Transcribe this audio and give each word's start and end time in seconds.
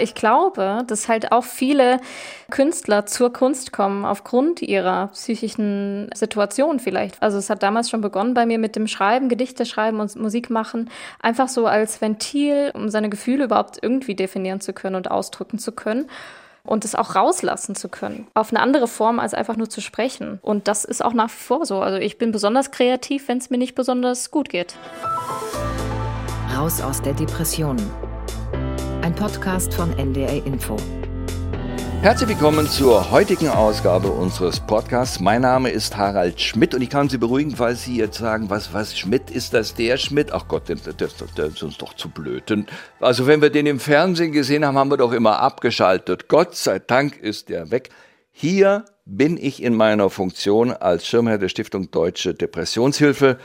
Ich 0.00 0.14
glaube, 0.14 0.84
dass 0.86 1.08
halt 1.08 1.32
auch 1.32 1.44
viele 1.44 2.00
Künstler 2.50 3.06
zur 3.06 3.32
Kunst 3.32 3.72
kommen 3.72 4.04
aufgrund 4.04 4.62
ihrer 4.62 5.08
psychischen 5.08 6.10
Situation 6.14 6.80
vielleicht. 6.80 7.22
Also 7.22 7.38
es 7.38 7.50
hat 7.50 7.62
damals 7.62 7.90
schon 7.90 8.00
begonnen 8.00 8.34
bei 8.34 8.46
mir 8.46 8.58
mit 8.58 8.76
dem 8.76 8.86
Schreiben, 8.86 9.28
Gedichte 9.28 9.66
schreiben 9.66 10.00
und 10.00 10.16
Musik 10.16 10.50
machen, 10.50 10.90
einfach 11.20 11.48
so 11.48 11.66
als 11.66 12.00
Ventil, 12.00 12.70
um 12.74 12.88
seine 12.88 13.10
Gefühle 13.10 13.44
überhaupt 13.44 13.78
irgendwie 13.82 14.14
definieren 14.14 14.60
zu 14.60 14.72
können 14.72 14.96
und 14.96 15.10
ausdrücken 15.10 15.58
zu 15.58 15.72
können 15.72 16.06
und 16.68 16.84
es 16.84 16.94
auch 16.94 17.14
rauslassen 17.14 17.74
zu 17.74 17.88
können. 17.88 18.26
Auf 18.34 18.50
eine 18.50 18.60
andere 18.60 18.88
Form 18.88 19.18
als 19.18 19.34
einfach 19.34 19.56
nur 19.56 19.68
zu 19.68 19.80
sprechen. 19.80 20.38
Und 20.42 20.68
das 20.68 20.84
ist 20.84 21.04
auch 21.04 21.14
nach 21.14 21.30
wie 21.30 21.42
vor 21.42 21.66
so. 21.66 21.80
Also 21.80 21.98
ich 21.98 22.18
bin 22.18 22.30
besonders 22.30 22.70
kreativ, 22.70 23.28
wenn 23.28 23.38
es 23.38 23.50
mir 23.50 23.58
nicht 23.58 23.74
besonders 23.74 24.30
gut 24.30 24.48
geht. 24.48 24.76
Raus 26.54 26.80
aus 26.80 27.00
der 27.00 27.14
Depression. 27.14 27.76
Ein 29.02 29.14
Podcast 29.14 29.72
von 29.72 29.96
NDR 29.96 30.44
Info. 30.44 30.76
Herzlich 32.02 32.30
willkommen 32.30 32.66
zur 32.66 33.10
heutigen 33.10 33.48
Ausgabe 33.48 34.08
unseres 34.08 34.58
Podcasts. 34.58 35.20
Mein 35.20 35.42
Name 35.42 35.70
ist 35.70 35.96
Harald 35.96 36.40
Schmidt 36.40 36.74
und 36.74 36.82
ich 36.82 36.90
kann 36.90 37.08
Sie 37.08 37.16
beruhigen, 37.16 37.52
falls 37.52 37.84
Sie 37.84 37.96
jetzt 37.96 38.18
sagen, 38.18 38.50
was, 38.50 38.74
was 38.74 38.98
Schmidt, 38.98 39.30
ist 39.30 39.54
das 39.54 39.74
der 39.74 39.98
Schmidt? 39.98 40.32
Ach 40.32 40.48
Gott, 40.48 40.68
der, 40.68 40.76
der, 40.76 41.08
der 41.36 41.46
ist 41.46 41.62
uns 41.62 41.78
doch 41.78 41.94
zu 41.94 42.08
blöd. 42.08 42.52
Also 42.98 43.26
wenn 43.26 43.40
wir 43.40 43.50
den 43.50 43.66
im 43.66 43.78
Fernsehen 43.78 44.32
gesehen 44.32 44.64
haben, 44.66 44.76
haben 44.76 44.90
wir 44.90 44.96
doch 44.96 45.12
immer 45.12 45.38
abgeschaltet. 45.38 46.28
Gott 46.28 46.56
sei 46.56 46.80
Dank 46.80 47.16
ist 47.16 47.48
der 47.48 47.70
weg. 47.70 47.90
Hier 48.32 48.84
bin 49.04 49.36
ich 49.36 49.62
in 49.62 49.74
meiner 49.74 50.10
Funktion 50.10 50.72
als 50.72 51.06
Schirmherr 51.06 51.38
der 51.38 51.48
Stiftung 51.48 51.90
Deutsche 51.90 52.34
Depressionshilfe 52.34 53.38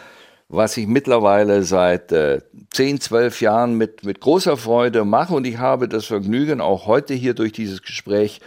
was 0.50 0.78
ich 0.78 0.88
mittlerweile 0.88 1.64
seit 1.64 2.12
äh, 2.12 2.42
10, 2.72 3.02
12 3.02 3.42
Jahren 3.42 3.78
mit, 3.78 4.04
mit 4.04 4.20
großer 4.20 4.58
Freude 4.58 5.06
mache. 5.06 5.34
Und 5.34 5.48
ich 5.48 5.58
habe 5.58 5.88
das 5.88 6.06
Vergnügen, 6.06 6.62
auch 6.62 6.86
heute 6.86 7.14
hier 7.14 7.34
durch 7.34 7.52
dieses 7.52 7.82
Gespräch 7.82 8.40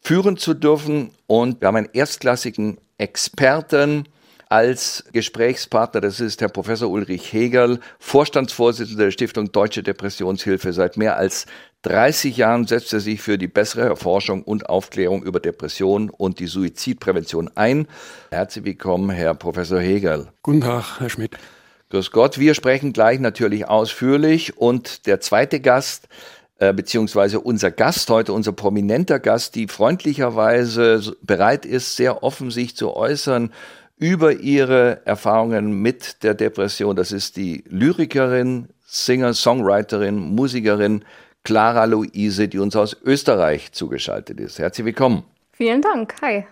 führen 0.00 0.36
zu 0.36 0.54
dürfen. 0.54 1.10
Und 1.26 1.60
wir 1.60 1.68
haben 1.68 1.76
einen 1.76 1.90
erstklassigen 1.92 2.78
Experten 2.98 4.04
als 4.48 5.04
Gesprächspartner. 5.12 6.00
Das 6.00 6.20
ist 6.20 6.40
Herr 6.40 6.48
Professor 6.48 6.90
Ulrich 6.90 7.32
Hegel, 7.32 7.80
Vorstandsvorsitzender 7.98 9.04
der 9.04 9.10
Stiftung 9.10 9.52
Deutsche 9.52 9.82
Depressionshilfe. 9.82 10.72
Seit 10.72 10.96
mehr 10.96 11.16
als 11.16 11.46
30 11.82 12.36
Jahren 12.36 12.66
setzt 12.66 12.92
er 12.92 13.00
sich 13.00 13.20
für 13.20 13.38
die 13.38 13.46
bessere 13.46 13.82
Erforschung 13.82 14.42
und 14.42 14.68
Aufklärung 14.68 15.22
über 15.22 15.40
Depressionen 15.40 16.10
und 16.10 16.40
die 16.40 16.46
Suizidprävention 16.46 17.50
ein. 17.54 17.86
Herzlich 18.30 18.64
willkommen, 18.64 19.10
Herr 19.10 19.34
Professor 19.34 19.80
Hegel. 19.80 20.28
Guten 20.42 20.62
Tag, 20.62 21.00
Herr 21.00 21.10
Schmidt. 21.10 21.36
Grüß 21.90 22.10
Gott. 22.10 22.38
Wir 22.38 22.54
sprechen 22.54 22.92
gleich 22.92 23.20
natürlich 23.20 23.66
ausführlich 23.66 24.58
und 24.58 25.06
der 25.06 25.20
zweite 25.20 25.60
Gast, 25.60 26.08
äh, 26.58 26.74
beziehungsweise 26.74 27.40
unser 27.40 27.70
Gast 27.70 28.10
heute, 28.10 28.32
unser 28.32 28.52
prominenter 28.52 29.20
Gast, 29.20 29.54
die 29.54 29.68
freundlicherweise 29.68 31.16
bereit 31.22 31.64
ist, 31.64 31.96
sehr 31.96 32.22
offen 32.22 32.50
sich 32.50 32.76
zu 32.76 32.94
äußern 32.94 33.52
über 33.98 34.32
ihre 34.32 35.04
Erfahrungen 35.04 35.82
mit 35.82 36.22
der 36.22 36.34
Depression. 36.34 36.96
Das 36.96 37.12
ist 37.12 37.36
die 37.36 37.64
Lyrikerin, 37.68 38.68
Singer, 38.86 39.34
Songwriterin, 39.34 40.16
Musikerin 40.16 41.04
Clara 41.44 41.84
Luise, 41.84 42.48
die 42.48 42.58
uns 42.58 42.76
aus 42.76 42.96
Österreich 43.04 43.72
zugeschaltet 43.72 44.40
ist. 44.40 44.58
Herzlich 44.58 44.84
willkommen. 44.84 45.24
Vielen 45.52 45.82
Dank. 45.82 46.14
Hi. 46.22 46.46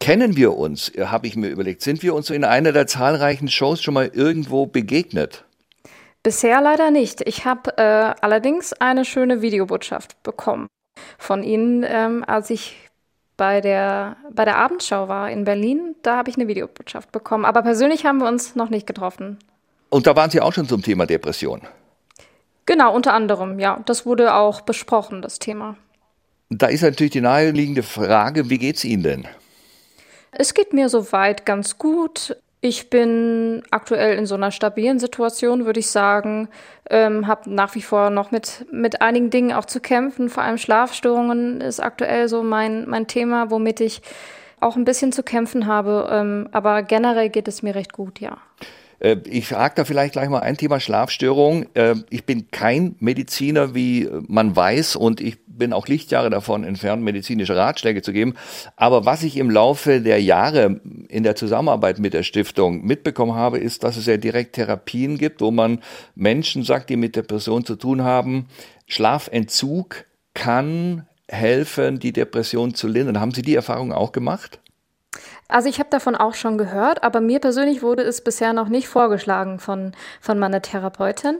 Kennen 0.00 0.36
wir 0.36 0.56
uns, 0.56 0.90
habe 0.98 1.28
ich 1.28 1.36
mir 1.36 1.48
überlegt. 1.48 1.80
Sind 1.80 2.02
wir 2.02 2.14
uns 2.14 2.28
in 2.28 2.44
einer 2.44 2.72
der 2.72 2.88
zahlreichen 2.88 3.48
Shows 3.48 3.80
schon 3.82 3.94
mal 3.94 4.10
irgendwo 4.12 4.66
begegnet? 4.66 5.44
Bisher 6.24 6.60
leider 6.60 6.90
nicht. 6.90 7.20
Ich 7.26 7.44
habe 7.44 7.78
äh, 7.78 8.14
allerdings 8.20 8.72
eine 8.74 9.04
schöne 9.04 9.42
Videobotschaft 9.42 10.22
bekommen 10.22 10.66
von 11.18 11.42
Ihnen, 11.42 11.84
ähm, 11.86 12.24
als 12.26 12.50
ich 12.50 12.90
bei 13.36 13.60
der, 13.60 14.16
bei 14.30 14.44
der 14.44 14.56
Abendschau 14.56 15.08
war 15.08 15.30
in 15.30 15.44
Berlin. 15.44 15.94
Da 16.02 16.16
habe 16.16 16.30
ich 16.30 16.36
eine 16.36 16.48
Videobotschaft 16.48 17.12
bekommen. 17.12 17.44
Aber 17.44 17.62
persönlich 17.62 18.04
haben 18.04 18.18
wir 18.18 18.28
uns 18.28 18.54
noch 18.54 18.70
nicht 18.70 18.86
getroffen. 18.86 19.38
Und 19.90 20.06
da 20.06 20.16
waren 20.16 20.30
Sie 20.30 20.40
auch 20.40 20.52
schon 20.52 20.68
zum 20.68 20.82
Thema 20.82 21.06
Depression. 21.06 21.62
Genau, 22.66 22.94
unter 22.94 23.12
anderem, 23.12 23.58
ja. 23.58 23.80
Das 23.86 24.06
wurde 24.06 24.34
auch 24.34 24.60
besprochen, 24.60 25.22
das 25.22 25.38
Thema. 25.38 25.76
Da 26.48 26.66
ist 26.66 26.82
natürlich 26.82 27.12
die 27.12 27.20
naheliegende 27.20 27.82
Frage, 27.82 28.48
wie 28.50 28.58
geht 28.58 28.76
es 28.76 28.84
Ihnen 28.84 29.02
denn? 29.02 29.28
Es 30.32 30.54
geht 30.54 30.72
mir 30.72 30.88
soweit 30.88 31.44
ganz 31.44 31.78
gut. 31.78 32.36
Ich 32.64 32.90
bin 32.90 33.64
aktuell 33.72 34.16
in 34.16 34.24
so 34.24 34.36
einer 34.36 34.52
stabilen 34.52 35.00
Situation, 35.00 35.66
würde 35.66 35.80
ich 35.80 35.90
sagen. 35.90 36.48
Ähm, 36.88 37.26
habe 37.26 37.52
nach 37.52 37.74
wie 37.74 37.82
vor 37.82 38.08
noch 38.10 38.30
mit, 38.30 38.64
mit 38.70 39.02
einigen 39.02 39.30
Dingen 39.30 39.52
auch 39.52 39.64
zu 39.64 39.80
kämpfen. 39.80 40.28
Vor 40.28 40.44
allem 40.44 40.58
Schlafstörungen 40.58 41.60
ist 41.60 41.80
aktuell 41.80 42.28
so 42.28 42.44
mein, 42.44 42.88
mein 42.88 43.08
Thema, 43.08 43.50
womit 43.50 43.80
ich 43.80 44.00
auch 44.60 44.76
ein 44.76 44.84
bisschen 44.84 45.10
zu 45.10 45.24
kämpfen 45.24 45.66
habe. 45.66 46.08
Ähm, 46.12 46.48
aber 46.52 46.84
generell 46.84 47.30
geht 47.30 47.48
es 47.48 47.64
mir 47.64 47.74
recht 47.74 47.92
gut, 47.92 48.20
ja. 48.20 48.38
Äh, 49.02 49.16
ich 49.24 49.48
frage 49.48 49.74
da 49.76 49.84
vielleicht 49.84 50.12
gleich 50.12 50.28
mal 50.28 50.40
ein 50.40 50.56
Thema 50.56 50.80
Schlafstörung. 50.80 51.66
Äh, 51.74 51.96
ich 52.08 52.24
bin 52.24 52.50
kein 52.50 52.96
Mediziner, 53.00 53.74
wie 53.74 54.08
man 54.28 54.54
weiß, 54.54 54.96
und 54.96 55.20
ich 55.20 55.38
bin 55.46 55.72
auch 55.72 55.86
Lichtjahre 55.86 56.30
davon 56.30 56.64
entfernt, 56.64 57.02
medizinische 57.02 57.56
Ratschläge 57.56 58.02
zu 58.02 58.12
geben. 58.12 58.34
Aber 58.76 59.04
was 59.04 59.22
ich 59.22 59.36
im 59.36 59.50
Laufe 59.50 60.00
der 60.00 60.22
Jahre 60.22 60.80
in 61.08 61.24
der 61.24 61.36
Zusammenarbeit 61.36 61.98
mit 61.98 62.14
der 62.14 62.22
Stiftung 62.22 62.84
mitbekommen 62.84 63.34
habe, 63.34 63.58
ist, 63.58 63.84
dass 63.84 63.96
es 63.96 64.06
ja 64.06 64.16
direkt 64.16 64.54
Therapien 64.54 65.18
gibt, 65.18 65.40
wo 65.40 65.50
man 65.50 65.80
Menschen 66.14 66.62
sagt, 66.62 66.90
die 66.90 66.96
mit 66.96 67.16
der 67.16 67.22
Person 67.22 67.64
zu 67.64 67.76
tun 67.76 68.02
haben, 68.02 68.46
Schlafentzug 68.86 70.04
kann 70.34 71.06
helfen, 71.28 71.98
die 71.98 72.12
Depression 72.12 72.74
zu 72.74 72.88
lindern. 72.88 73.20
Haben 73.20 73.32
Sie 73.32 73.42
die 73.42 73.54
Erfahrung 73.54 73.92
auch 73.92 74.12
gemacht? 74.12 74.60
Also 75.52 75.68
ich 75.68 75.78
habe 75.78 75.90
davon 75.90 76.16
auch 76.16 76.34
schon 76.34 76.56
gehört, 76.56 77.02
aber 77.04 77.20
mir 77.20 77.38
persönlich 77.38 77.82
wurde 77.82 78.02
es 78.02 78.22
bisher 78.22 78.54
noch 78.54 78.70
nicht 78.70 78.88
vorgeschlagen 78.88 79.58
von, 79.58 79.92
von 80.20 80.38
meiner 80.38 80.62
Therapeutin. 80.62 81.36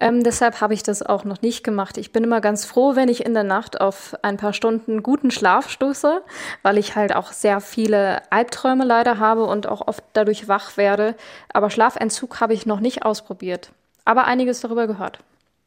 Ähm, 0.00 0.24
deshalb 0.24 0.62
habe 0.62 0.72
ich 0.72 0.82
das 0.82 1.02
auch 1.02 1.24
noch 1.24 1.42
nicht 1.42 1.62
gemacht. 1.62 1.98
Ich 1.98 2.10
bin 2.10 2.24
immer 2.24 2.40
ganz 2.40 2.64
froh, 2.64 2.96
wenn 2.96 3.10
ich 3.10 3.26
in 3.26 3.34
der 3.34 3.44
Nacht 3.44 3.78
auf 3.78 4.16
ein 4.22 4.38
paar 4.38 4.54
Stunden 4.54 5.02
guten 5.02 5.30
Schlaf 5.30 5.68
stoße, 5.68 6.22
weil 6.62 6.78
ich 6.78 6.96
halt 6.96 7.14
auch 7.14 7.32
sehr 7.32 7.60
viele 7.60 8.22
Albträume 8.30 8.86
leider 8.86 9.18
habe 9.18 9.44
und 9.44 9.66
auch 9.66 9.86
oft 9.86 10.02
dadurch 10.14 10.48
wach 10.48 10.78
werde. 10.78 11.14
Aber 11.52 11.68
Schlafentzug 11.68 12.40
habe 12.40 12.54
ich 12.54 12.64
noch 12.64 12.80
nicht 12.80 13.04
ausprobiert, 13.04 13.72
aber 14.06 14.24
einiges 14.24 14.60
darüber 14.62 14.86
gehört. 14.86 15.18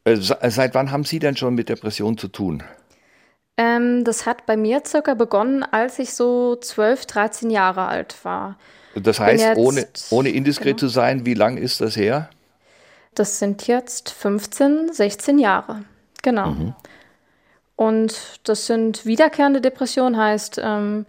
Äh, 0.02 0.16
seit 0.16 0.74
wann 0.74 0.90
haben 0.90 1.04
Sie 1.04 1.20
denn 1.20 1.36
schon 1.36 1.54
mit 1.54 1.68
Depressionen 1.68 2.18
zu 2.18 2.26
tun? 2.26 2.64
Ähm, 3.56 4.04
das 4.04 4.26
hat 4.26 4.46
bei 4.46 4.56
mir 4.56 4.82
circa 4.84 5.14
begonnen, 5.14 5.62
als 5.62 5.98
ich 5.98 6.14
so 6.14 6.56
12, 6.56 7.06
13 7.06 7.50
Jahre 7.50 7.86
alt 7.86 8.24
war. 8.24 8.56
Das 8.96 9.20
heißt, 9.20 9.42
jetzt, 9.42 9.58
ohne, 9.58 9.86
ohne 10.10 10.30
indiskret 10.30 10.66
genau. 10.66 10.78
zu 10.78 10.88
sein, 10.88 11.26
wie 11.26 11.34
lang 11.34 11.56
ist 11.56 11.80
das 11.80 11.96
her? 11.96 12.30
Das 13.14 13.38
sind 13.38 13.66
jetzt 13.66 14.10
15, 14.10 14.92
16 14.92 15.38
Jahre. 15.38 15.84
Genau. 16.22 16.50
Mhm. 16.50 16.74
Und 17.76 18.40
das 18.44 18.66
sind 18.66 19.04
wiederkehrende 19.04 19.60
Depressionen, 19.60 20.16
heißt, 20.16 20.60
ähm, 20.62 21.06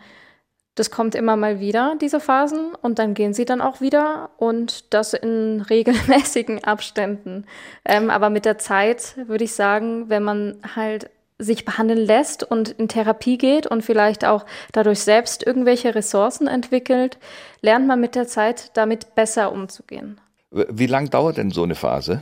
das 0.75 0.91
kommt 0.91 1.15
immer 1.15 1.37
mal 1.37 1.59
wieder, 1.59 1.95
diese 2.01 2.19
Phasen, 2.19 2.75
und 2.81 2.99
dann 2.99 3.13
gehen 3.13 3.33
sie 3.33 3.45
dann 3.45 3.61
auch 3.61 3.81
wieder 3.81 4.29
und 4.37 4.93
das 4.93 5.13
in 5.13 5.61
regelmäßigen 5.69 6.63
Abständen. 6.63 7.45
Ähm, 7.85 8.09
aber 8.09 8.29
mit 8.29 8.45
der 8.45 8.57
Zeit 8.57 9.15
würde 9.27 9.45
ich 9.45 9.53
sagen, 9.53 10.09
wenn 10.09 10.23
man 10.23 10.57
halt 10.75 11.09
sich 11.37 11.65
behandeln 11.65 12.05
lässt 12.05 12.43
und 12.43 12.69
in 12.69 12.87
Therapie 12.87 13.37
geht 13.37 13.67
und 13.67 13.81
vielleicht 13.81 14.23
auch 14.25 14.45
dadurch 14.71 14.99
selbst 14.99 15.45
irgendwelche 15.45 15.93
Ressourcen 15.93 16.47
entwickelt, 16.47 17.17
lernt 17.61 17.87
man 17.87 17.99
mit 17.99 18.15
der 18.15 18.27
Zeit 18.27 18.71
damit 18.75 19.15
besser 19.15 19.51
umzugehen. 19.51 20.19
Wie 20.51 20.87
lang 20.87 21.09
dauert 21.09 21.37
denn 21.37 21.51
so 21.51 21.63
eine 21.63 21.75
Phase? 21.75 22.21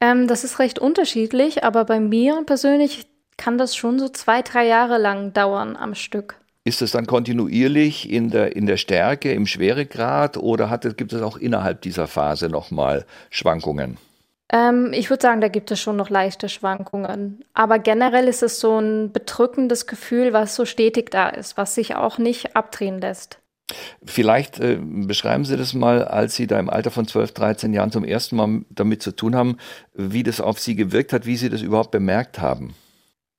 Ähm, 0.00 0.28
das 0.28 0.44
ist 0.44 0.58
recht 0.58 0.78
unterschiedlich, 0.78 1.64
aber 1.64 1.84
bei 1.84 2.00
mir 2.00 2.42
persönlich 2.46 3.06
kann 3.36 3.58
das 3.58 3.76
schon 3.76 3.98
so 3.98 4.08
zwei, 4.08 4.42
drei 4.42 4.66
Jahre 4.66 4.98
lang 4.98 5.32
dauern 5.32 5.76
am 5.76 5.94
Stück. 5.94 6.36
Ist 6.64 6.82
es 6.82 6.92
dann 6.92 7.06
kontinuierlich 7.06 8.10
in 8.10 8.30
der, 8.30 8.56
in 8.56 8.66
der 8.66 8.76
Stärke, 8.76 9.32
im 9.32 9.46
Schweregrad 9.46 10.36
oder 10.36 10.70
hat, 10.70 10.96
gibt 10.96 11.12
es 11.12 11.22
auch 11.22 11.36
innerhalb 11.36 11.82
dieser 11.82 12.06
Phase 12.06 12.48
nochmal 12.48 13.06
Schwankungen? 13.30 13.96
Ähm, 14.50 14.92
ich 14.92 15.10
würde 15.10 15.22
sagen, 15.22 15.40
da 15.40 15.48
gibt 15.48 15.70
es 15.70 15.80
schon 15.80 15.96
noch 15.96 16.10
leichte 16.10 16.48
Schwankungen. 16.48 17.44
Aber 17.54 17.78
generell 17.78 18.28
ist 18.28 18.42
es 18.42 18.60
so 18.60 18.78
ein 18.78 19.12
bedrückendes 19.12 19.86
Gefühl, 19.86 20.32
was 20.32 20.54
so 20.54 20.64
stetig 20.64 21.10
da 21.10 21.28
ist, 21.28 21.56
was 21.56 21.74
sich 21.74 21.96
auch 21.96 22.18
nicht 22.18 22.56
abdrehen 22.56 23.00
lässt. 23.00 23.38
Vielleicht 24.02 24.60
äh, 24.60 24.78
beschreiben 24.80 25.44
Sie 25.44 25.58
das 25.58 25.74
mal, 25.74 26.02
als 26.02 26.34
Sie 26.34 26.46
da 26.46 26.58
im 26.58 26.70
Alter 26.70 26.90
von 26.90 27.06
12, 27.06 27.32
13 27.32 27.74
Jahren 27.74 27.92
zum 27.92 28.04
ersten 28.04 28.36
Mal 28.36 28.62
damit 28.70 29.02
zu 29.02 29.12
tun 29.12 29.36
haben, 29.36 29.58
wie 29.92 30.22
das 30.22 30.40
auf 30.40 30.58
Sie 30.58 30.74
gewirkt 30.74 31.12
hat, 31.12 31.26
wie 31.26 31.36
Sie 31.36 31.50
das 31.50 31.60
überhaupt 31.60 31.90
bemerkt 31.90 32.40
haben. 32.40 32.74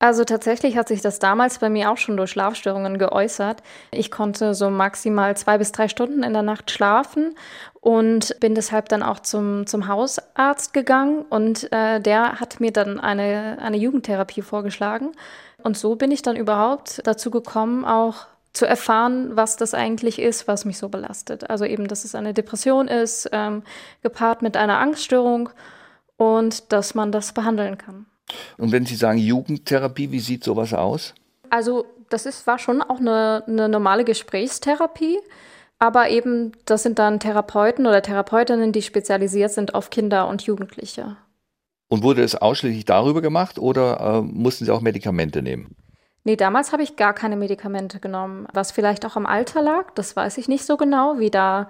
Also 0.02 0.24
tatsächlich 0.24 0.78
hat 0.78 0.88
sich 0.88 1.02
das 1.02 1.18
damals 1.18 1.58
bei 1.58 1.68
mir 1.68 1.90
auch 1.90 1.98
schon 1.98 2.16
durch 2.16 2.30
Schlafstörungen 2.30 2.98
geäußert. 2.98 3.62
Ich 3.90 4.10
konnte 4.10 4.54
so 4.54 4.70
maximal 4.70 5.36
zwei 5.36 5.58
bis 5.58 5.72
drei 5.72 5.88
Stunden 5.88 6.22
in 6.22 6.32
der 6.32 6.42
Nacht 6.42 6.70
schlafen 6.70 7.34
und 7.80 8.34
bin 8.40 8.54
deshalb 8.54 8.88
dann 8.88 9.02
auch 9.02 9.20
zum, 9.20 9.66
zum 9.66 9.88
Hausarzt 9.88 10.72
gegangen 10.72 11.26
und 11.28 11.70
äh, 11.70 12.00
der 12.00 12.40
hat 12.40 12.60
mir 12.60 12.72
dann 12.72 12.98
eine, 12.98 13.58
eine 13.60 13.76
Jugendtherapie 13.76 14.40
vorgeschlagen. 14.40 15.12
Und 15.62 15.76
so 15.76 15.96
bin 15.96 16.10
ich 16.10 16.22
dann 16.22 16.36
überhaupt 16.36 17.02
dazu 17.04 17.30
gekommen, 17.30 17.84
auch 17.84 18.26
zu 18.54 18.64
erfahren, 18.64 19.36
was 19.36 19.56
das 19.56 19.74
eigentlich 19.74 20.18
ist, 20.18 20.48
was 20.48 20.64
mich 20.64 20.78
so 20.78 20.88
belastet. 20.88 21.50
Also 21.50 21.66
eben, 21.66 21.88
dass 21.88 22.06
es 22.06 22.14
eine 22.14 22.32
Depression 22.32 22.88
ist, 22.88 23.28
ähm, 23.32 23.64
gepaart 24.02 24.40
mit 24.40 24.56
einer 24.56 24.78
Angststörung 24.78 25.50
und 26.16 26.72
dass 26.72 26.94
man 26.94 27.12
das 27.12 27.34
behandeln 27.34 27.76
kann. 27.76 28.06
Und 28.58 28.72
wenn 28.72 28.86
Sie 28.86 28.96
sagen 28.96 29.18
Jugendtherapie, 29.18 30.10
wie 30.10 30.20
sieht 30.20 30.44
sowas 30.44 30.74
aus? 30.74 31.14
Also 31.50 31.86
das 32.08 32.26
ist, 32.26 32.46
war 32.46 32.58
schon 32.58 32.82
auch 32.82 33.00
eine, 33.00 33.44
eine 33.46 33.68
normale 33.68 34.04
Gesprächstherapie, 34.04 35.18
aber 35.78 36.10
eben 36.10 36.52
das 36.66 36.82
sind 36.82 36.98
dann 36.98 37.20
Therapeuten 37.20 37.86
oder 37.86 38.02
Therapeutinnen, 38.02 38.72
die 38.72 38.82
spezialisiert 38.82 39.52
sind 39.52 39.74
auf 39.74 39.90
Kinder 39.90 40.28
und 40.28 40.42
Jugendliche. 40.42 41.16
Und 41.88 42.02
wurde 42.02 42.22
es 42.22 42.36
ausschließlich 42.36 42.84
darüber 42.84 43.20
gemacht 43.20 43.58
oder 43.58 44.00
äh, 44.00 44.20
mussten 44.20 44.64
Sie 44.64 44.70
auch 44.70 44.80
Medikamente 44.80 45.42
nehmen? 45.42 45.74
Nee, 46.22 46.36
damals 46.36 46.72
habe 46.72 46.82
ich 46.82 46.96
gar 46.96 47.14
keine 47.14 47.36
Medikamente 47.36 47.98
genommen. 47.98 48.46
Was 48.52 48.72
vielleicht 48.72 49.06
auch 49.06 49.16
am 49.16 49.26
Alter 49.26 49.62
lag, 49.62 49.90
das 49.94 50.14
weiß 50.14 50.38
ich 50.38 50.48
nicht 50.48 50.64
so 50.64 50.76
genau, 50.76 51.18
wie 51.18 51.30
da 51.30 51.68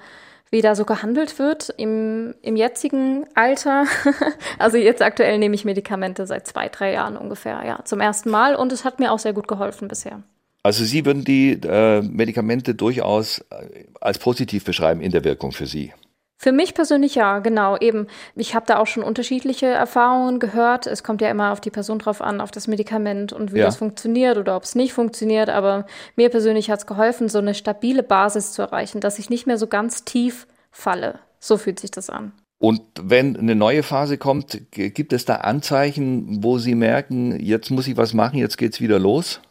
wie 0.50 0.62
da 0.62 0.74
so 0.74 0.84
gehandelt 0.84 1.38
wird 1.38 1.72
im, 1.76 2.34
im 2.42 2.56
jetzigen 2.56 3.26
Alter. 3.34 3.84
also 4.58 4.76
jetzt 4.76 5.02
aktuell 5.02 5.38
nehme 5.38 5.54
ich 5.54 5.64
Medikamente 5.64 6.26
seit 6.26 6.46
zwei, 6.46 6.68
drei 6.68 6.92
Jahren 6.92 7.16
ungefähr, 7.16 7.62
ja, 7.64 7.84
zum 7.84 8.00
ersten 8.00 8.30
Mal 8.30 8.56
und 8.56 8.72
es 8.72 8.84
hat 8.84 8.98
mir 8.98 9.12
auch 9.12 9.18
sehr 9.18 9.32
gut 9.32 9.48
geholfen 9.48 9.88
bisher. 9.88 10.22
Also 10.62 10.84
Sie 10.84 11.06
würden 11.06 11.24
die 11.24 11.52
äh, 11.52 12.02
Medikamente 12.02 12.74
durchaus 12.74 13.38
äh, 13.50 13.84
als 14.00 14.18
positiv 14.18 14.64
beschreiben 14.64 15.00
in 15.00 15.10
der 15.10 15.24
Wirkung 15.24 15.52
für 15.52 15.66
Sie. 15.66 15.92
Für 16.42 16.52
mich 16.52 16.72
persönlich 16.72 17.16
ja, 17.16 17.40
genau. 17.40 17.76
Eben, 17.76 18.06
ich 18.34 18.54
habe 18.54 18.64
da 18.64 18.78
auch 18.78 18.86
schon 18.86 19.02
unterschiedliche 19.02 19.66
Erfahrungen 19.66 20.38
gehört. 20.38 20.86
Es 20.86 21.04
kommt 21.04 21.20
ja 21.20 21.28
immer 21.28 21.52
auf 21.52 21.60
die 21.60 21.68
Person 21.68 21.98
drauf 21.98 22.22
an, 22.22 22.40
auf 22.40 22.50
das 22.50 22.66
Medikament 22.66 23.34
und 23.34 23.52
wie 23.52 23.58
ja. 23.58 23.66
das 23.66 23.76
funktioniert 23.76 24.38
oder 24.38 24.56
ob 24.56 24.62
es 24.62 24.74
nicht 24.74 24.94
funktioniert. 24.94 25.50
Aber 25.50 25.84
mir 26.16 26.30
persönlich 26.30 26.70
hat 26.70 26.78
es 26.78 26.86
geholfen, 26.86 27.28
so 27.28 27.40
eine 27.40 27.52
stabile 27.52 28.02
Basis 28.02 28.52
zu 28.52 28.62
erreichen, 28.62 29.02
dass 29.02 29.18
ich 29.18 29.28
nicht 29.28 29.46
mehr 29.46 29.58
so 29.58 29.66
ganz 29.66 30.04
tief 30.04 30.46
falle. 30.70 31.18
So 31.40 31.58
fühlt 31.58 31.78
sich 31.78 31.90
das 31.90 32.08
an. 32.08 32.32
Und 32.58 32.80
wenn 33.02 33.36
eine 33.36 33.54
neue 33.54 33.82
Phase 33.82 34.16
kommt, 34.16 34.62
gibt 34.70 35.12
es 35.12 35.26
da 35.26 35.36
Anzeichen, 35.36 36.42
wo 36.42 36.56
Sie 36.56 36.74
merken, 36.74 37.38
jetzt 37.38 37.70
muss 37.70 37.86
ich 37.86 37.98
was 37.98 38.14
machen, 38.14 38.38
jetzt 38.38 38.56
geht 38.56 38.72
es 38.72 38.80
wieder 38.80 38.98
los? 38.98 39.42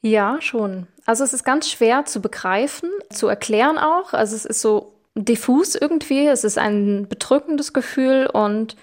Ja, 0.00 0.36
schon. 0.40 0.86
Also 1.06 1.24
es 1.24 1.32
ist 1.32 1.42
ganz 1.42 1.68
schwer 1.68 2.04
zu 2.04 2.22
begreifen, 2.22 2.88
zu 3.10 3.26
erklären 3.26 3.78
auch. 3.78 4.12
Also 4.12 4.36
es 4.36 4.44
ist 4.44 4.60
so 4.60 4.92
diffus 5.24 5.74
irgendwie. 5.74 6.26
Es 6.26 6.44
ist 6.44 6.58
ein 6.58 7.06
bedrückendes 7.08 7.72
Gefühl 7.72 8.26
und 8.26 8.76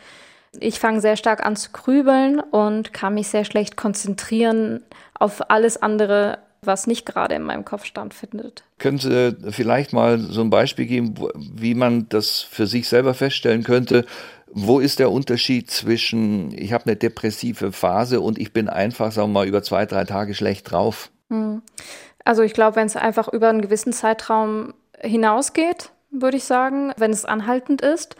ich 0.59 0.79
fange 0.79 1.01
sehr 1.01 1.17
stark 1.17 1.45
an 1.45 1.55
zu 1.55 1.71
grübeln 1.71 2.39
und 2.39 2.93
kann 2.93 3.13
mich 3.13 3.27
sehr 3.27 3.45
schlecht 3.45 3.77
konzentrieren 3.77 4.81
auf 5.13 5.49
alles 5.49 5.81
andere, 5.81 6.39
was 6.61 6.87
nicht 6.87 7.05
gerade 7.05 7.35
in 7.35 7.43
meinem 7.43 7.65
Kopf 7.65 7.85
stattfindet. 7.85 8.63
Können 8.79 8.97
Sie 8.97 9.35
vielleicht 9.51 9.93
mal 9.93 10.19
so 10.19 10.41
ein 10.41 10.49
Beispiel 10.49 10.85
geben, 10.85 11.15
wie 11.35 11.75
man 11.75 12.09
das 12.09 12.41
für 12.41 12.67
sich 12.67 12.87
selber 12.87 13.13
feststellen 13.13 13.63
könnte? 13.63 14.05
Wo 14.47 14.79
ist 14.79 14.99
der 14.99 15.11
Unterschied 15.11 15.69
zwischen, 15.69 16.57
ich 16.57 16.73
habe 16.73 16.85
eine 16.85 16.95
depressive 16.95 17.71
Phase 17.71 18.21
und 18.21 18.39
ich 18.39 18.53
bin 18.53 18.69
einfach, 18.69 19.11
sagen 19.11 19.29
wir 19.29 19.41
mal, 19.41 19.47
über 19.47 19.61
zwei, 19.61 19.85
drei 19.85 20.05
Tage 20.05 20.33
schlecht 20.33 20.71
drauf? 20.71 21.09
Hm. 21.29 21.61
Also 22.23 22.41
ich 22.41 22.53
glaube, 22.53 22.75
wenn 22.77 22.87
es 22.87 22.95
einfach 22.95 23.27
über 23.27 23.49
einen 23.49 23.61
gewissen 23.61 23.93
Zeitraum 23.93 24.73
hinausgeht, 24.99 25.91
würde 26.11 26.37
ich 26.37 26.45
sagen, 26.45 26.93
wenn 26.97 27.11
es 27.11 27.25
anhaltend 27.25 27.81
ist. 27.81 28.15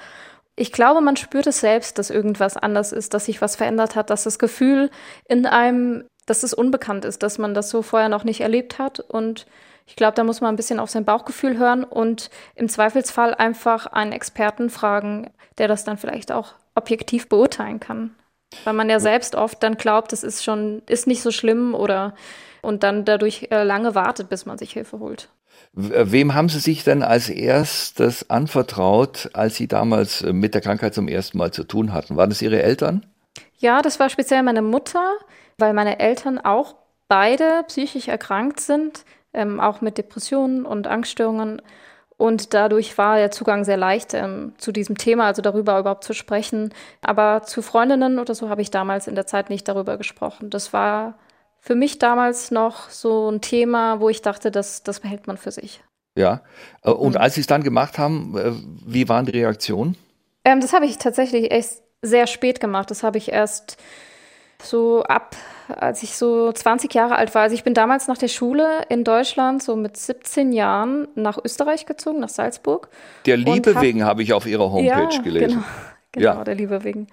Ich 0.56 0.72
glaube, 0.72 1.02
man 1.02 1.16
spürt 1.16 1.48
es 1.48 1.60
selbst, 1.60 2.00
dass 2.00 2.10
irgendwas 2.10 2.58
anders 2.58 2.92
ist, 2.92 3.14
dass 3.14 3.26
sich 3.26 3.42
was 3.42 3.56
verändert 3.56 3.96
hat, 3.96 4.10
dass 4.10 4.24
das 4.24 4.40
Gefühl 4.40 4.90
in 5.26 5.46
einem, 5.46 6.06
dass 6.26 6.44
es 6.44 6.54
unbekannt 6.54 7.06
ist, 7.06 7.22
dass 7.24 7.38
man 7.38 7.54
das 7.54 7.70
so 7.70 7.82
vorher 7.82 8.10
noch 8.10 8.24
nicht 8.24 8.42
erlebt 8.42 8.80
hat. 8.80 9.00
Und 9.00 9.46
ich 9.86 9.96
glaube, 9.96 10.16
da 10.16 10.24
muss 10.24 10.42
man 10.42 10.54
ein 10.54 10.58
bisschen 10.58 10.80
auf 10.80 10.90
sein 10.90 11.06
Bauchgefühl 11.06 11.58
hören 11.58 11.84
und 11.84 12.30
im 12.56 12.70
Zweifelsfall 12.70 13.36
einfach 13.36 13.86
einen 13.86 14.12
Experten 14.12 14.70
fragen, 14.70 15.30
der 15.58 15.68
das 15.68 15.84
dann 15.84 15.98
vielleicht 15.98 16.32
auch 16.32 16.56
objektiv 16.76 17.30
beurteilen 17.30 17.80
kann. 17.80 18.16
Weil 18.64 18.74
man 18.74 18.90
ja 18.90 19.00
selbst 19.00 19.36
oft 19.36 19.62
dann 19.62 19.78
glaubt, 19.78 20.14
es 20.14 20.24
ist 20.24 20.44
schon, 20.44 20.82
ist 20.88 21.08
nicht 21.08 21.22
so 21.22 21.32
schlimm 21.32 21.76
oder 21.76 22.16
und 22.62 22.84
dann 22.84 23.06
dadurch 23.06 23.48
äh, 23.52 23.64
lange 23.64 23.96
wartet, 23.96 24.30
bis 24.30 24.46
man 24.46 24.58
sich 24.58 24.74
Hilfe 24.74 25.00
holt. 25.00 25.30
Wem 25.74 26.34
haben 26.34 26.50
Sie 26.50 26.60
sich 26.60 26.84
denn 26.84 27.04
als 27.04 27.30
erstes 27.30 28.30
anvertraut, 28.32 29.30
als 29.34 29.56
Sie 29.56 29.68
damals 29.68 30.24
äh, 30.24 30.34
mit 30.34 30.56
der 30.56 30.62
Krankheit 30.62 30.96
zum 30.96 31.08
ersten 31.08 31.38
Mal 31.38 31.52
zu 31.52 31.64
tun 31.64 31.94
hatten? 31.94 32.16
Waren 32.16 32.32
es 32.32 32.42
Ihre 32.42 32.64
Eltern? 32.64 33.06
Ja, 33.60 33.82
das 33.82 34.00
war 34.00 34.10
speziell 34.10 34.42
meine 34.42 34.64
Mutter, 34.64 35.14
weil 35.60 35.74
meine 35.74 36.00
Eltern 36.00 36.40
auch 36.40 36.76
beide 37.08 37.64
psychisch 37.68 38.08
erkrankt 38.08 38.60
sind, 38.60 39.06
ähm, 39.34 39.60
auch 39.60 39.82
mit 39.82 39.98
Depressionen 39.98 40.66
und 40.66 40.88
Angststörungen. 40.88 41.62
Und 42.18 42.56
dadurch 42.56 42.98
war 42.98 43.18
der 43.18 43.30
Zugang 43.30 43.64
sehr 43.64 43.78
leicht 43.78 44.16
ähm, 44.16 44.54
zu 44.58 44.72
diesem 44.72 44.98
Thema, 44.98 45.26
also 45.26 45.44
darüber 45.44 45.78
überhaupt 45.78 46.04
zu 46.04 46.14
sprechen. 46.14 46.74
Aber 47.02 47.44
zu 47.44 47.62
Freundinnen 47.62 48.18
oder 48.18 48.34
so 48.34 48.50
habe 48.50 48.64
ich 48.64 48.72
damals 48.72 49.08
in 49.08 49.14
der 49.14 49.28
Zeit 49.28 49.52
nicht 49.52 49.68
darüber 49.68 49.98
gesprochen. 49.98 50.50
Das 50.50 50.74
war 50.74 51.20
für 51.60 51.76
mich 51.76 52.00
damals 52.00 52.52
noch 52.52 52.90
so 52.90 53.30
ein 53.30 53.42
Thema, 53.42 54.00
wo 54.00 54.10
ich 54.10 54.22
dachte, 54.22 54.52
das, 54.52 54.84
das 54.84 55.00
behält 55.00 55.28
man 55.28 55.38
für 55.38 55.52
sich. 55.52 55.82
Ja. 56.18 56.42
Äh, 56.84 56.92
und 56.92 57.14
mhm. 57.14 57.22
als 57.22 57.36
Sie 57.36 57.42
es 57.42 57.48
dann 57.48 57.64
gemacht 57.64 57.98
haben, 57.98 58.38
äh, 58.38 58.52
wie 58.86 59.08
waren 59.10 59.26
die 59.26 59.32
Reaktionen? 59.32 59.96
Ähm, 60.44 60.62
das 60.62 60.74
habe 60.74 60.86
ich 60.86 60.98
tatsächlich 60.98 61.52
echt 61.52 61.82
sehr 62.02 62.28
spät 62.28 62.60
gemacht. 62.60 62.92
Das 62.92 63.04
habe 63.04 63.18
ich 63.18 63.32
erst 63.32 63.78
so 64.64 65.04
ab, 65.04 65.36
als 65.68 66.04
ich 66.04 66.16
so 66.16 66.52
20 66.52 66.94
Jahre 66.94 67.16
alt 67.16 67.36
war. 67.36 67.44
Also 67.44 67.56
ich 67.56 67.64
bin 67.64 67.74
damals 67.74 68.08
nach 68.08 68.18
der 68.18 68.28
Schule 68.28 68.82
in 68.90 69.04
Deutschland, 69.04 69.62
so 69.62 69.76
mit 69.76 69.98
17 69.98 70.52
Jahren, 70.52 71.08
nach 71.16 71.38
Österreich 71.44 71.86
gezogen, 71.86 72.20
nach 72.20 72.30
Salzburg. 72.30 72.90
Der 73.26 73.38
Liebe 73.38 73.76
hab, 73.76 73.82
wegen 73.82 74.04
habe 74.04 74.24
ich 74.24 74.34
auf 74.34 74.46
Ihrer 74.48 74.72
Homepage 74.72 75.16
ja, 75.16 75.22
gelesen. 75.22 75.48
Genau, 75.50 75.64
genau 76.12 76.38
ja. 76.40 76.44
der 76.44 76.56
Liebe 76.56 76.84
wegen. 76.84 77.08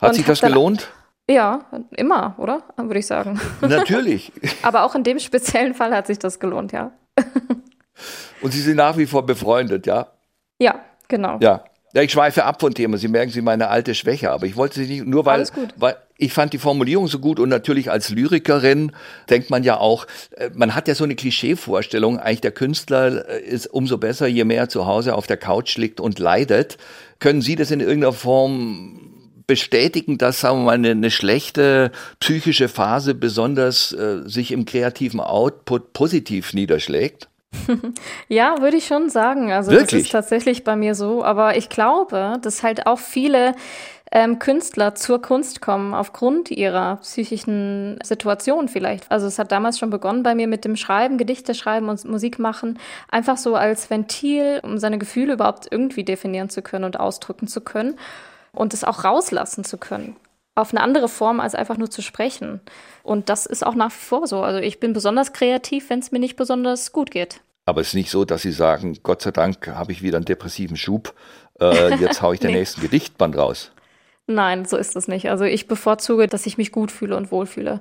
Hat 0.00 0.10
und 0.10 0.14
sich 0.16 0.24
das 0.24 0.40
gelohnt? 0.40 0.90
Ja, 1.30 1.64
immer, 1.96 2.34
oder? 2.38 2.62
Würde 2.76 2.98
ich 2.98 3.06
sagen. 3.06 3.40
Natürlich. 3.60 4.32
Aber 4.62 4.84
auch 4.84 4.96
in 4.96 5.04
dem 5.04 5.20
speziellen 5.20 5.74
Fall 5.74 5.94
hat 5.94 6.08
sich 6.08 6.18
das 6.18 6.40
gelohnt, 6.40 6.72
ja. 6.72 6.90
Und 8.42 8.52
Sie 8.52 8.60
sind 8.60 8.76
nach 8.76 8.96
wie 8.96 9.06
vor 9.06 9.24
befreundet, 9.24 9.86
ja? 9.86 10.08
Ja, 10.58 10.80
genau. 11.08 11.38
Ja. 11.40 11.64
Ja, 11.92 12.02
ich 12.02 12.12
schweife 12.12 12.44
ab 12.44 12.60
von 12.60 12.72
Thema. 12.72 12.98
Sie 12.98 13.08
merken, 13.08 13.32
Sie 13.32 13.42
meine 13.42 13.68
alte 13.68 13.96
Schwäche, 13.96 14.30
aber 14.30 14.46
ich 14.46 14.56
wollte 14.56 14.76
Sie 14.76 14.86
nicht, 14.86 15.06
nur 15.06 15.26
weil, 15.26 15.44
weil 15.76 15.96
ich 16.18 16.32
fand 16.32 16.52
die 16.52 16.58
Formulierung 16.58 17.08
so 17.08 17.18
gut 17.18 17.40
und 17.40 17.48
natürlich 17.48 17.90
als 17.90 18.10
Lyrikerin 18.10 18.92
denkt 19.28 19.50
man 19.50 19.64
ja 19.64 19.76
auch, 19.78 20.06
äh, 20.36 20.50
man 20.54 20.76
hat 20.76 20.86
ja 20.86 20.94
so 20.94 21.02
eine 21.02 21.16
Klischeevorstellung, 21.16 22.20
eigentlich 22.20 22.42
der 22.42 22.52
Künstler 22.52 23.28
äh, 23.28 23.40
ist 23.40 23.66
umso 23.66 23.98
besser, 23.98 24.28
je 24.28 24.44
mehr 24.44 24.58
er 24.58 24.68
zu 24.68 24.86
Hause 24.86 25.16
auf 25.16 25.26
der 25.26 25.36
Couch 25.36 25.76
liegt 25.78 25.98
und 25.98 26.20
leidet. 26.20 26.78
Können 27.18 27.42
Sie 27.42 27.56
das 27.56 27.72
in 27.72 27.80
irgendeiner 27.80 28.12
Form 28.12 29.09
bestätigen, 29.50 30.16
dass 30.16 30.42
sagen 30.42 30.58
wir 30.58 30.64
mal 30.66 30.74
eine, 30.74 30.92
eine 30.92 31.10
schlechte 31.10 31.90
psychische 32.20 32.68
Phase 32.68 33.16
besonders 33.16 33.90
äh, 33.90 34.20
sich 34.24 34.52
im 34.52 34.64
kreativen 34.64 35.18
Output 35.18 35.92
positiv 35.92 36.54
niederschlägt? 36.54 37.26
ja, 38.28 38.60
würde 38.60 38.76
ich 38.76 38.86
schon 38.86 39.10
sagen. 39.10 39.50
Also 39.50 39.72
Wirklich? 39.72 39.90
das 39.90 40.02
ist 40.02 40.12
tatsächlich 40.12 40.62
bei 40.62 40.76
mir 40.76 40.94
so. 40.94 41.24
Aber 41.24 41.56
ich 41.56 41.68
glaube, 41.68 42.38
dass 42.42 42.62
halt 42.62 42.86
auch 42.86 43.00
viele 43.00 43.56
ähm, 44.12 44.38
Künstler 44.38 44.94
zur 44.94 45.20
Kunst 45.20 45.60
kommen 45.60 45.94
aufgrund 45.94 46.52
ihrer 46.52 46.98
psychischen 46.98 47.98
Situation 48.04 48.68
vielleicht. 48.68 49.10
Also 49.10 49.26
es 49.26 49.40
hat 49.40 49.50
damals 49.50 49.80
schon 49.80 49.90
begonnen 49.90 50.22
bei 50.22 50.36
mir 50.36 50.46
mit 50.46 50.64
dem 50.64 50.76
Schreiben, 50.76 51.18
Gedichte 51.18 51.56
schreiben 51.56 51.88
und 51.88 52.04
Musik 52.04 52.38
machen, 52.38 52.78
einfach 53.08 53.36
so 53.36 53.56
als 53.56 53.90
Ventil, 53.90 54.60
um 54.62 54.78
seine 54.78 54.98
Gefühle 54.98 55.32
überhaupt 55.32 55.66
irgendwie 55.68 56.04
definieren 56.04 56.50
zu 56.50 56.62
können 56.62 56.84
und 56.84 57.00
ausdrücken 57.00 57.48
zu 57.48 57.60
können 57.60 57.96
und 58.52 58.74
es 58.74 58.84
auch 58.84 59.04
rauslassen 59.04 59.64
zu 59.64 59.78
können. 59.78 60.16
Auf 60.54 60.72
eine 60.72 60.82
andere 60.82 61.08
Form 61.08 61.40
als 61.40 61.54
einfach 61.54 61.76
nur 61.76 61.90
zu 61.90 62.02
sprechen. 62.02 62.60
Und 63.02 63.28
das 63.28 63.46
ist 63.46 63.64
auch 63.64 63.74
nach 63.74 63.90
wie 63.90 64.04
vor 64.04 64.26
so. 64.26 64.42
Also 64.42 64.58
ich 64.60 64.80
bin 64.80 64.92
besonders 64.92 65.32
kreativ, 65.32 65.90
wenn 65.90 66.00
es 66.00 66.12
mir 66.12 66.18
nicht 66.18 66.36
besonders 66.36 66.92
gut 66.92 67.10
geht. 67.10 67.40
Aber 67.66 67.80
es 67.80 67.88
ist 67.88 67.94
nicht 67.94 68.10
so, 68.10 68.24
dass 68.24 68.42
Sie 68.42 68.52
sagen, 68.52 68.98
Gott 69.02 69.22
sei 69.22 69.30
Dank 69.30 69.68
habe 69.68 69.92
ich 69.92 70.02
wieder 70.02 70.16
einen 70.16 70.24
depressiven 70.24 70.76
Schub. 70.76 71.14
Äh, 71.60 71.94
jetzt 72.00 72.20
haue 72.20 72.34
ich 72.34 72.40
den 72.40 72.50
nee. 72.50 72.58
nächsten 72.58 72.80
Gedichtband 72.80 73.36
raus. 73.36 73.70
Nein, 74.26 74.64
so 74.64 74.76
ist 74.76 74.96
es 74.96 75.08
nicht. 75.08 75.30
Also 75.30 75.44
ich 75.44 75.68
bevorzuge, 75.68 76.26
dass 76.26 76.46
ich 76.46 76.58
mich 76.58 76.72
gut 76.72 76.90
fühle 76.90 77.16
und 77.16 77.30
wohlfühle. 77.30 77.80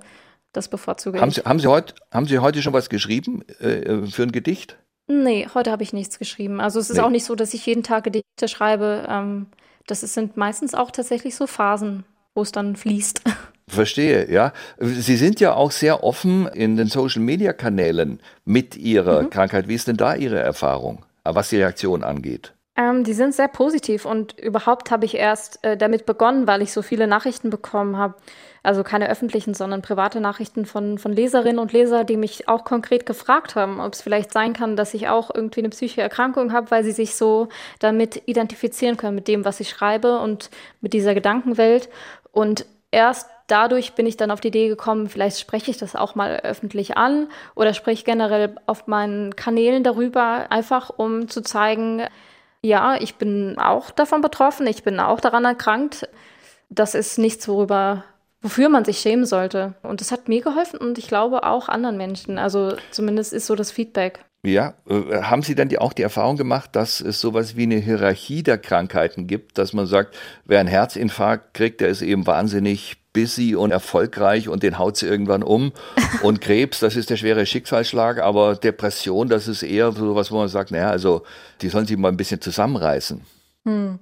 Das 0.51 0.67
bevorzuge 0.67 1.21
haben 1.21 1.29
ich. 1.29 1.35
Sie, 1.35 1.41
haben, 1.41 1.59
Sie 1.59 1.67
heut, 1.67 1.93
haben 2.11 2.25
Sie 2.25 2.39
heute 2.39 2.61
schon 2.61 2.73
was 2.73 2.89
geschrieben 2.89 3.43
äh, 3.59 4.07
für 4.07 4.23
ein 4.23 4.31
Gedicht? 4.31 4.77
Nee, 5.07 5.47
heute 5.53 5.71
habe 5.71 5.83
ich 5.83 5.93
nichts 5.93 6.19
geschrieben. 6.19 6.59
Also 6.59 6.79
es 6.79 6.89
ist 6.89 6.97
nee. 6.97 7.03
auch 7.03 7.09
nicht 7.09 7.25
so, 7.25 7.35
dass 7.35 7.53
ich 7.53 7.65
jeden 7.65 7.83
Tag 7.83 8.03
Gedichte 8.03 8.47
schreibe. 8.47 9.07
Ähm, 9.09 9.47
das 9.91 10.01
sind 10.01 10.38
meistens 10.38 10.74
auch 10.74 10.91
tatsächlich 10.91 11.36
so 11.36 11.48
Phasen, 11.48 12.05
wo 12.36 12.41
es 12.41 12.51
dann 12.51 12.75
fließt. 12.75 13.22
Verstehe, 13.67 14.31
ja. 14.31 14.51
Sie 14.79 15.15
sind 15.15 15.39
ja 15.39 15.53
auch 15.53 15.72
sehr 15.72 16.03
offen 16.03 16.48
in 16.48 16.75
den 16.75 16.88
Social-Media-Kanälen 16.88 18.19
mit 18.43 18.75
Ihrer 18.75 19.24
mhm. 19.24 19.29
Krankheit. 19.29 19.67
Wie 19.67 19.75
ist 19.75 19.88
denn 19.88 19.98
da 19.98 20.15
Ihre 20.15 20.39
Erfahrung, 20.39 21.05
was 21.24 21.50
die 21.50 21.58
Reaktion 21.58 22.03
angeht? 22.03 22.53
Ähm, 22.79 23.03
die 23.03 23.13
sind 23.13 23.36
sehr 23.36 23.50
positiv 23.50 24.05
und 24.05 24.39
überhaupt 24.39 24.89
habe 24.89 25.03
ich 25.03 25.15
erst 25.15 25.62
äh, 25.65 25.75
damit 25.75 26.05
begonnen, 26.05 26.48
weil 26.48 26.62
ich 26.62 26.71
so 26.71 26.81
viele 26.81 27.07
Nachrichten 27.07 27.50
bekommen 27.50 27.98
habe. 27.98 28.15
Also 28.63 28.83
keine 28.83 29.09
öffentlichen, 29.09 29.53
sondern 29.53 29.81
private 29.81 30.21
Nachrichten 30.21 30.65
von, 30.65 30.98
von 30.98 31.12
Leserinnen 31.12 31.59
und 31.59 31.74
Lesern, 31.74 32.05
die 32.05 32.15
mich 32.15 32.48
auch 32.48 32.63
konkret 32.63 33.05
gefragt 33.05 33.55
haben, 33.55 33.81
ob 33.81 33.93
es 33.93 34.01
vielleicht 34.01 34.31
sein 34.31 34.53
kann, 34.53 34.77
dass 34.77 34.93
ich 34.93 35.09
auch 35.09 35.29
irgendwie 35.33 35.59
eine 35.59 35.69
psychische 35.69 36.01
Erkrankung 36.01 36.53
habe, 36.53 36.71
weil 36.71 36.86
sie 36.86 36.93
sich 36.93 37.15
so 37.15 37.50
damit 37.79 38.21
identifizieren 38.27 38.95
können, 38.95 39.15
mit 39.15 39.27
dem, 39.27 39.43
was 39.43 39.59
ich 39.59 39.69
schreibe 39.69 40.19
und 40.19 40.50
mit 40.79 40.93
dieser 40.93 41.13
Gedankenwelt. 41.13 41.89
Und 42.31 42.65
erst 42.91 43.29
dadurch 43.48 43.93
bin 43.93 44.05
ich 44.05 44.15
dann 44.15 44.31
auf 44.31 44.39
die 44.39 44.50
Idee 44.50 44.69
gekommen, 44.69 45.09
vielleicht 45.09 45.39
spreche 45.39 45.71
ich 45.71 45.77
das 45.77 45.98
auch 45.98 46.15
mal 46.15 46.38
öffentlich 46.43 46.95
an 46.95 47.27
oder 47.55 47.74
spreche 47.74 48.05
generell 48.05 48.55
auf 48.67 48.88
meinen 48.88 49.36
Kanälen 49.36 49.83
darüber, 49.83 50.45
einfach 50.50 50.91
um 50.95 51.27
zu 51.27 51.41
zeigen, 51.41 52.03
ja, 52.63 52.95
ich 52.99 53.15
bin 53.15 53.57
auch 53.57 53.91
davon 53.91 54.21
betroffen, 54.21 54.67
ich 54.67 54.83
bin 54.83 54.99
auch 54.99 55.19
daran 55.19 55.45
erkrankt. 55.45 56.09
Das 56.69 56.93
ist 56.93 57.17
nichts, 57.17 57.47
worüber 57.47 58.03
wofür 58.41 58.69
man 58.69 58.85
sich 58.85 58.99
schämen 58.99 59.25
sollte. 59.25 59.75
Und 59.83 60.01
das 60.01 60.11
hat 60.11 60.29
mir 60.29 60.41
geholfen 60.41 60.79
und 60.79 60.97
ich 60.97 61.07
glaube 61.07 61.43
auch 61.43 61.67
anderen 61.69 61.97
Menschen. 61.97 62.37
Also 62.37 62.75
zumindest 62.91 63.33
ist 63.33 63.47
so 63.47 63.55
das 63.55 63.71
Feedback. 63.71 64.25
Ja, 64.41 64.75
äh, 64.89 65.22
haben 65.22 65.41
Sie 65.41 65.53
dann 65.53 65.67
die, 65.67 65.79
auch 65.79 65.91
die 65.91 66.01
Erfahrung 66.01 66.38
gemacht, 66.38 66.69
dass 66.74 67.01
es 67.01 67.19
sowas 67.19 67.58
wie 67.58 67.63
eine 67.63 67.75
Hierarchie 67.75 68.41
der 68.41 68.58
Krankheiten 68.58 69.27
gibt, 69.27 69.58
dass 69.58 69.74
man 69.74 69.86
sagt, 69.86 70.15
wer 70.46 70.62
einen 70.62 70.69
Herzinfarkt 70.69 71.53
kriegt, 71.53 71.81
der 71.81 71.89
ist 71.89 72.01
eben 72.01 72.25
wahnsinnig 72.25 72.96
busy 73.12 73.55
und 73.55 73.72
erfolgreich 73.72 74.48
und 74.48 74.63
den 74.63 74.77
haut 74.77 74.96
sie 74.96 75.08
irgendwann 75.08 75.43
um. 75.43 75.74
Und 76.22 76.41
Krebs, 76.41 76.79
das 76.79 76.96
ist 76.96 77.10
der 77.10 77.17
schwere 77.17 77.46
Schicksalsschlag, 77.46 78.19
aber 78.19 78.55
Depression, 78.55 79.27
das 79.27 79.48
ist 79.48 79.63
eher 79.63 79.91
so 79.91 80.15
was, 80.15 80.31
wo 80.31 80.38
man 80.38 80.48
sagt, 80.48 80.72
naja, 80.72 80.89
also 80.89 81.24
die 81.62 81.69
sollen 81.69 81.88
sich 81.88 81.98
mal 81.98 82.10
ein 82.10 82.17
bisschen 82.17 82.39
zusammenreißen. 82.39 83.22
Hm. 83.65 84.00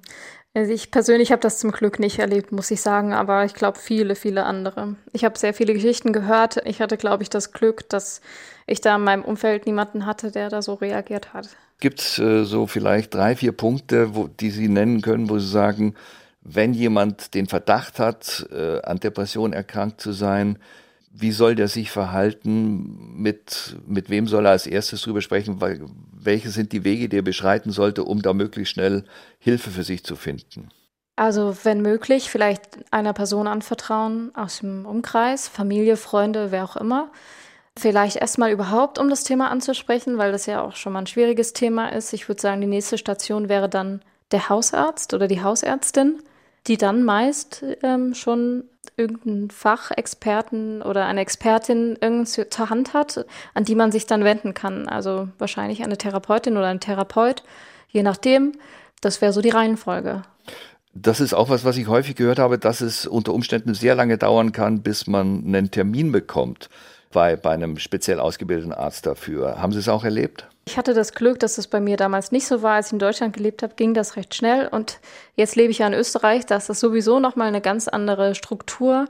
Also 0.53 0.73
ich 0.73 0.91
persönlich 0.91 1.31
habe 1.31 1.41
das 1.41 1.59
zum 1.59 1.71
Glück 1.71 1.99
nicht 1.99 2.19
erlebt, 2.19 2.51
muss 2.51 2.71
ich 2.71 2.81
sagen, 2.81 3.13
aber 3.13 3.45
ich 3.45 3.53
glaube 3.53 3.77
viele, 3.79 4.15
viele 4.15 4.43
andere. 4.43 4.95
Ich 5.13 5.23
habe 5.23 5.37
sehr 5.37 5.53
viele 5.53 5.73
Geschichten 5.73 6.13
gehört. 6.13 6.57
Ich 6.65 6.81
hatte, 6.81 6.97
glaube 6.97 7.21
ich, 7.23 7.29
das 7.29 7.53
Glück, 7.53 7.87
dass 7.89 8.21
ich 8.67 8.81
da 8.81 8.97
in 8.97 9.03
meinem 9.03 9.23
Umfeld 9.23 9.65
niemanden 9.65 10.05
hatte, 10.05 10.31
der 10.31 10.49
da 10.49 10.61
so 10.61 10.75
reagiert 10.75 11.33
hat. 11.33 11.49
Gibt 11.79 12.01
es 12.01 12.19
äh, 12.19 12.43
so 12.43 12.67
vielleicht 12.67 13.13
drei, 13.13 13.35
vier 13.35 13.53
Punkte, 13.53 14.15
wo, 14.15 14.27
die 14.27 14.51
Sie 14.51 14.67
nennen 14.67 15.01
können, 15.01 15.29
wo 15.29 15.39
Sie 15.39 15.47
sagen, 15.47 15.95
wenn 16.41 16.73
jemand 16.73 17.33
den 17.33 17.47
Verdacht 17.47 17.99
hat, 17.99 18.47
äh, 18.51 18.81
an 18.81 18.99
Depression 18.99 19.53
erkrankt 19.53 20.01
zu 20.01 20.11
sein, 20.11 20.59
wie 21.11 21.31
soll 21.31 21.55
der 21.55 21.67
sich 21.67 21.89
verhalten? 21.89 23.15
Mit, 23.15 23.75
mit 23.87 24.09
wem 24.09 24.27
soll 24.27 24.45
er 24.45 24.51
als 24.51 24.67
erstes 24.67 25.01
drüber 25.01 25.21
sprechen? 25.21 25.61
Weil, 25.61 25.81
welche 26.11 26.49
sind 26.49 26.73
die 26.73 26.83
Wege, 26.83 27.09
die 27.09 27.17
er 27.17 27.23
beschreiten 27.23 27.71
sollte, 27.71 28.03
um 28.03 28.21
da 28.21 28.33
möglichst 28.33 28.73
schnell 28.73 29.03
Hilfe 29.39 29.71
für 29.71 29.83
sich 29.83 30.03
zu 30.03 30.15
finden? 30.15 30.69
Also, 31.15 31.57
wenn 31.63 31.81
möglich, 31.81 32.29
vielleicht 32.29 32.77
einer 32.91 33.13
Person 33.13 33.47
anvertrauen 33.47 34.31
aus 34.35 34.59
dem 34.59 34.85
Umkreis, 34.85 35.47
Familie, 35.47 35.97
Freunde, 35.97 36.51
wer 36.51 36.63
auch 36.63 36.75
immer. 36.75 37.09
Vielleicht 37.77 38.15
erstmal 38.15 38.51
überhaupt, 38.51 38.97
um 38.97 39.07
das 39.07 39.23
Thema 39.23 39.51
anzusprechen, 39.51 40.17
weil 40.17 40.31
das 40.31 40.47
ja 40.47 40.61
auch 40.61 40.75
schon 40.75 40.93
mal 40.93 40.99
ein 40.99 41.07
schwieriges 41.07 41.53
Thema 41.53 41.89
ist. 41.89 42.11
Ich 42.11 42.27
würde 42.27 42.41
sagen, 42.41 42.59
die 42.59 42.67
nächste 42.67 42.97
Station 42.97 43.49
wäre 43.49 43.69
dann 43.69 44.01
der 44.31 44.49
Hausarzt 44.49 45.13
oder 45.13 45.27
die 45.27 45.43
Hausärztin, 45.43 46.19
die 46.65 46.77
dann 46.77 47.03
meist 47.03 47.63
ähm, 47.83 48.15
schon 48.15 48.63
irgendeinen 48.95 49.51
Fachexperten 49.51 50.81
oder 50.81 51.05
eine 51.05 51.21
Expertin 51.21 51.99
irgendwie 52.01 52.49
zur 52.49 52.69
Hand 52.71 52.93
hat, 52.95 53.25
an 53.53 53.63
die 53.63 53.75
man 53.75 53.91
sich 53.91 54.07
dann 54.07 54.23
wenden 54.23 54.55
kann. 54.55 54.89
Also 54.89 55.27
wahrscheinlich 55.37 55.83
eine 55.83 55.99
Therapeutin 55.99 56.57
oder 56.57 56.67
ein 56.67 56.79
Therapeut, 56.79 57.43
je 57.89 58.01
nachdem. 58.01 58.53
Das 59.01 59.21
wäre 59.21 59.33
so 59.33 59.41
die 59.41 59.51
Reihenfolge. 59.51 60.23
Das 60.95 61.19
ist 61.19 61.35
auch 61.35 61.49
was, 61.49 61.63
was 61.63 61.77
ich 61.77 61.87
häufig 61.87 62.15
gehört 62.15 62.39
habe, 62.39 62.57
dass 62.57 62.81
es 62.81 63.05
unter 63.05 63.35
Umständen 63.35 63.75
sehr 63.75 63.93
lange 63.93 64.17
dauern 64.17 64.51
kann, 64.51 64.81
bis 64.81 65.05
man 65.05 65.43
einen 65.45 65.69
Termin 65.69 66.11
bekommt 66.11 66.69
bei, 67.17 67.35
bei 67.35 67.49
einem 67.49 67.79
speziell 67.79 68.19
ausgebildeten 68.19 68.71
Arzt 68.71 69.07
dafür. 69.07 69.59
Haben 69.59 69.73
Sie 69.73 69.79
es 69.79 69.89
auch 69.89 70.03
erlebt? 70.03 70.45
Ich 70.67 70.77
hatte 70.77 70.93
das 70.93 71.13
Glück, 71.13 71.39
dass 71.39 71.55
das 71.55 71.65
bei 71.65 71.79
mir 71.79 71.97
damals 71.97 72.31
nicht 72.31 72.45
so 72.45 72.61
war. 72.61 72.75
Als 72.75 72.87
ich 72.87 72.93
in 72.93 72.99
Deutschland 72.99 73.35
gelebt 73.35 73.63
habe, 73.63 73.73
ging 73.75 73.95
das 73.95 74.17
recht 74.17 74.35
schnell. 74.35 74.67
Und 74.67 74.99
jetzt 75.35 75.55
lebe 75.55 75.71
ich 75.71 75.79
ja 75.79 75.87
in 75.87 75.95
Österreich. 75.95 76.45
Da 76.45 76.57
ist 76.57 76.69
das 76.69 76.79
sowieso 76.79 77.19
nochmal 77.19 77.47
eine 77.47 77.59
ganz 77.59 77.87
andere 77.87 78.35
Struktur. 78.35 79.05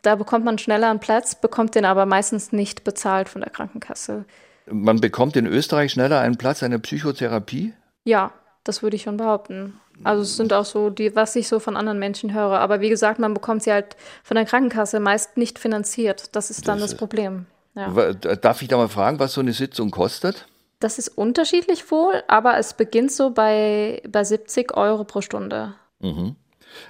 Da 0.00 0.14
bekommt 0.14 0.46
man 0.46 0.56
schneller 0.56 0.88
einen 0.88 0.98
Platz, 0.98 1.34
bekommt 1.34 1.74
den 1.74 1.84
aber 1.84 2.06
meistens 2.06 2.52
nicht 2.52 2.84
bezahlt 2.84 3.28
von 3.28 3.42
der 3.42 3.50
Krankenkasse. 3.50 4.24
Man 4.70 5.02
bekommt 5.02 5.36
in 5.36 5.44
Österreich 5.44 5.92
schneller 5.92 6.20
einen 6.20 6.38
Platz, 6.38 6.62
eine 6.62 6.78
Psychotherapie? 6.78 7.74
Ja, 8.04 8.32
das 8.64 8.82
würde 8.82 8.96
ich 8.96 9.02
schon 9.02 9.18
behaupten. 9.18 9.78
Also 10.04 10.22
es 10.22 10.36
sind 10.36 10.52
auch 10.52 10.64
so 10.64 10.90
die, 10.90 11.14
was 11.14 11.36
ich 11.36 11.48
so 11.48 11.58
von 11.58 11.76
anderen 11.76 11.98
Menschen 11.98 12.34
höre. 12.34 12.58
Aber 12.58 12.80
wie 12.80 12.88
gesagt, 12.88 13.18
man 13.18 13.34
bekommt 13.34 13.62
sie 13.62 13.72
halt 13.72 13.96
von 14.22 14.36
der 14.36 14.44
Krankenkasse 14.44 15.00
meist 15.00 15.36
nicht 15.36 15.58
finanziert. 15.58 16.34
Das 16.34 16.50
ist 16.50 16.68
dann 16.68 16.78
das, 16.78 16.90
das 16.90 16.98
Problem. 16.98 17.46
Ja. 17.74 18.12
Darf 18.12 18.62
ich 18.62 18.68
da 18.68 18.76
mal 18.76 18.88
fragen, 18.88 19.18
was 19.18 19.32
so 19.32 19.40
eine 19.40 19.52
Sitzung 19.52 19.90
kostet? 19.90 20.46
Das 20.80 20.98
ist 20.98 21.08
unterschiedlich 21.08 21.90
wohl, 21.90 22.22
aber 22.26 22.58
es 22.58 22.74
beginnt 22.74 23.12
so 23.12 23.30
bei, 23.30 24.02
bei 24.08 24.24
70 24.24 24.76
Euro 24.76 25.04
pro 25.04 25.20
Stunde. 25.20 25.74
Mhm. 26.00 26.36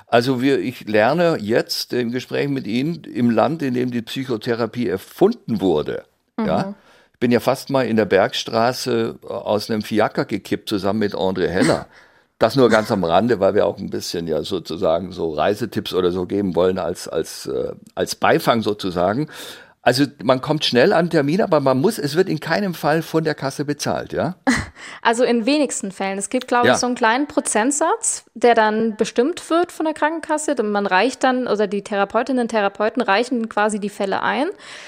Also 0.07 0.41
wir, 0.41 0.61
ich 0.61 0.89
lerne 0.89 1.37
jetzt 1.41 1.93
im 1.93 2.11
Gespräch 2.11 2.49
mit 2.49 2.67
Ihnen 2.67 3.05
im 3.05 3.31
Land, 3.31 3.63
in 3.63 3.75
dem 3.75 3.91
die 3.91 4.03
Psychotherapie 4.03 4.89
erfunden 4.89 5.61
wurde. 5.61 6.05
Mhm. 6.37 6.47
Ja, 6.47 6.75
ich 7.13 7.19
bin 7.19 7.31
ja 7.31 7.41
fast 7.41 7.71
mal 7.71 7.87
in 7.87 7.97
der 7.97 8.05
Bergstraße 8.07 9.19
aus 9.23 9.71
einem 9.71 9.83
Fiaker 9.83 10.25
gekippt 10.25 10.69
zusammen 10.69 11.01
mit 11.01 11.15
André 11.15 11.49
Heller. 11.49 11.87
Das 12.43 12.57
nur 12.57 12.69
ganz 12.71 12.91
am 12.91 13.05
Rande, 13.05 13.39
weil 13.39 13.55
wir 13.55 13.67
auch 13.67 13.79
ein 13.79 13.89
bisschen 13.89 14.27
ja 14.27 14.43
sozusagen 14.43 15.13
so 15.13 15.33
Reisetipps 15.33 15.95
oder 15.95 16.11
so 16.11 16.27
geben 16.27 16.57
wollen 16.57 16.77
als, 16.77 17.07
als, 17.07 17.47
äh, 17.47 17.73
als 17.95 18.17
Beifang 18.17 18.63
sozusagen. 18.63 19.29
Also 19.85 20.05
man 20.23 20.41
kommt 20.41 20.65
schnell 20.65 20.93
an 20.93 21.11
Termin, 21.11 21.43
aber 21.43 21.59
man 21.59 21.81
muss, 21.81 21.99
es 21.99 22.15
wird 22.15 22.29
in 22.29 22.39
keinem 22.39 22.73
Fall 22.73 23.03
von 23.03 23.25
der 23.25 23.35
Kasse 23.35 23.65
bezahlt, 23.65 24.13
ja? 24.13 24.37
Also 25.01 25.25
in 25.25 25.47
wenigsten 25.47 25.93
Fällen. 25.93 26.19
Es 26.19 26.31
gibt, 26.31 26.49
glaube 26.49 26.69
ja. 26.69 26.75
ich, 26.75 26.79
so 26.79 26.87
einen 26.87 26.95
kleinen 26.95 27.27
Prozentsatz, 27.27 28.25
der 28.35 28.55
dann 28.55 28.97
bestimmt 28.97 29.49
wird 29.51 29.71
von 29.71 29.85
der 29.85 29.95
Krankenkasse. 29.95 30.55
Und 30.59 30.71
man 30.71 30.87
reicht 30.87 31.23
dann, 31.25 31.47
oder 31.47 31.67
die 31.67 31.83
Therapeutinnen 31.83 32.43
und 32.43 32.49
Therapeuten 32.49 33.03
reichen 33.03 33.49
quasi 33.49 33.81
die 33.81 33.91
Fälle 33.91 34.23
ein, 34.23 34.47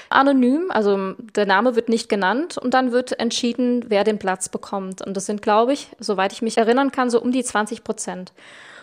anonym, 0.09 0.69
also 0.69 1.13
der 1.35 1.45
Name 1.45 1.75
wird 1.75 1.89
nicht 1.89 2.09
genannt 2.09 2.57
und 2.57 2.73
dann 2.73 2.91
wird 2.91 3.19
entschieden, 3.19 3.85
wer 3.87 4.03
den 4.03 4.17
Platz 4.17 4.49
bekommt. 4.49 5.01
Und 5.01 5.15
das 5.15 5.25
sind, 5.25 5.41
glaube 5.41 5.73
ich, 5.73 5.89
soweit 5.99 6.33
ich 6.33 6.41
mich 6.41 6.57
erinnern 6.57 6.91
kann, 6.91 7.09
so 7.09 7.21
um 7.21 7.31
die 7.31 7.43
20 7.43 7.83
Prozent. 7.83 8.33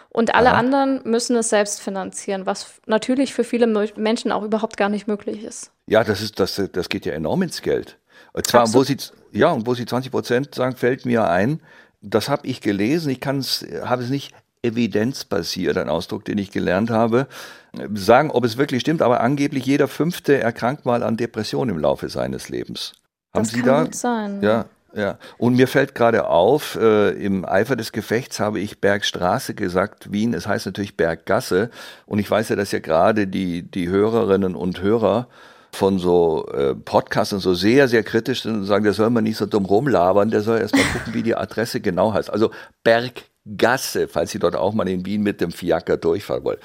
Und 0.08 0.34
alle 0.34 0.50
Aha. 0.50 0.58
anderen 0.58 1.00
müssen 1.04 1.36
es 1.36 1.48
selbst 1.48 1.80
finanzieren, 1.80 2.46
was 2.46 2.74
natürlich 2.86 3.32
für 3.32 3.44
viele 3.44 3.66
Menschen 3.96 4.30
auch 4.30 4.42
überhaupt 4.42 4.76
gar 4.76 4.90
nicht 4.90 5.08
möglich 5.08 5.42
ist. 5.42 5.71
Ja, 5.86 6.04
das 6.04 6.20
ist, 6.20 6.38
das, 6.38 6.60
das 6.72 6.88
geht 6.88 7.06
ja 7.06 7.12
enorm 7.12 7.42
ins 7.42 7.62
Geld. 7.62 7.98
Und 8.32 8.46
zwar, 8.46 8.62
Absolut. 8.62 8.88
wo 8.88 9.04
sie, 9.04 9.38
ja, 9.38 9.50
und 9.50 9.66
wo 9.66 9.74
sie 9.74 9.86
20 9.86 10.10
Prozent 10.10 10.54
sagen, 10.54 10.76
fällt 10.76 11.04
mir 11.04 11.28
ein, 11.28 11.60
das 12.00 12.28
habe 12.28 12.46
ich 12.46 12.60
gelesen, 12.60 13.10
ich 13.10 13.20
kann 13.20 13.38
es, 13.38 13.66
habe 13.84 14.02
es 14.02 14.10
nicht 14.10 14.34
evidenzbasiert, 14.62 15.76
ein 15.76 15.88
Ausdruck, 15.88 16.24
den 16.24 16.38
ich 16.38 16.50
gelernt 16.50 16.90
habe, 16.90 17.26
sagen, 17.94 18.30
ob 18.30 18.44
es 18.44 18.56
wirklich 18.56 18.82
stimmt, 18.82 19.02
aber 19.02 19.20
angeblich 19.20 19.66
jeder 19.66 19.88
Fünfte 19.88 20.38
erkrankt 20.38 20.86
mal 20.86 21.02
an 21.02 21.16
Depressionen 21.16 21.76
im 21.76 21.80
Laufe 21.80 22.08
seines 22.08 22.48
Lebens. 22.48 22.92
Haben 23.34 23.44
das 23.44 23.52
Sie 23.52 23.60
kann 23.60 23.66
da? 23.66 23.82
Gut 23.84 23.94
sein. 23.94 24.42
Ja, 24.42 24.66
ja, 24.94 25.18
und 25.38 25.56
mir 25.56 25.68
fällt 25.68 25.94
gerade 25.94 26.28
auf, 26.28 26.76
äh, 26.76 27.10
im 27.10 27.46
Eifer 27.46 27.76
des 27.76 27.92
Gefechts 27.92 28.40
habe 28.40 28.60
ich 28.60 28.80
Bergstraße 28.80 29.54
gesagt, 29.54 30.12
Wien, 30.12 30.34
es 30.34 30.46
heißt 30.46 30.66
natürlich 30.66 30.98
Berggasse. 30.98 31.70
Und 32.04 32.18
ich 32.18 32.30
weiß 32.30 32.50
ja, 32.50 32.56
dass 32.56 32.72
ja 32.72 32.78
gerade 32.78 33.26
die, 33.26 33.62
die 33.62 33.88
Hörerinnen 33.88 34.54
und 34.54 34.82
Hörer 34.82 35.28
von 35.74 35.98
so 35.98 36.46
äh, 36.52 36.74
Podcasts 36.74 37.32
und 37.32 37.40
so 37.40 37.54
sehr, 37.54 37.88
sehr 37.88 38.02
kritisch 38.02 38.42
sind 38.42 38.54
und 38.54 38.64
sagen, 38.64 38.84
der 38.84 38.92
soll 38.92 39.10
man 39.10 39.24
nicht 39.24 39.38
so 39.38 39.46
dumm 39.46 39.64
rumlabern, 39.64 40.30
der 40.30 40.42
soll 40.42 40.58
erst 40.58 40.76
mal 40.76 40.84
gucken, 40.92 41.14
wie 41.14 41.22
die 41.22 41.34
Adresse 41.34 41.80
genau 41.80 42.12
heißt. 42.12 42.30
Also 42.30 42.50
Berg 42.84 43.24
Gasse, 43.56 44.06
falls 44.06 44.30
Sie 44.30 44.38
dort 44.38 44.54
auch 44.54 44.72
mal 44.72 44.88
in 44.88 45.04
Wien 45.04 45.22
mit 45.22 45.40
dem 45.40 45.50
Fiaker 45.50 45.96
durchfahren 45.96 46.44
wollen. 46.44 46.58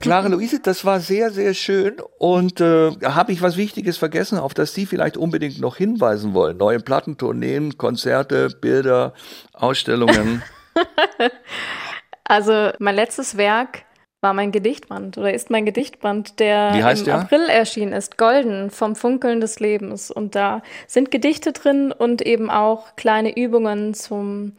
Clara 0.00 0.28
Luise, 0.28 0.60
das 0.60 0.84
war 0.84 1.00
sehr, 1.00 1.30
sehr 1.30 1.52
schön. 1.52 1.96
Und 2.18 2.62
äh, 2.62 2.92
habe 3.02 3.32
ich 3.32 3.42
was 3.42 3.58
Wichtiges 3.58 3.98
vergessen, 3.98 4.38
auf 4.38 4.54
das 4.54 4.72
Sie 4.72 4.86
vielleicht 4.86 5.18
unbedingt 5.18 5.60
noch 5.60 5.76
hinweisen 5.76 6.32
wollen? 6.32 6.56
Neue 6.56 6.80
Plattentourneen, 6.80 7.76
Konzerte, 7.76 8.48
Bilder, 8.58 9.12
Ausstellungen? 9.52 10.42
also 12.24 12.70
mein 12.78 12.94
letztes 12.94 13.36
Werk 13.36 13.82
war 14.24 14.34
mein 14.34 14.50
Gedichtband 14.50 15.18
oder 15.18 15.32
ist 15.32 15.50
mein 15.50 15.66
Gedichtband, 15.66 16.40
der 16.40 16.74
im 16.90 17.04
der? 17.04 17.20
April 17.20 17.46
erschienen 17.48 17.92
ist, 17.92 18.18
Golden 18.18 18.70
vom 18.70 18.96
Funkeln 18.96 19.40
des 19.40 19.60
Lebens. 19.60 20.10
Und 20.10 20.34
da 20.34 20.62
sind 20.88 21.12
Gedichte 21.12 21.52
drin 21.52 21.92
und 21.92 22.22
eben 22.22 22.50
auch 22.50 22.96
kleine 22.96 23.36
Übungen 23.36 23.94
zum 23.94 24.54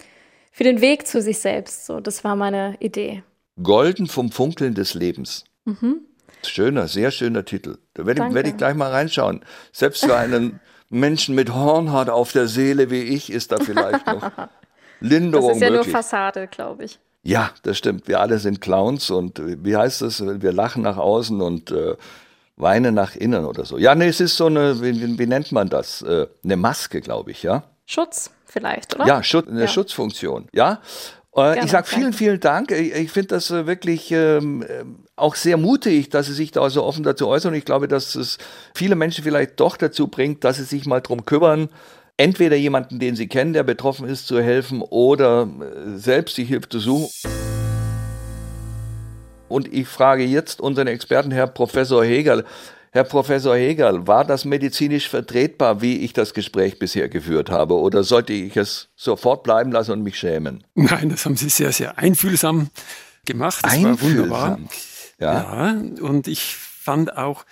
für 0.51 0.63
den 0.63 0.79
Weg 0.79 1.05
zu 1.05 1.21
sich 1.21 1.39
selbst. 1.39 1.85
So, 1.85 1.99
das 1.99 2.23
war 2.23 2.37
meine 2.37 2.77
Idee. 2.79 3.23
Golden 3.61 4.07
vom 4.07 4.31
Funkeln 4.31 4.75
des 4.75 4.93
Lebens. 4.93 5.43
Mhm. 5.65 6.01
Schöner, 6.45 6.87
sehr 6.87 7.11
schöner 7.11 7.43
Titel. 7.43 7.79
Da 7.95 8.05
werde 8.05 8.25
ich, 8.27 8.33
werd 8.33 8.47
ich 8.47 8.55
gleich 8.55 8.75
mal 8.75 8.91
reinschauen. 8.91 9.43
Selbst 9.73 10.05
für 10.05 10.15
einen 10.15 10.59
Menschen 10.89 11.33
mit 11.35 11.53
Hornhaut 11.53 12.09
auf 12.09 12.31
der 12.31 12.47
Seele 12.47 12.91
wie 12.91 13.01
ich 13.01 13.31
ist 13.31 13.51
da 13.51 13.57
vielleicht 13.57 14.05
noch 14.05 14.31
Linderung 14.99 15.49
Das 15.49 15.57
ist 15.57 15.63
ja 15.63 15.71
möglich. 15.71 15.87
nur 15.87 15.91
Fassade, 15.95 16.47
glaube 16.47 16.85
ich. 16.85 16.99
Ja, 17.25 17.49
das 17.63 17.79
stimmt. 17.79 18.07
Wir 18.07 18.19
alle 18.19 18.37
sind 18.37 18.61
Clowns 18.61 19.09
und 19.09 19.39
äh, 19.39 19.57
wie 19.63 19.75
heißt 19.75 20.03
das? 20.03 20.23
Wir 20.23 20.51
lachen 20.51 20.83
nach 20.83 20.97
außen 20.97 21.41
und 21.41 21.71
äh, 21.71 21.95
weinen 22.55 22.93
nach 22.93 23.15
innen 23.15 23.45
oder 23.45 23.65
so. 23.65 23.79
Ja, 23.79 23.95
nee, 23.95 24.07
es 24.07 24.19
ist 24.21 24.37
so 24.37 24.45
eine, 24.45 24.79
wie, 24.81 25.17
wie 25.17 25.25
nennt 25.25 25.51
man 25.51 25.67
das? 25.67 26.03
Äh, 26.03 26.27
eine 26.43 26.55
Maske, 26.55 27.01
glaube 27.01 27.31
ich, 27.31 27.41
ja? 27.41 27.63
Schutz 27.87 28.29
vielleicht, 28.45 28.95
oder? 28.95 29.07
Ja, 29.07 29.23
Schutz, 29.23 29.47
eine 29.47 29.61
Ja. 29.61 29.67
Schutzfunktion. 29.67 30.47
Ja. 30.53 30.81
Äh, 31.35 31.65
ich 31.65 31.71
sage 31.71 31.87
vielen, 31.87 32.13
vielen 32.13 32.39
Dank. 32.39 32.69
Ich, 32.69 32.93
ich 32.93 33.11
finde 33.11 33.29
das 33.29 33.49
äh, 33.49 33.65
wirklich 33.65 34.11
ähm, 34.11 34.61
äh, 34.61 34.85
auch 35.15 35.33
sehr 35.33 35.57
mutig, 35.57 36.09
dass 36.11 36.27
Sie 36.27 36.33
sich 36.33 36.51
da 36.51 36.69
so 36.69 36.83
offen 36.83 37.03
dazu 37.03 37.27
äußern. 37.27 37.53
Und 37.53 37.57
ich 37.57 37.65
glaube, 37.65 37.87
dass 37.87 38.13
es 38.13 38.37
viele 38.75 38.95
Menschen 38.95 39.23
vielleicht 39.23 39.59
doch 39.59 39.77
dazu 39.77 40.07
bringt, 40.09 40.43
dass 40.43 40.57
sie 40.57 40.63
sich 40.63 40.85
mal 40.85 41.01
drum 41.01 41.25
kümmern, 41.25 41.69
entweder 42.17 42.55
jemanden, 42.55 42.99
den 42.99 43.15
sie 43.15 43.27
kennen, 43.27 43.53
der 43.53 43.63
betroffen 43.63 44.07
ist, 44.07 44.27
zu 44.27 44.41
helfen 44.41 44.81
oder 44.81 45.43
äh, 45.43 45.97
selbst 45.97 46.37
die 46.37 46.45
Hilfe 46.45 46.69
zu 46.69 46.79
suchen. 46.79 47.09
Und 49.47 49.71
ich 49.71 49.87
frage 49.87 50.23
jetzt 50.23 50.59
unseren 50.59 50.87
Experten, 50.87 51.31
Herr 51.31 51.47
Professor 51.47 52.03
Hegel. 52.03 52.45
Herr 52.91 53.03
Professor 53.03 53.55
Hegel, 53.55 54.07
war 54.07 54.23
das 54.23 54.45
medizinisch 54.45 55.09
vertretbar, 55.09 55.81
wie 55.81 55.97
ich 55.97 56.13
das 56.13 56.33
Gespräch 56.33 56.79
bisher 56.79 57.09
geführt 57.09 57.49
habe? 57.49 57.75
Oder 57.75 58.03
sollte 58.03 58.31
ich 58.31 58.55
es 58.55 58.87
sofort 58.95 59.43
bleiben 59.43 59.71
lassen 59.71 59.91
und 59.91 60.01
mich 60.01 60.17
schämen? 60.17 60.63
Nein, 60.75 61.09
das 61.09 61.25
haben 61.25 61.35
Sie 61.35 61.49
sehr, 61.49 61.73
sehr 61.73 61.97
einfühlsam 61.97 62.69
gemacht. 63.25 63.59
Das 63.63 63.83
war 63.83 64.01
wunderbar. 64.01 64.59
Ja. 65.19 65.33
Ja, 65.33 65.71
und 66.01 66.27
ich 66.27 66.55
fand 66.55 67.17
auch, 67.17 67.45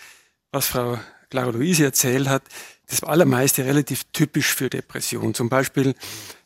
was 0.52 0.68
Frau 0.68 0.98
Clara 1.30 1.50
Luise 1.50 1.84
erzählt 1.84 2.30
hat, 2.30 2.44
das 2.94 3.04
allermeiste 3.04 3.66
relativ 3.66 4.04
typisch 4.14 4.54
für 4.54 4.70
Depression. 4.70 5.34
Zum 5.34 5.50
Beispiel 5.50 5.96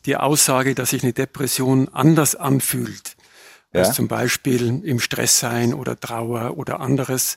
die 0.06 0.16
Aussage, 0.16 0.74
dass 0.74 0.90
sich 0.90 1.02
eine 1.02 1.12
Depression 1.12 1.88
anders 1.88 2.34
anfühlt. 2.34 3.16
Als 3.72 3.88
Ja. 3.88 3.94
zum 3.94 4.08
Beispiel 4.08 4.82
im 4.82 4.98
Stress 4.98 5.38
sein 5.40 5.74
oder 5.74 5.98
Trauer 6.00 6.56
oder 6.56 6.80
anderes. 6.80 7.36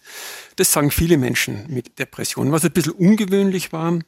Das 0.56 0.72
sagen 0.72 0.90
viele 0.90 1.18
Menschen 1.18 1.66
mit 1.68 2.00
Depressionen. 2.00 2.54
Was 2.54 2.64
ein 2.64 2.72
bisschen 2.72 2.94
ungewöhnlich 2.94 3.74
war, 3.74 4.00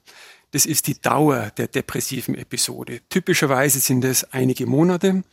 das 0.51 0.65
ist 0.65 0.87
die 0.87 1.01
Dauer 1.01 1.51
der 1.57 1.67
depressiven 1.67 2.35
Episode. 2.35 3.01
Typischerweise 3.09 3.79
sind 3.79 4.05
es 4.05 4.23
einige 4.31 4.67
Monate. 4.67 5.23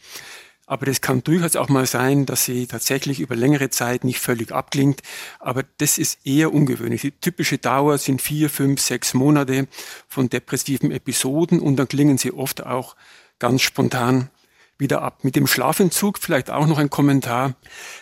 Aber 0.70 0.86
das 0.86 1.00
kann 1.00 1.24
durchaus 1.24 1.56
auch 1.56 1.68
mal 1.68 1.84
sein, 1.84 2.26
dass 2.26 2.44
sie 2.44 2.68
tatsächlich 2.68 3.18
über 3.18 3.34
längere 3.34 3.70
Zeit 3.70 4.04
nicht 4.04 4.20
völlig 4.20 4.52
abklingt. 4.52 5.00
Aber 5.40 5.64
das 5.78 5.98
ist 5.98 6.24
eher 6.24 6.54
ungewöhnlich. 6.54 7.00
Die 7.00 7.10
typische 7.10 7.58
Dauer 7.58 7.98
sind 7.98 8.22
vier, 8.22 8.48
fünf, 8.48 8.80
sechs 8.80 9.12
Monate 9.12 9.66
von 10.06 10.28
depressiven 10.30 10.92
Episoden 10.92 11.58
und 11.58 11.74
dann 11.74 11.88
klingen 11.88 12.18
sie 12.18 12.32
oft 12.32 12.64
auch 12.64 12.94
ganz 13.40 13.62
spontan 13.62 14.30
wieder 14.78 15.02
ab. 15.02 15.24
Mit 15.24 15.34
dem 15.34 15.48
Schlafentzug 15.48 16.18
vielleicht 16.20 16.50
auch 16.50 16.68
noch 16.68 16.78
ein 16.78 16.88
Kommentar. 16.88 17.54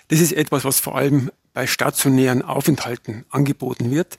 Das 0.09 0.21
ist 0.21 0.33
etwas, 0.33 0.67
was 0.67 0.79
vor 0.79 0.95
allem 0.95 1.31
bei 1.55 1.67
stationären 1.67 2.43
Aufenthalten 2.43 3.25
angeboten 3.31 3.91
wird, 3.91 4.19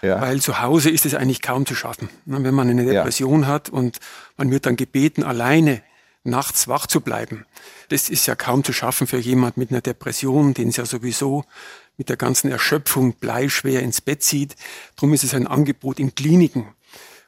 Ja. 0.00 0.22
weil 0.22 0.40
zu 0.40 0.62
Hause 0.62 0.88
ist 0.88 1.04
es 1.04 1.14
eigentlich 1.14 1.42
kaum 1.42 1.66
zu 1.66 1.74
schaffen. 1.74 2.08
Wenn 2.24 2.54
man 2.54 2.70
eine 2.70 2.82
Ja. 2.84 2.92
Depression 2.94 3.46
hat 3.46 3.68
und 3.68 3.98
man 4.38 4.50
wird 4.50 4.64
dann 4.64 4.76
gebeten, 4.76 5.22
alleine 5.22 5.82
nachts 6.22 6.68
wach 6.68 6.86
zu 6.86 7.00
bleiben. 7.00 7.46
Das 7.88 8.08
ist 8.10 8.26
ja 8.26 8.34
kaum 8.34 8.62
zu 8.64 8.72
schaffen 8.72 9.06
für 9.06 9.18
jemand 9.18 9.56
mit 9.56 9.70
einer 9.70 9.80
Depression, 9.80 10.54
den 10.54 10.68
es 10.68 10.76
ja 10.76 10.84
sowieso 10.84 11.44
mit 11.96 12.08
der 12.08 12.16
ganzen 12.16 12.50
Erschöpfung 12.50 13.14
bleischwer 13.14 13.80
ins 13.82 14.00
Bett 14.00 14.22
zieht. 14.22 14.56
Darum 14.96 15.12
ist 15.14 15.24
es 15.24 15.34
ein 15.34 15.46
Angebot 15.46 15.98
in 15.98 16.14
Kliniken. 16.14 16.68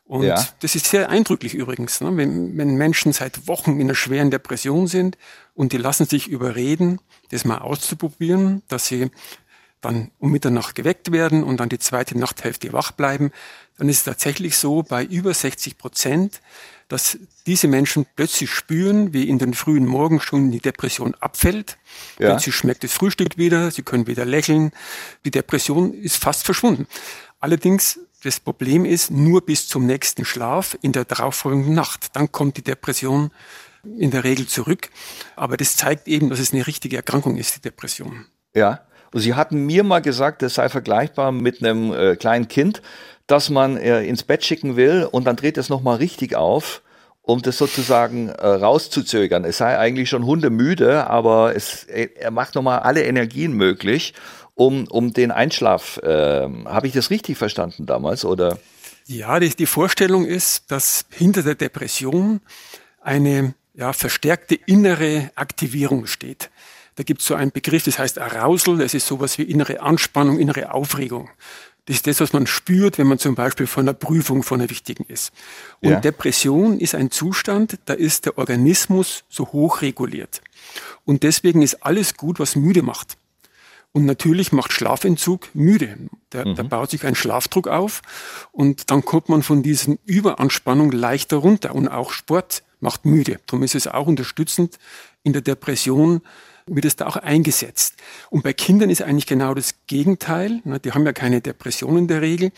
Und 0.04 0.24
Ja. 0.24 0.46
das 0.60 0.74
ist 0.74 0.86
sehr 0.86 1.08
eindrücklich 1.08 1.54
übrigens, 1.54 2.00
ne? 2.00 2.14
wenn, 2.16 2.56
wenn 2.58 2.74
Menschen 2.74 3.12
seit 3.12 3.48
Wochen 3.48 3.72
in 3.72 3.82
einer 3.82 3.94
schweren 3.94 4.30
Depression 4.30 4.86
sind 4.86 5.16
und 5.54 5.72
die 5.72 5.78
lassen 5.78 6.06
sich 6.06 6.28
überreden, 6.28 7.00
das 7.30 7.44
mal 7.44 7.58
auszuprobieren, 7.58 8.62
dass 8.68 8.86
sie 8.86 9.10
dann 9.80 10.10
um 10.18 10.30
Mitternacht 10.30 10.74
geweckt 10.74 11.12
werden 11.12 11.42
und 11.42 11.58
dann 11.58 11.68
die 11.68 11.78
zweite 11.78 12.16
Nachthälfte 12.18 12.72
wach 12.72 12.92
bleiben, 12.92 13.32
dann 13.78 13.88
ist 13.88 13.98
es 13.98 14.04
tatsächlich 14.04 14.56
so 14.56 14.82
bei 14.82 15.04
über 15.04 15.32
60 15.34 15.76
Prozent, 15.78 16.40
dass 16.92 17.18
diese 17.46 17.68
Menschen 17.68 18.04
plötzlich 18.16 18.50
spüren, 18.50 19.14
wie 19.14 19.26
in 19.26 19.38
den 19.38 19.54
frühen 19.54 19.86
Morgenstunden 19.86 20.52
die 20.52 20.60
Depression 20.60 21.14
abfällt. 21.20 21.78
Ja. 22.18 22.30
Plötzlich 22.30 22.54
schmeckt 22.54 22.84
das 22.84 22.92
Frühstück 22.92 23.38
wieder, 23.38 23.70
sie 23.70 23.82
können 23.82 24.06
wieder 24.06 24.26
lächeln. 24.26 24.72
Die 25.24 25.30
Depression 25.30 25.94
ist 25.94 26.18
fast 26.18 26.44
verschwunden. 26.44 26.86
Allerdings, 27.40 27.98
das 28.22 28.40
Problem 28.40 28.84
ist, 28.84 29.10
nur 29.10 29.40
bis 29.40 29.68
zum 29.68 29.86
nächsten 29.86 30.26
Schlaf 30.26 30.76
in 30.82 30.92
der 30.92 31.06
darauffolgenden 31.06 31.72
Nacht. 31.72 32.14
Dann 32.14 32.30
kommt 32.30 32.58
die 32.58 32.62
Depression 32.62 33.30
in 33.98 34.10
der 34.10 34.22
Regel 34.22 34.46
zurück. 34.46 34.90
Aber 35.34 35.56
das 35.56 35.76
zeigt 35.76 36.08
eben, 36.08 36.28
dass 36.28 36.40
es 36.40 36.52
eine 36.52 36.66
richtige 36.66 36.96
Erkrankung 36.96 37.38
ist, 37.38 37.56
die 37.56 37.62
Depression. 37.62 38.26
Ja. 38.54 38.82
Und 39.14 39.20
Sie 39.20 39.32
hatten 39.32 39.64
mir 39.64 39.82
mal 39.82 40.00
gesagt, 40.00 40.42
das 40.42 40.54
sei 40.54 40.68
vergleichbar 40.68 41.32
mit 41.32 41.62
einem 41.62 41.92
äh, 41.92 42.16
kleinen 42.16 42.48
Kind, 42.48 42.82
dass 43.26 43.50
man 43.50 43.76
äh, 43.76 44.02
ins 44.04 44.22
Bett 44.22 44.44
schicken 44.44 44.76
will 44.76 45.08
und 45.10 45.24
dann 45.24 45.36
dreht 45.36 45.58
es 45.58 45.68
nochmal 45.68 45.96
richtig 45.96 46.36
auf, 46.36 46.82
um 47.22 47.40
das 47.42 47.58
sozusagen 47.58 48.28
äh, 48.28 48.46
rauszuzögern. 48.46 49.44
Es 49.44 49.58
sei 49.58 49.78
eigentlich 49.78 50.08
schon 50.08 50.24
hundemüde, 50.24 51.08
aber 51.08 51.54
es, 51.54 51.84
er 51.84 52.16
er 52.16 52.30
macht 52.30 52.54
nochmal 52.54 52.80
alle 52.80 53.04
Energien 53.04 53.52
möglich, 53.52 54.14
um, 54.54 54.86
um 54.88 55.12
den 55.12 55.30
Einschlaf. 55.30 55.98
Äh, 55.98 56.48
Habe 56.66 56.86
ich 56.86 56.92
das 56.92 57.10
richtig 57.10 57.38
verstanden 57.38 57.86
damals? 57.86 58.24
Oder? 58.24 58.58
Ja, 59.06 59.40
die, 59.40 59.50
die 59.50 59.66
Vorstellung 59.66 60.26
ist, 60.26 60.70
dass 60.70 61.06
hinter 61.10 61.42
der 61.42 61.54
Depression 61.54 62.40
eine 63.00 63.54
ja, 63.74 63.92
verstärkte 63.92 64.54
innere 64.66 65.30
Aktivierung 65.34 66.06
steht. 66.06 66.50
Da 66.96 67.04
gibt 67.04 67.22
es 67.22 67.26
so 67.26 67.34
einen 67.34 67.52
Begriff, 67.52 67.84
das 67.84 67.98
heißt 67.98 68.18
Arousal, 68.18 68.76
das 68.76 68.92
ist 68.92 69.06
sowas 69.06 69.38
wie 69.38 69.44
innere 69.44 69.80
Anspannung, 69.80 70.38
innere 70.38 70.74
Aufregung. 70.74 71.30
Das 71.86 71.96
ist 71.96 72.06
das, 72.06 72.20
was 72.20 72.32
man 72.32 72.46
spürt, 72.46 72.98
wenn 72.98 73.08
man 73.08 73.18
zum 73.18 73.34
Beispiel 73.34 73.66
von 73.66 73.84
einer 73.84 73.94
Prüfung, 73.94 74.44
von 74.44 74.60
einer 74.60 74.70
wichtigen 74.70 75.04
ist. 75.08 75.32
Und 75.80 75.90
Ja. 75.90 76.00
Depression 76.00 76.78
ist 76.78 76.94
ein 76.94 77.10
Zustand, 77.10 77.78
da 77.86 77.94
ist 77.94 78.26
der 78.26 78.38
Organismus 78.38 79.24
so 79.28 79.48
hoch 79.48 79.82
reguliert. 79.82 80.42
Und 81.04 81.24
deswegen 81.24 81.60
ist 81.62 81.84
alles 81.84 82.16
gut, 82.16 82.38
was 82.38 82.54
müde 82.54 82.82
macht. 82.82 83.16
Und 83.90 84.06
natürlich 84.06 84.52
macht 84.52 84.72
Schlafentzug 84.72 85.48
müde. 85.54 85.96
Da, 86.30 86.44
da 86.44 86.62
baut 86.62 86.90
sich 86.90 87.04
ein 87.04 87.14
Schlafdruck 87.14 87.68
auf 87.68 88.00
und 88.50 88.90
dann 88.90 89.04
kommt 89.04 89.28
man 89.28 89.42
von 89.42 89.62
diesen 89.62 89.98
Überanspannung 90.06 90.92
leichter 90.92 91.36
runter. 91.38 91.74
Und 91.74 91.88
auch 91.88 92.12
Sport 92.12 92.62
macht 92.80 93.04
müde. 93.04 93.38
Darum 93.46 93.62
ist 93.62 93.74
es 93.74 93.86
auch 93.86 94.06
unterstützend 94.06 94.78
in 95.24 95.34
der 95.34 95.42
Depression 95.42 96.22
wird 96.66 96.84
es 96.84 96.96
da 96.96 97.06
auch 97.06 97.16
eingesetzt. 97.16 97.96
Und 98.30 98.42
bei 98.42 98.52
Kindern 98.52 98.90
ist 98.90 99.02
eigentlich 99.02 99.26
genau 99.26 99.54
das 99.54 99.74
Gegenteil. 99.86 100.60
Die 100.84 100.92
haben 100.92 101.04
ja 101.04 101.12
keine 101.12 101.40
Depression 101.40 101.96
in 101.98 102.08
der 102.08 102.22
Regel, 102.22 102.52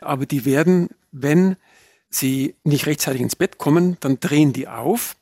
aber 0.00 0.26
die 0.26 0.44
werden, 0.44 0.88
wenn 1.12 1.56
sie 2.10 2.54
nicht 2.64 2.86
rechtzeitig 2.86 3.20
ins 3.20 3.36
Bett 3.36 3.58
kommen, 3.58 3.96
dann 4.00 4.20
drehen 4.20 4.52
die 4.52 4.68
auf, 4.68 5.16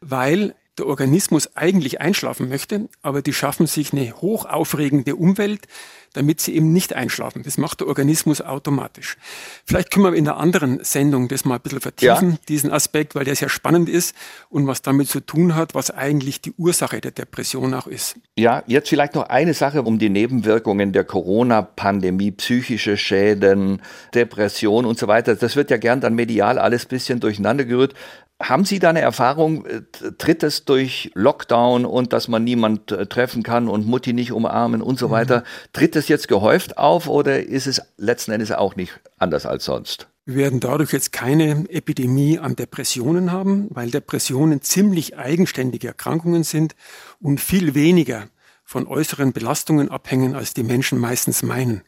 weil 0.00 0.54
der 0.78 0.86
Organismus 0.86 1.56
eigentlich 1.56 2.00
einschlafen 2.00 2.48
möchte, 2.48 2.88
aber 3.02 3.22
die 3.22 3.34
schaffen 3.34 3.66
sich 3.66 3.92
eine 3.92 4.20
hochaufregende 4.20 5.16
Umwelt, 5.16 5.68
damit 6.14 6.40
sie 6.40 6.54
eben 6.54 6.72
nicht 6.72 6.92
einschlafen. 6.94 7.42
Das 7.42 7.58
macht 7.58 7.80
der 7.80 7.86
Organismus 7.88 8.40
automatisch. 8.40 9.16
Vielleicht 9.64 9.90
können 9.90 10.04
wir 10.06 10.14
in 10.14 10.24
der 10.24 10.36
anderen 10.36 10.82
Sendung 10.84 11.28
das 11.28 11.44
mal 11.44 11.56
ein 11.56 11.60
bisschen 11.60 11.80
vertiefen, 11.80 12.30
Ja. 12.32 12.38
diesen 12.48 12.70
Aspekt, 12.70 13.14
weil 13.14 13.24
der 13.24 13.36
sehr 13.36 13.48
spannend 13.48 13.88
ist 13.88 14.14
und 14.48 14.66
was 14.66 14.82
damit 14.82 15.08
zu 15.08 15.20
tun 15.20 15.54
hat, 15.54 15.74
was 15.74 15.90
eigentlich 15.90 16.40
die 16.40 16.52
Ursache 16.58 17.00
der 17.00 17.10
Depression 17.12 17.74
auch 17.74 17.86
ist. 17.86 18.16
Ja, 18.38 18.62
jetzt 18.66 18.88
vielleicht 18.88 19.14
noch 19.14 19.28
eine 19.28 19.54
Sache 19.54 19.82
um 19.82 19.98
die 19.98 20.08
Nebenwirkungen 20.10 20.92
der 20.92 21.04
Corona-Pandemie, 21.04 22.32
psychische 22.32 22.96
Schäden, 22.96 23.80
Depression 24.14 24.84
und 24.86 24.98
so 24.98 25.08
weiter. 25.08 25.34
Das 25.34 25.56
wird 25.56 25.70
ja 25.70 25.76
gern 25.76 26.00
dann 26.00 26.14
medial 26.14 26.58
alles 26.58 26.86
bisschen 26.86 27.20
durcheinander 27.20 27.64
gerührt. 27.64 27.94
Haben 28.42 28.64
Sie 28.64 28.78
da 28.80 28.90
eine 28.90 29.00
Erfahrung? 29.00 29.64
äh, 29.66 29.82
Tritt 30.18 30.42
es 30.42 30.64
durch 30.64 31.10
Lockdown 31.14 31.84
und 31.84 32.12
dass 32.12 32.28
man 32.28 32.44
niemand 32.44 32.90
äh, 32.90 33.06
treffen 33.06 33.42
kann 33.42 33.68
und 33.68 33.86
Mutti 33.86 34.12
nicht 34.12 34.32
umarmen 34.32 34.82
und 34.82 34.98
so 34.98 35.10
weiter? 35.10 35.44
Tritt 35.72 35.96
es 35.96 36.08
jetzt 36.08 36.28
gehäuft 36.28 36.76
auf 36.76 37.08
oder 37.08 37.42
ist 37.42 37.66
es 37.66 37.80
letzten 37.96 38.32
Endes 38.32 38.50
auch 38.50 38.74
nicht 38.76 39.00
anders 39.18 39.46
als 39.46 39.64
sonst? 39.64 40.08
Wir 40.24 40.36
werden 40.36 40.60
dadurch 40.60 40.92
jetzt 40.92 41.12
keine 41.12 41.64
Epidemie 41.68 42.38
an 42.38 42.54
Depressionen 42.54 43.32
haben, 43.32 43.68
weil 43.70 43.90
Depressionen 43.90 44.60
ziemlich 44.60 45.16
eigenständige 45.16 45.88
Erkrankungen 45.88 46.44
sind 46.44 46.76
und 47.20 47.40
viel 47.40 47.74
weniger 47.74 48.28
von 48.64 48.86
äußeren 48.86 49.32
Belastungen 49.32 49.90
abhängen, 49.90 50.34
als 50.34 50.54
die 50.54 50.62
Menschen 50.62 50.98
meistens 50.98 51.42
meinen. 51.42 51.82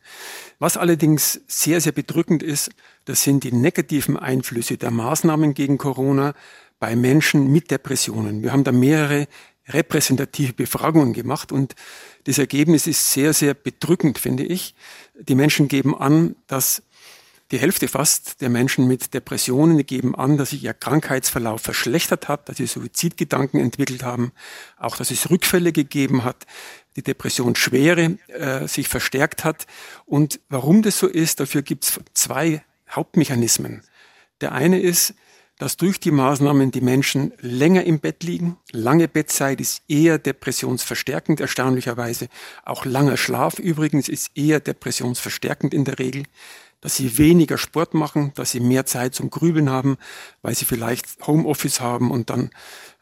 Was 0.59 0.77
allerdings 0.77 1.41
sehr, 1.47 1.81
sehr 1.81 1.93
bedrückend 1.93 2.43
ist, 2.43 2.71
das 3.05 3.23
sind 3.23 3.45
die 3.45 3.53
negativen 3.53 4.17
Einflüsse 4.17 4.77
der 4.77 4.91
Maßnahmen 4.91 5.55
gegen 5.55 5.79
Corona 5.79 6.35
bei 6.79 6.97
Menschen 6.97 7.51
mit 7.53 7.71
Depressionen. 7.71 8.43
Wir 8.43 8.53
haben 8.53 8.65
da 8.65 8.73
mehrere 8.73 9.27
repräsentative 9.69 10.53
Befragungen 10.53 11.13
gemacht 11.13 11.53
und 11.53 11.75
das 12.25 12.39
Ergebnis 12.39 12.87
ist 12.87 13.13
sehr, 13.13 13.33
sehr 13.33 13.55
bedrückend, 13.55 14.19
finde 14.19 14.45
ich. 14.45 14.75
Die 15.15 15.35
Menschen 15.35 15.69
geben 15.69 15.97
an, 15.97 16.37
dass 16.47 16.83
die 17.51 17.59
Hälfte 17.59 17.89
fast 17.89 18.41
der 18.41 18.49
Menschen 18.49 18.87
mit 18.87 19.15
Depressionen 19.15 19.85
geben 19.85 20.15
an, 20.15 20.37
dass 20.37 20.51
sich 20.51 20.65
ihr 20.65 20.75
Krankheitsverlauf 20.75 21.61
verschlechtert 21.61 22.29
hat, 22.29 22.49
dass 22.49 22.57
sie 22.57 22.67
Suizidgedanken 22.67 23.61
entwickelt 23.61 24.03
haben, 24.03 24.33
auch 24.79 24.97
dass 24.97 25.11
es 25.11 25.31
Rückfälle 25.31 25.73
gegeben 25.73 26.25
hat, 26.25 26.47
die 26.97 27.03
Depressionsschwere 27.03 28.19
äh, 28.29 28.69
sich 28.69 28.89
verstärkt 28.89 29.45
hat. 29.45 29.67
Und 30.07 30.41
warum 30.49 30.83
das 30.83 30.99
so 30.99 31.07
ist, 31.07 31.41
dafür 31.41 31.63
gibt 31.63 31.85
es 31.85 32.01
zwei 32.15 32.63
Hauptmechanismen. 32.91 33.83
Der 34.41 34.53
eine 34.53 34.81
ist, 34.81 35.15
dass 35.59 35.77
durch 35.77 36.01
die 36.01 36.11
Maßnahmen 36.11 36.73
die 36.73 36.81
Menschen 36.81 37.33
länger 37.41 37.85
im 37.85 38.01
Bett 38.01 38.25
liegen. 38.25 38.57
Lange 38.73 39.07
Bettzeit 39.07 39.61
ist 39.61 39.83
eher 39.89 40.19
depressionsverstärkend, 40.19 41.41
erstaunlicherweise. 41.41 42.29
Auch 42.65 42.85
langer 42.85 43.17
Schlaf 43.17 43.59
übrigens 43.59 44.09
ist 44.09 44.37
eher 44.37 44.59
depressionsverstärkend 44.61 45.73
in 45.73 45.85
der 45.85 45.99
Regel. 45.99 46.25
Dass 46.85 46.97
sie 46.97 47.17
weniger 47.17 47.57
Sport 47.57 47.95
machen, 47.95 48.33
dass 48.35 48.51
sie 48.51 48.61
mehr 48.61 48.85
Zeit 48.85 49.15
zum 49.15 49.31
Grübeln 49.31 49.71
haben, 49.71 49.97
weil 50.43 50.55
sie 50.55 50.67
vielleicht 50.67 51.07
Homeoffice 51.27 51.81
haben 51.81 52.11
und 52.11 52.29
dann 52.29 52.51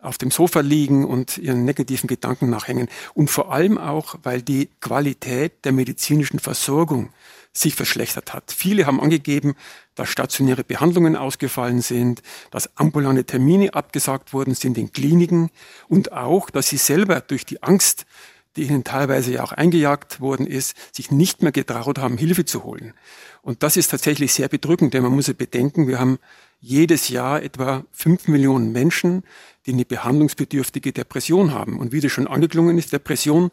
auf 0.01 0.19
dem 0.19 0.31
Sofa 0.31 0.61
liegen 0.61 1.05
und 1.05 1.37
ihren 1.37 1.65
negativen 1.65 2.07
Gedanken 2.07 2.49
nachhängen. 2.49 2.89
Und 3.13 3.29
vor 3.29 3.53
allem 3.53 3.79
auch, 3.79 4.15
weil 4.23 4.41
die 4.41 4.71
Qualität 4.81 5.65
der 5.65 5.73
medizinischen 5.73 6.39
Versorgung 6.39 7.11
sich 7.53 7.75
verschlechtert 7.75 8.33
hat. 8.33 8.53
Viele 8.57 8.87
haben 8.87 9.01
angegeben, 9.01 9.57
dass 9.97 10.09
stationäre 10.09 10.63
Behandlungen 10.63 11.17
ausgefallen 11.17 11.83
sind, 11.83 12.23
dass 12.53 12.77
ambulante 12.77 13.25
Termine 13.25 13.75
abgesagt 13.75 14.33
worden 14.33 14.55
sind 14.55 14.79
in 14.79 14.93
Kliniken 14.93 15.51
und 15.89 16.13
auch, 16.13 16.51
dass 16.51 16.69
sie 16.69 16.77
selber 16.77 17.21
durch 17.21 17.45
die 17.45 17.65
Angst, 17.65 18.07
die 18.57 18.63
ihnen 18.63 18.85
teilweise 18.85 19.33
ja 19.33 19.45
auch 19.45 19.53
eingejagt 19.53 20.21
worden 20.21 20.47
ist, 20.47 20.77
sich 20.95 21.11
nicht 21.11 21.43
mehr 21.43 21.53
getraut 21.53 21.99
haben, 21.99 22.19
Hilfe 22.19 22.45
zu 22.45 22.65
holen. 22.65 22.95
Und 23.43 23.63
das 23.63 23.77
ist 23.77 23.91
tatsächlich 23.91 24.33
sehr 24.33 24.49
bedrückend, 24.49 24.95
denn 24.95 25.03
man 25.03 25.13
muss 25.13 25.27
ja 25.27 25.35
bedenken, 25.35 25.89
wir 25.89 25.99
haben 25.99 26.19
jedes 26.61 27.09
Jahr 27.09 27.43
etwa 27.43 27.85
fünf 27.91 28.29
Millionen 28.29 28.71
Menschen, 28.73 29.25
die 29.67 29.73
eine 29.73 29.85
behandlungsbedürftige 29.85 30.93
Depression 30.93 31.53
haben. 31.53 31.79
Und 31.79 31.93
wie 31.93 32.01
das 32.01 32.13
schon 32.13 32.29
angeklungen 32.29 32.79
ist, 32.79 32.93
Depression 32.93 33.51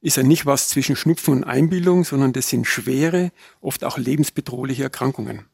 ist 0.00 0.16
ja 0.16 0.22
nicht 0.22 0.46
was 0.46 0.68
zwischen 0.68 0.96
Schnupfen 0.96 1.34
und 1.34 1.44
Einbildung, 1.44 2.04
sondern 2.04 2.32
das 2.32 2.48
sind 2.48 2.66
schwere, 2.66 3.30
oft 3.60 3.84
auch 3.84 3.98
lebensbedrohliche 3.98 4.84
Erkrankungen. 4.84 5.46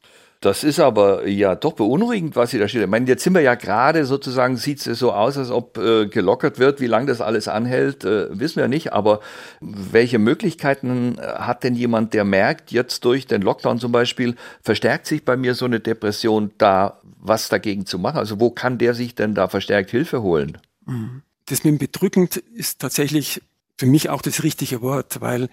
Das 0.45 0.63
ist 0.63 0.79
aber 0.79 1.27
ja 1.27 1.55
doch 1.55 1.73
beunruhigend, 1.73 2.35
was 2.35 2.51
Sie 2.51 2.59
da 2.59 2.67
steht. 2.67 2.83
Ich 2.83 2.87
meine, 2.87 3.07
jetzt 3.07 3.23
sind 3.23 3.33
wir 3.33 3.41
ja 3.41 3.55
gerade 3.55 4.05
sozusagen, 4.05 4.57
sieht 4.57 4.85
es 4.85 4.99
so 4.99 5.11
aus, 5.11 5.39
als 5.39 5.49
ob 5.49 5.79
äh, 5.79 6.05
gelockert 6.05 6.59
wird. 6.59 6.79
Wie 6.79 6.85
lange 6.85 7.07
das 7.07 7.19
alles 7.19 7.47
anhält, 7.47 8.03
äh, 8.03 8.27
wissen 8.29 8.57
wir 8.57 8.67
nicht. 8.67 8.93
Aber 8.93 9.21
welche 9.59 10.19
Möglichkeiten 10.19 11.17
äh, 11.17 11.23
hat 11.23 11.63
denn 11.63 11.73
jemand, 11.73 12.13
der 12.13 12.25
merkt, 12.25 12.71
jetzt 12.71 13.03
durch 13.05 13.25
den 13.25 13.41
Lockdown 13.41 13.79
zum 13.79 13.91
Beispiel, 13.91 14.35
verstärkt 14.61 15.07
sich 15.07 15.25
bei 15.25 15.35
mir 15.35 15.55
so 15.55 15.65
eine 15.65 15.79
Depression, 15.79 16.51
da 16.59 16.99
was 17.01 17.49
dagegen 17.49 17.87
zu 17.87 17.97
machen? 17.97 18.17
Also 18.17 18.39
wo 18.39 18.51
kann 18.51 18.77
der 18.77 18.93
sich 18.93 19.15
denn 19.15 19.33
da 19.33 19.47
verstärkt 19.47 19.89
Hilfe 19.89 20.21
holen? 20.21 20.59
Mhm. 20.85 21.23
Das 21.47 21.63
mit 21.63 21.71
dem 21.73 21.77
bedrückend 21.79 22.37
ist 22.37 22.81
tatsächlich 22.81 23.41
für 23.79 23.87
mich 23.87 24.11
auch 24.11 24.21
das 24.21 24.43
richtige 24.43 24.83
Wort, 24.83 25.21
weil 25.21 25.49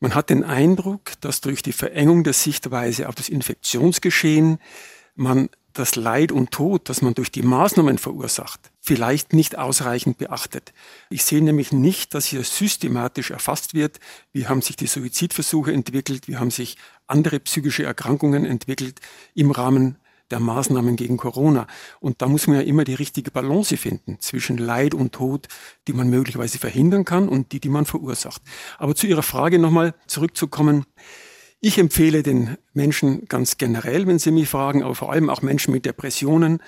man 0.00 0.14
hat 0.14 0.30
den 0.30 0.44
Eindruck, 0.44 1.12
dass 1.20 1.40
durch 1.40 1.62
die 1.62 1.72
Verengung 1.72 2.24
der 2.24 2.32
Sichtweise 2.32 3.08
auf 3.08 3.14
das 3.14 3.28
Infektionsgeschehen 3.28 4.58
man 5.14 5.48
das 5.72 5.96
Leid 5.96 6.32
und 6.32 6.50
Tod, 6.50 6.88
das 6.88 7.02
man 7.02 7.14
durch 7.14 7.30
die 7.30 7.42
Maßnahmen 7.42 7.98
verursacht, 7.98 8.72
vielleicht 8.80 9.32
nicht 9.32 9.58
ausreichend 9.58 10.18
beachtet. 10.18 10.72
Ich 11.10 11.24
sehe 11.24 11.42
nämlich 11.42 11.72
nicht, 11.72 12.14
dass 12.14 12.26
hier 12.26 12.44
systematisch 12.44 13.30
erfasst 13.30 13.74
wird, 13.74 14.00
wie 14.32 14.46
haben 14.46 14.62
sich 14.62 14.76
die 14.76 14.86
Suizidversuche 14.86 15.72
entwickelt, 15.72 16.28
wie 16.28 16.36
haben 16.36 16.50
sich 16.50 16.76
andere 17.06 17.40
psychische 17.40 17.84
Erkrankungen 17.84 18.44
entwickelt 18.46 19.00
im 19.34 19.50
Rahmen 19.50 19.98
der 20.30 20.40
Maßnahmen 20.40 20.96
gegen 20.96 21.16
Corona. 21.16 21.66
Und 22.00 22.22
da 22.22 22.28
muss 22.28 22.46
man 22.46 22.56
ja 22.56 22.62
immer 22.62 22.84
die 22.84 22.94
richtige 22.94 23.30
Balance 23.30 23.76
finden 23.76 24.18
zwischen 24.20 24.58
Leid 24.58 24.94
und 24.94 25.12
Tod, 25.12 25.48
die 25.86 25.92
man 25.92 26.08
möglicherweise 26.08 26.58
verhindern 26.58 27.04
kann 27.04 27.28
und 27.28 27.52
die, 27.52 27.60
die 27.60 27.68
man 27.68 27.86
verursacht. 27.86 28.42
Aber 28.78 28.94
zu 28.94 29.06
Ihrer 29.06 29.22
Frage 29.22 29.58
nochmal 29.58 29.94
zurückzukommen. 30.06 30.84
Ich 31.60 31.78
empfehle 31.78 32.22
den 32.22 32.56
Menschen 32.74 33.26
ganz 33.26 33.56
generell, 33.56 34.06
wenn 34.06 34.18
sie 34.18 34.30
mich 34.30 34.48
fragen, 34.48 34.82
aber 34.82 34.94
vor 34.94 35.10
allem 35.10 35.30
auch 35.30 35.42
Menschen 35.42 35.72
mit 35.72 35.86
Depressionen, 35.86 36.62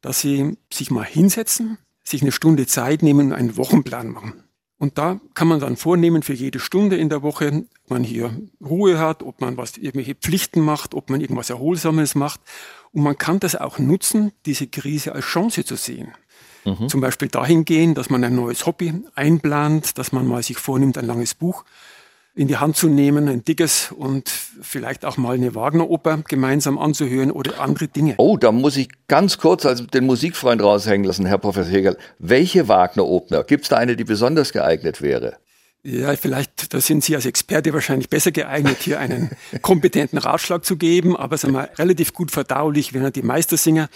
dass 0.00 0.20
sie 0.20 0.58
sich 0.72 0.90
mal 0.90 1.04
hinsetzen, 1.04 1.78
sich 2.02 2.20
eine 2.20 2.32
Stunde 2.32 2.66
Zeit 2.66 3.02
nehmen 3.02 3.28
und 3.28 3.32
einen 3.32 3.56
Wochenplan 3.56 4.08
machen. 4.08 4.43
Und 4.84 4.98
da 4.98 5.18
kann 5.32 5.48
man 5.48 5.60
dann 5.60 5.78
vornehmen 5.78 6.22
für 6.22 6.34
jede 6.34 6.60
Stunde 6.60 6.96
in 6.98 7.08
der 7.08 7.22
Woche, 7.22 7.64
ob 7.84 7.90
man 7.90 8.04
hier 8.04 8.36
Ruhe 8.60 8.98
hat, 8.98 9.22
ob 9.22 9.40
man 9.40 9.56
was, 9.56 9.78
irgendwelche 9.78 10.14
Pflichten 10.14 10.60
macht, 10.60 10.92
ob 10.92 11.08
man 11.08 11.22
irgendwas 11.22 11.48
Erholsames 11.48 12.14
macht. 12.14 12.38
Und 12.92 13.02
man 13.02 13.16
kann 13.16 13.40
das 13.40 13.56
auch 13.56 13.78
nutzen, 13.78 14.32
diese 14.44 14.66
Krise 14.66 15.14
als 15.14 15.24
Chance 15.24 15.64
zu 15.64 15.76
sehen. 15.76 16.12
Mhm. 16.66 16.90
Zum 16.90 17.00
Beispiel 17.00 17.28
dahingehend, 17.28 17.96
dass 17.96 18.10
man 18.10 18.22
ein 18.24 18.34
neues 18.34 18.66
Hobby 18.66 18.92
einplant, 19.14 19.96
dass 19.96 20.12
man 20.12 20.26
mal 20.26 20.42
sich 20.42 20.58
vornimmt, 20.58 20.98
ein 20.98 21.06
langes 21.06 21.32
Buch 21.32 21.64
in 22.36 22.48
die 22.48 22.56
Hand 22.56 22.76
zu 22.76 22.88
nehmen, 22.88 23.28
ein 23.28 23.44
dickes 23.44 23.92
und 23.92 24.28
vielleicht 24.28 25.04
auch 25.04 25.16
mal 25.16 25.36
eine 25.36 25.54
Wagner-Oper 25.54 26.22
gemeinsam 26.28 26.78
anzuhören 26.78 27.30
oder 27.30 27.60
andere 27.60 27.86
Dinge. 27.86 28.14
Oh, 28.18 28.36
da 28.36 28.50
muss 28.50 28.76
ich 28.76 28.88
ganz 29.06 29.38
kurz 29.38 29.64
also 29.64 29.84
den 29.84 30.06
Musikfreund 30.06 30.60
raushängen 30.60 31.06
lassen, 31.06 31.26
Herr 31.26 31.38
Professor 31.38 31.72
Hegel. 31.72 31.96
Welche 32.18 32.66
Wagner-Oper? 32.66 33.44
Gibt 33.44 33.64
es 33.64 33.68
da 33.68 33.76
eine, 33.76 33.94
die 33.94 34.04
besonders 34.04 34.52
geeignet 34.52 35.00
wäre? 35.00 35.36
Ja, 35.84 36.16
vielleicht, 36.16 36.72
da 36.72 36.80
sind 36.80 37.04
Sie 37.04 37.14
als 37.14 37.26
Experte 37.26 37.72
wahrscheinlich 37.72 38.08
besser 38.08 38.32
geeignet, 38.32 38.78
hier 38.80 38.98
einen 38.98 39.30
kompetenten 39.62 40.18
Ratschlag 40.18 40.64
zu 40.64 40.76
geben, 40.76 41.14
aber 41.16 41.36
sagen 41.36 41.52
wir, 41.52 41.68
relativ 41.78 42.14
gut 42.14 42.30
verdaulich 42.30 42.94
wären 42.94 43.12
die 43.12 43.22
Meistersinger. 43.22 43.88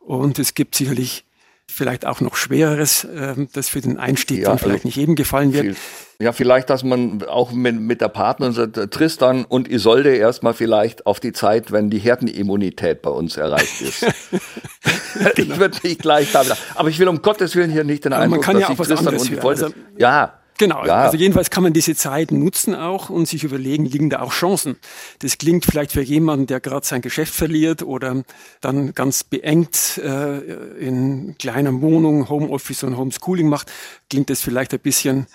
Und 0.00 0.38
es 0.38 0.54
gibt 0.54 0.74
sicherlich 0.74 1.26
vielleicht 1.70 2.06
auch 2.06 2.20
noch 2.20 2.34
Schwereres, 2.34 3.04
äh, 3.04 3.34
das 3.52 3.68
für 3.68 3.80
den 3.80 3.98
Einstieg 3.98 4.40
ja, 4.40 4.48
dann 4.48 4.58
vielleicht 4.58 4.80
also 4.80 4.88
nicht 4.88 4.96
jedem 4.96 5.14
gefallen 5.14 5.52
wird. 5.52 5.64
Viel, 5.64 5.76
ja, 6.20 6.32
vielleicht, 6.32 6.70
dass 6.70 6.82
man 6.82 7.22
auch 7.22 7.52
mit, 7.52 7.78
mit 7.78 8.00
der 8.00 8.08
Partnerin 8.08 8.52
sagt, 8.52 8.92
Tristan 8.92 9.44
und 9.44 9.68
Isolde 9.68 10.16
erstmal 10.16 10.54
vielleicht 10.54 11.06
auf 11.06 11.20
die 11.20 11.32
Zeit, 11.32 11.70
wenn 11.70 11.90
die 11.90 11.98
Herdenimmunität 11.98 13.02
bei 13.02 13.10
uns 13.10 13.36
erreicht 13.36 13.80
ist. 13.82 14.00
genau. 14.00 14.12
Ich 15.54 15.58
würde 15.58 15.78
nicht 15.82 16.00
gleich 16.00 16.32
da 16.32 16.42
Aber 16.74 16.88
ich 16.88 16.98
will 16.98 17.08
um 17.08 17.22
Gottes 17.22 17.54
Willen 17.54 17.70
hier 17.70 17.84
nicht 17.84 18.04
den 18.04 18.12
Eindruck, 18.12 18.38
man 18.38 18.40
kann 18.40 18.58
ja 18.58 18.68
auch 18.68 18.78
was 18.78 18.88
Tristan 18.88 19.14
und 19.14 19.30
Isolde... 19.30 19.46
Also, 19.46 19.74
ja, 19.96 20.38
Genau, 20.58 20.84
ja. 20.84 21.04
also 21.04 21.16
jedenfalls 21.16 21.50
kann 21.50 21.62
man 21.62 21.72
diese 21.72 21.94
Zeit 21.94 22.32
nutzen 22.32 22.74
auch 22.74 23.10
und 23.10 23.26
sich 23.26 23.44
überlegen, 23.44 23.84
liegen 23.86 24.10
da 24.10 24.20
auch 24.20 24.32
Chancen. 24.32 24.76
Das 25.20 25.38
klingt 25.38 25.64
vielleicht 25.64 25.92
für 25.92 26.02
jemanden, 26.02 26.46
der 26.46 26.58
gerade 26.58 26.84
sein 26.84 27.00
Geschäft 27.00 27.32
verliert 27.32 27.82
oder 27.82 28.24
dann 28.60 28.92
ganz 28.92 29.22
beengt 29.22 29.98
äh, 29.98 30.38
in 30.80 31.36
kleiner 31.38 31.80
Wohnung 31.80 32.28
Homeoffice 32.28 32.82
und 32.82 32.96
Homeschooling 32.96 33.48
macht, 33.48 33.70
klingt 34.10 34.30
das 34.30 34.40
vielleicht 34.40 34.74
ein 34.74 34.80
bisschen 34.80 35.26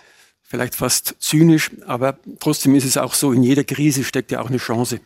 vielleicht 0.44 0.76
fast 0.76 1.16
zynisch, 1.20 1.72
aber 1.88 2.18
trotzdem 2.40 2.76
ist 2.76 2.86
es 2.86 2.98
auch 2.98 3.14
so, 3.14 3.32
in 3.32 3.44
jeder 3.44 3.64
Krise 3.64 4.04
steckt 4.04 4.32
ja 4.32 4.42
auch 4.42 4.50
eine 4.50 4.58
Chance. 4.58 5.00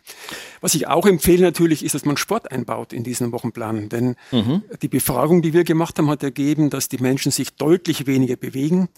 Was 0.60 0.76
ich 0.76 0.88
auch 0.88 1.06
empfehle 1.06 1.44
natürlich, 1.44 1.86
ist, 1.86 1.96
dass 1.96 2.06
man 2.06 2.18
Sport 2.18 2.52
einbaut 2.52 2.92
in 2.92 3.04
diesen 3.04 3.32
Wochenplan, 3.32 3.90
denn 3.90 4.16
mhm. 4.32 4.64
die 4.82 4.88
Befragung, 4.88 5.42
die 5.42 5.54
wir 5.54 5.64
gemacht 5.64 5.98
haben, 5.98 6.10
hat 6.10 6.24
ergeben, 6.24 6.70
dass 6.70 6.90
die 6.90 6.98
Menschen 6.98 7.32
sich 7.32 7.56
deutlich 7.56 8.08
weniger 8.08 8.36
bewegen 8.36 8.90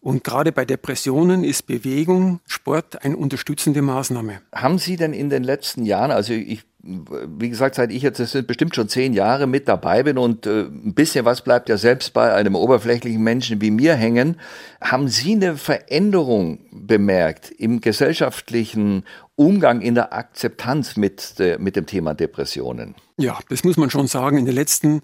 und 0.00 0.24
gerade 0.24 0.52
bei 0.52 0.64
Depressionen 0.64 1.44
ist 1.44 1.66
Bewegung, 1.66 2.40
Sport 2.46 3.04
eine 3.04 3.16
unterstützende 3.16 3.82
Maßnahme. 3.82 4.40
Haben 4.54 4.78
Sie 4.78 4.96
denn 4.96 5.12
in 5.12 5.28
den 5.28 5.42
letzten 5.42 5.84
Jahren, 5.84 6.10
also 6.10 6.32
ich 6.32 6.67
wie 7.38 7.50
gesagt, 7.50 7.74
seit 7.74 7.92
ich 7.92 8.02
jetzt, 8.02 8.18
das 8.18 8.32
sind 8.32 8.46
bestimmt 8.46 8.74
schon 8.74 8.88
zehn 8.88 9.12
Jahre 9.12 9.46
mit 9.46 9.68
dabei 9.68 10.02
bin 10.02 10.16
und 10.16 10.46
äh, 10.46 10.62
ein 10.62 10.94
bisschen 10.94 11.24
was 11.24 11.42
bleibt 11.42 11.68
ja 11.68 11.76
selbst 11.76 12.12
bei 12.12 12.32
einem 12.32 12.54
oberflächlichen 12.54 13.22
Menschen 13.22 13.60
wie 13.60 13.70
mir 13.70 13.94
hängen. 13.94 14.40
Haben 14.80 15.08
Sie 15.08 15.32
eine 15.32 15.56
Veränderung 15.56 16.60
bemerkt 16.70 17.50
im 17.50 17.80
gesellschaftlichen 17.80 19.04
Umgang, 19.36 19.80
in 19.80 19.94
der 19.94 20.12
Akzeptanz 20.12 20.96
mit, 20.96 21.34
äh, 21.38 21.58
mit 21.58 21.76
dem 21.76 21.86
Thema 21.86 22.14
Depressionen? 22.14 22.94
Ja, 23.18 23.38
das 23.48 23.64
muss 23.64 23.76
man 23.76 23.90
schon 23.90 24.06
sagen. 24.06 24.38
In 24.38 24.46
den 24.46 24.54
letzten 24.54 25.02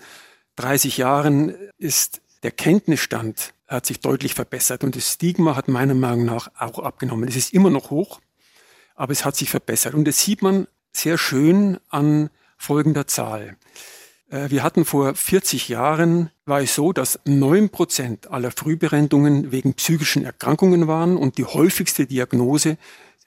30 0.57 0.97
Jahren 0.99 1.55
ist 1.79 2.23
der 2.42 2.51
Kenntnisstand 2.51 3.55
hat 3.66 3.87
sich 3.87 4.01
deutlich 4.01 4.35
verbessert 4.35 4.85
und 4.85 4.97
das 4.97 5.12
Stigma 5.12 5.57
hat 5.57 5.68
meiner 5.68 5.94
Meinung 5.94 6.25
nach 6.25 6.51
auch 6.59 6.79
abgenommen. 6.79 7.29
Es 7.29 7.37
ist 7.37 7.53
immer 7.53 7.70
noch 7.70 7.90
hoch, 7.90 8.20
aber 8.94 9.12
es 9.12 9.25
hat 9.25 9.37
sich 9.37 9.51
verbessert. 9.51 9.94
Und 9.94 10.07
das 10.07 10.20
sieht 10.20 10.42
man 10.42 10.66
sehr 10.96 11.18
schön 11.18 11.78
an 11.88 12.30
folgender 12.57 13.07
Zahl. 13.07 13.57
Äh, 14.30 14.50
wir 14.50 14.62
hatten 14.62 14.85
vor 14.85 15.14
40 15.14 15.68
Jahren, 15.68 16.30
war 16.46 16.61
es 16.61 16.74
so, 16.74 16.92
dass 16.92 17.18
neun 17.24 17.70
Prozent 17.70 18.30
aller 18.30 18.50
Frühberendungen 18.50 19.52
wegen 19.52 19.74
psychischen 19.74 20.24
Erkrankungen 20.24 20.87
waren 20.87 21.16
und 21.16 21.38
die 21.38 21.44
häufigste 21.44 22.07
Diagnose, 22.07 22.76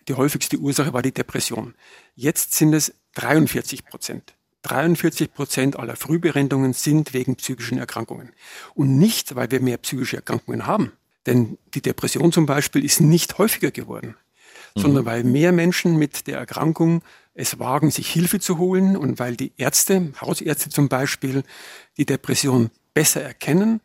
die 0.08 0.14
häufigste 0.14 0.58
Ursache 0.58 0.94
war 0.94 1.02
die 1.02 1.14
Depression. 1.14 1.76
Jetzt 2.16 2.54
sind 2.54 2.74
es 2.74 2.94
43 3.16 3.86
Prozent. 3.86 4.34
43 4.64 5.34
Prozent 5.34 5.80
aller 5.80 5.96
Frühberendigungen 5.96 6.74
sind 6.74 7.14
wegen 7.14 7.36
psychischen 7.36 7.78
Erkrankungen. 7.78 8.34
Und 8.74 8.98
nicht, 8.98 9.36
weil 9.36 9.50
wir 9.52 9.62
mehr 9.62 9.78
psychische 9.78 10.18
Erkrankungen 10.18 10.66
haben. 10.66 10.92
Denn 11.26 11.58
die 11.74 11.82
Depression 11.82 12.32
zum 12.32 12.46
Beispiel 12.46 12.84
ist 12.84 13.02
nicht 13.02 13.38
häufiger 13.38 13.72
geworden, 13.72 14.16
mhm. 14.78 14.82
sondern 14.82 15.06
weil 15.06 15.24
mehr 15.24 15.52
Menschen 15.52 15.98
mit 15.98 16.28
der 16.28 16.38
Erkrankung 16.38 17.02
es 17.34 17.60
wagen, 17.60 17.92
sich 17.92 18.10
Hilfe 18.10 18.40
zu 18.40 18.58
holen 18.58 18.98
und 18.98 19.20
weil 19.20 19.36
die 19.36 19.54
Ärzte, 19.58 20.12
Hausärzte 20.20 20.70
zum 20.70 20.90
Beispiel, 20.90 21.44
die 21.98 22.06
Depression 22.06 22.72
besser 22.94 23.22
erkennen 23.22 23.82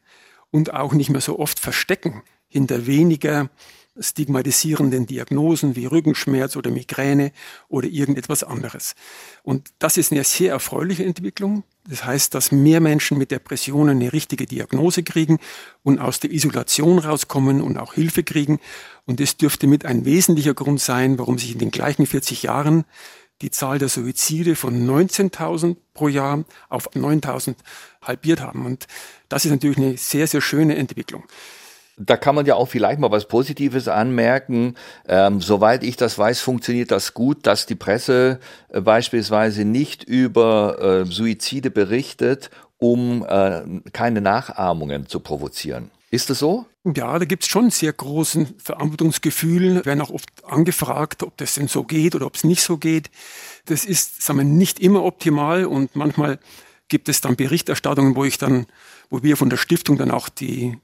und 0.51 0.73
auch 0.73 0.95
nicht 0.95 1.11
mehr 1.11 1.21
so 1.21 1.39
oft 1.39 1.59
verstecken 1.59 2.23
hinter 2.49 2.87
weniger 2.87 3.51
stigmatisierenden 3.99 5.07
Diagnosen 5.07 5.77
wie 5.77 5.87
Rückenschmerz 5.87 6.57
oder 6.57 6.71
Migräne 6.71 7.33
oder 7.69 7.89
irgendetwas 7.89 8.43
anderes. 8.43 8.95
Und 9.43 9.71
das 9.79 9.97
ist 9.99 10.13
eine 10.13 10.25
sehr 10.25 10.53
erfreuliche 10.53 11.05
Entwicklung. 11.05 11.65
Das 11.89 12.05
heißt, 12.05 12.35
dass 12.35 12.53
mehr 12.53 12.81
Menschen 12.81 13.19
mit 13.19 13.33
Depressionen 13.33 14.01
eine 14.01 14.13
richtige 14.13 14.47
Diagnose 14.47 15.03
kriegen 15.03 15.39
und 15.83 15.99
aus 15.99 16.21
der 16.21 16.31
Isolation 16.31 16.99
rauskommen 17.01 17.61
und 17.61 17.77
auch 17.77 17.95
Hilfe 17.95 18.23
kriegen. 18.23 18.61
Und 19.05 19.19
das 19.19 19.37
dürfte 19.37 19.67
mit 19.67 19.85
ein 19.85 20.05
wesentlicher 20.05 20.55
Grund 20.55 20.81
sein, 20.81 21.19
warum 21.19 21.39
sich 21.39 21.53
in 21.53 21.59
den 21.59 21.73
gleichen 21.73 22.07
40 22.07 22.45
Jahren 22.45 22.85
die 23.41 23.51
Zahl 23.51 23.81
der 23.81 23.89
Suizide 23.89 24.55
von 24.55 24.87
19.000 24.89 25.77
pro 25.95 26.07
Jahr 26.07 26.45
auf 26.69 26.91
9.000 26.91 27.57
halbiert 28.01 28.41
haben. 28.41 28.65
Und 28.65 28.87
das 29.29 29.45
ist 29.45 29.51
natürlich 29.51 29.79
eine 29.79 29.97
sehr, 29.97 30.29
sehr 30.29 30.41
schöne 30.41 30.77
Entwicklung. 30.77 31.25
Da 31.99 32.17
kann 32.17 32.35
man 32.35 32.47
ja 32.47 32.55
auch 32.55 32.69
vielleicht 32.69 32.99
mal 32.99 33.11
was 33.11 33.29
Positives 33.29 33.87
anmerken. 33.87 34.75
Ähm, 35.07 35.41
soweit 35.41 35.85
ich 35.85 35.97
das 35.97 36.19
weiß, 36.19 36.41
funktioniert 36.41 36.91
das 36.91 37.15
gut, 37.15 37.47
dass 37.47 37.67
die 37.67 37.75
Presse 37.75 38.41
äh, 38.71 38.81
beispielsweise 38.81 39.65
nicht 39.65 40.03
über 40.05 40.79
äh, 40.81 41.05
Suizide 41.05 41.71
berichtet, 41.71 42.51
um 42.79 43.25
äh, 43.29 43.63
keine 43.93 44.21
Nachahmungen 44.21 45.07
zu 45.07 45.21
provozieren. 45.21 45.91
Ist 46.11 46.29
das 46.29 46.41
so? 46.41 46.67
Ja, 46.85 47.19
da 47.19 47.25
gibt 47.25 47.45
es 47.45 47.49
schon 47.49 47.71
sehr 47.71 47.93
großen 47.93 48.55
Verantwortungsgefühl. 48.59 49.85
Werden 49.87 50.01
auch 50.01 50.11
oft 50.11 50.29
angefragt, 50.45 51.23
ob 51.23 51.37
das 51.37 51.55
denn 51.55 51.69
so 51.69 51.85
geht 51.85 52.15
oder 52.15 52.27
ob 52.27 52.35
es 52.35 52.45
nicht 52.45 52.63
so 52.63 52.77
geht. 52.77 53.11
Das 53.67 53.85
ist, 53.85 54.23
sagen 54.23 54.39
wir, 54.39 54.45
nicht 54.45 54.81
immer 54.81 55.05
optimal 55.05 55.65
und 55.65 55.95
manchmal 55.95 56.39
gibt 56.89 57.09
es 57.09 57.21
dann 57.21 57.37
Berichterstattungen, 57.37 58.17
wo 58.17 58.25
ich 58.25 58.37
dann, 58.37 58.67
wo 59.09 59.23
wir 59.23 59.37
von 59.37 59.49
der 59.49 59.57
Stiftung 59.57 59.97
dann 59.97 60.11
auch 60.11 60.29
die 60.29 60.77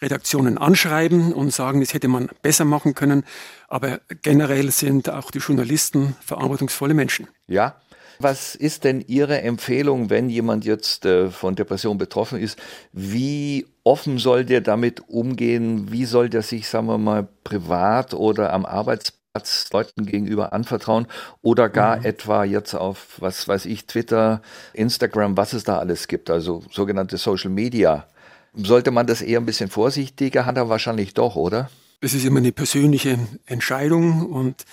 Redaktionen 0.00 0.58
anschreiben 0.58 1.32
und 1.32 1.52
sagen, 1.52 1.80
das 1.80 1.94
hätte 1.94 2.08
man 2.08 2.28
besser 2.42 2.64
machen 2.64 2.94
können. 2.94 3.24
Aber 3.68 4.00
generell 4.22 4.70
sind 4.70 5.10
auch 5.10 5.30
die 5.30 5.38
Journalisten 5.38 6.16
verantwortungsvolle 6.20 6.94
Menschen. 6.94 7.28
Ja. 7.46 7.76
Was 8.20 8.56
ist 8.56 8.82
denn 8.82 9.04
Ihre 9.06 9.42
Empfehlung, 9.42 10.10
wenn 10.10 10.28
jemand 10.28 10.64
jetzt 10.64 11.06
äh, 11.06 11.30
von 11.30 11.54
Depression 11.54 11.98
betroffen 11.98 12.40
ist? 12.40 12.58
Wie 12.92 13.66
offen 13.84 14.18
soll 14.18 14.44
der 14.44 14.60
damit 14.60 15.08
umgehen? 15.08 15.92
Wie 15.92 16.04
soll 16.04 16.28
der 16.28 16.42
sich, 16.42 16.68
sagen 16.68 16.86
wir 16.88 16.98
mal, 16.98 17.28
privat 17.44 18.14
oder 18.14 18.52
am 18.52 18.66
Arbeitsplatz 18.66 19.68
Leuten 19.72 20.04
gegenüber 20.04 20.52
anvertrauen 20.52 21.06
oder 21.42 21.68
gar 21.68 21.98
mhm. 21.98 22.06
etwa 22.06 22.42
jetzt 22.42 22.74
auf, 22.74 23.18
was 23.18 23.46
weiß 23.46 23.66
ich, 23.66 23.86
Twitter, 23.86 24.42
Instagram, 24.72 25.36
was 25.36 25.52
es 25.52 25.62
da 25.62 25.78
alles 25.78 26.08
gibt, 26.08 26.28
also 26.28 26.64
sogenannte 26.72 27.18
Social 27.18 27.50
Media 27.50 28.08
sollte 28.54 28.90
man 28.90 29.06
das 29.06 29.22
eher 29.22 29.40
ein 29.40 29.46
bisschen 29.46 29.70
vorsichtiger 29.70 30.46
handhaben? 30.46 30.70
Wahrscheinlich 30.70 31.14
doch, 31.14 31.36
oder? 31.36 31.70
Es 32.00 32.14
ist 32.14 32.24
immer 32.24 32.38
eine 32.38 32.52
persönliche 32.52 33.18
Entscheidung 33.46 34.26
und 34.26 34.64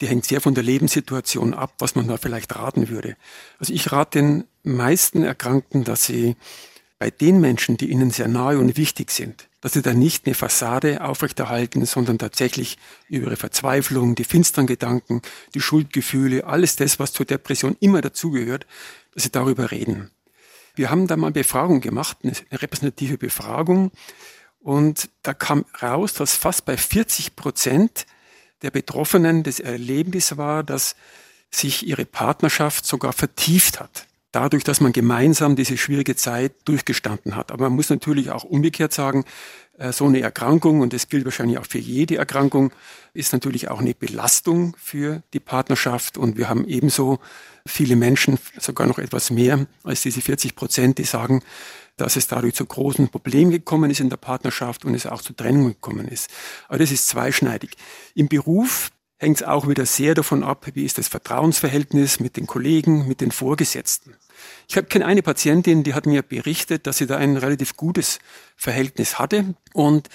die 0.00 0.06
hängt 0.06 0.26
sehr 0.26 0.40
von 0.40 0.54
der 0.54 0.64
Lebenssituation 0.64 1.54
ab, 1.54 1.72
was 1.78 1.94
man 1.94 2.08
da 2.08 2.18
vielleicht 2.18 2.54
raten 2.56 2.88
würde. 2.88 3.16
Also 3.58 3.72
ich 3.72 3.90
rate 3.90 4.18
den 4.18 4.44
meisten 4.64 5.22
Erkrankten, 5.22 5.84
dass 5.84 6.04
sie 6.04 6.36
bei 6.98 7.10
den 7.10 7.40
Menschen, 7.40 7.76
die 7.76 7.90
ihnen 7.90 8.10
sehr 8.10 8.28
nahe 8.28 8.58
und 8.58 8.76
wichtig 8.76 9.10
sind, 9.10 9.48
dass 9.60 9.72
sie 9.72 9.82
da 9.82 9.94
nicht 9.94 10.26
eine 10.26 10.34
Fassade 10.34 11.02
aufrechterhalten, 11.02 11.84
sondern 11.86 12.18
tatsächlich 12.18 12.78
über 13.08 13.26
ihre 13.28 13.36
Verzweiflung, 13.36 14.14
die 14.14 14.24
finsteren 14.24 14.66
Gedanken, 14.66 15.22
die 15.54 15.60
Schuldgefühle, 15.60 16.46
alles 16.46 16.76
das, 16.76 16.98
was 16.98 17.12
zur 17.12 17.26
Depression 17.26 17.76
immer 17.80 18.00
dazugehört, 18.00 18.66
dass 19.14 19.24
sie 19.24 19.30
darüber 19.30 19.70
reden. 19.70 20.10
Wir 20.74 20.90
haben 20.90 21.06
da 21.06 21.16
mal 21.16 21.30
Befragung 21.30 21.80
gemacht, 21.80 22.18
eine 22.22 22.34
repräsentative 22.52 23.18
Befragung. 23.18 23.92
Und 24.60 25.10
da 25.22 25.34
kam 25.34 25.66
raus, 25.82 26.14
dass 26.14 26.34
fast 26.34 26.64
bei 26.64 26.76
40 26.76 27.36
Prozent 27.36 28.06
der 28.62 28.70
Betroffenen 28.70 29.42
das 29.42 29.60
Erlebnis 29.60 30.36
war, 30.36 30.64
dass 30.64 30.96
sich 31.50 31.86
ihre 31.86 32.04
Partnerschaft 32.04 32.86
sogar 32.86 33.12
vertieft 33.12 33.78
hat. 33.78 34.06
Dadurch, 34.34 34.64
dass 34.64 34.80
man 34.80 34.92
gemeinsam 34.92 35.54
diese 35.54 35.76
schwierige 35.76 36.16
Zeit 36.16 36.54
durchgestanden 36.64 37.36
hat. 37.36 37.52
Aber 37.52 37.68
man 37.68 37.76
muss 37.76 37.88
natürlich 37.88 38.32
auch 38.32 38.42
umgekehrt 38.42 38.92
sagen, 38.92 39.24
äh, 39.78 39.92
so 39.92 40.06
eine 40.06 40.20
Erkrankung, 40.22 40.80
und 40.80 40.92
das 40.92 41.08
gilt 41.08 41.24
wahrscheinlich 41.24 41.58
auch 41.58 41.66
für 41.66 41.78
jede 41.78 42.16
Erkrankung, 42.16 42.72
ist 43.12 43.32
natürlich 43.32 43.68
auch 43.68 43.78
eine 43.78 43.94
Belastung 43.94 44.76
für 44.76 45.22
die 45.34 45.38
Partnerschaft. 45.38 46.18
Und 46.18 46.36
wir 46.36 46.48
haben 46.48 46.66
ebenso 46.66 47.20
viele 47.64 47.94
Menschen, 47.94 48.40
sogar 48.58 48.88
noch 48.88 48.98
etwas 48.98 49.30
mehr 49.30 49.68
als 49.84 50.02
diese 50.02 50.20
40 50.20 50.56
Prozent, 50.56 50.98
die 50.98 51.04
sagen, 51.04 51.40
dass 51.96 52.16
es 52.16 52.26
dadurch 52.26 52.54
zu 52.54 52.66
großen 52.66 53.10
Problemen 53.10 53.52
gekommen 53.52 53.88
ist 53.88 54.00
in 54.00 54.10
der 54.10 54.16
Partnerschaft 54.16 54.84
und 54.84 54.94
es 54.94 55.06
auch 55.06 55.22
zu 55.22 55.32
Trennungen 55.32 55.74
gekommen 55.74 56.08
ist. 56.08 56.28
Aber 56.66 56.78
das 56.78 56.90
ist 56.90 57.06
zweischneidig. 57.06 57.70
Im 58.16 58.26
Beruf 58.26 58.90
hängt 59.18 59.38
es 59.38 59.42
auch 59.42 59.68
wieder 59.68 59.86
sehr 59.86 60.14
davon 60.14 60.42
ab, 60.42 60.66
wie 60.74 60.84
ist 60.84 60.98
das 60.98 61.08
Vertrauensverhältnis 61.08 62.20
mit 62.20 62.36
den 62.36 62.46
Kollegen, 62.46 63.06
mit 63.06 63.20
den 63.20 63.30
Vorgesetzten. 63.30 64.14
Ich 64.68 64.88
kenne 64.88 65.06
eine 65.06 65.22
Patientin, 65.22 65.84
die 65.84 65.94
hat 65.94 66.06
mir 66.06 66.22
berichtet, 66.22 66.86
dass 66.86 66.98
sie 66.98 67.06
da 67.06 67.16
ein 67.16 67.36
relativ 67.36 67.76
gutes 67.76 68.18
Verhältnis 68.56 69.18
hatte 69.18 69.54
und 69.72 70.08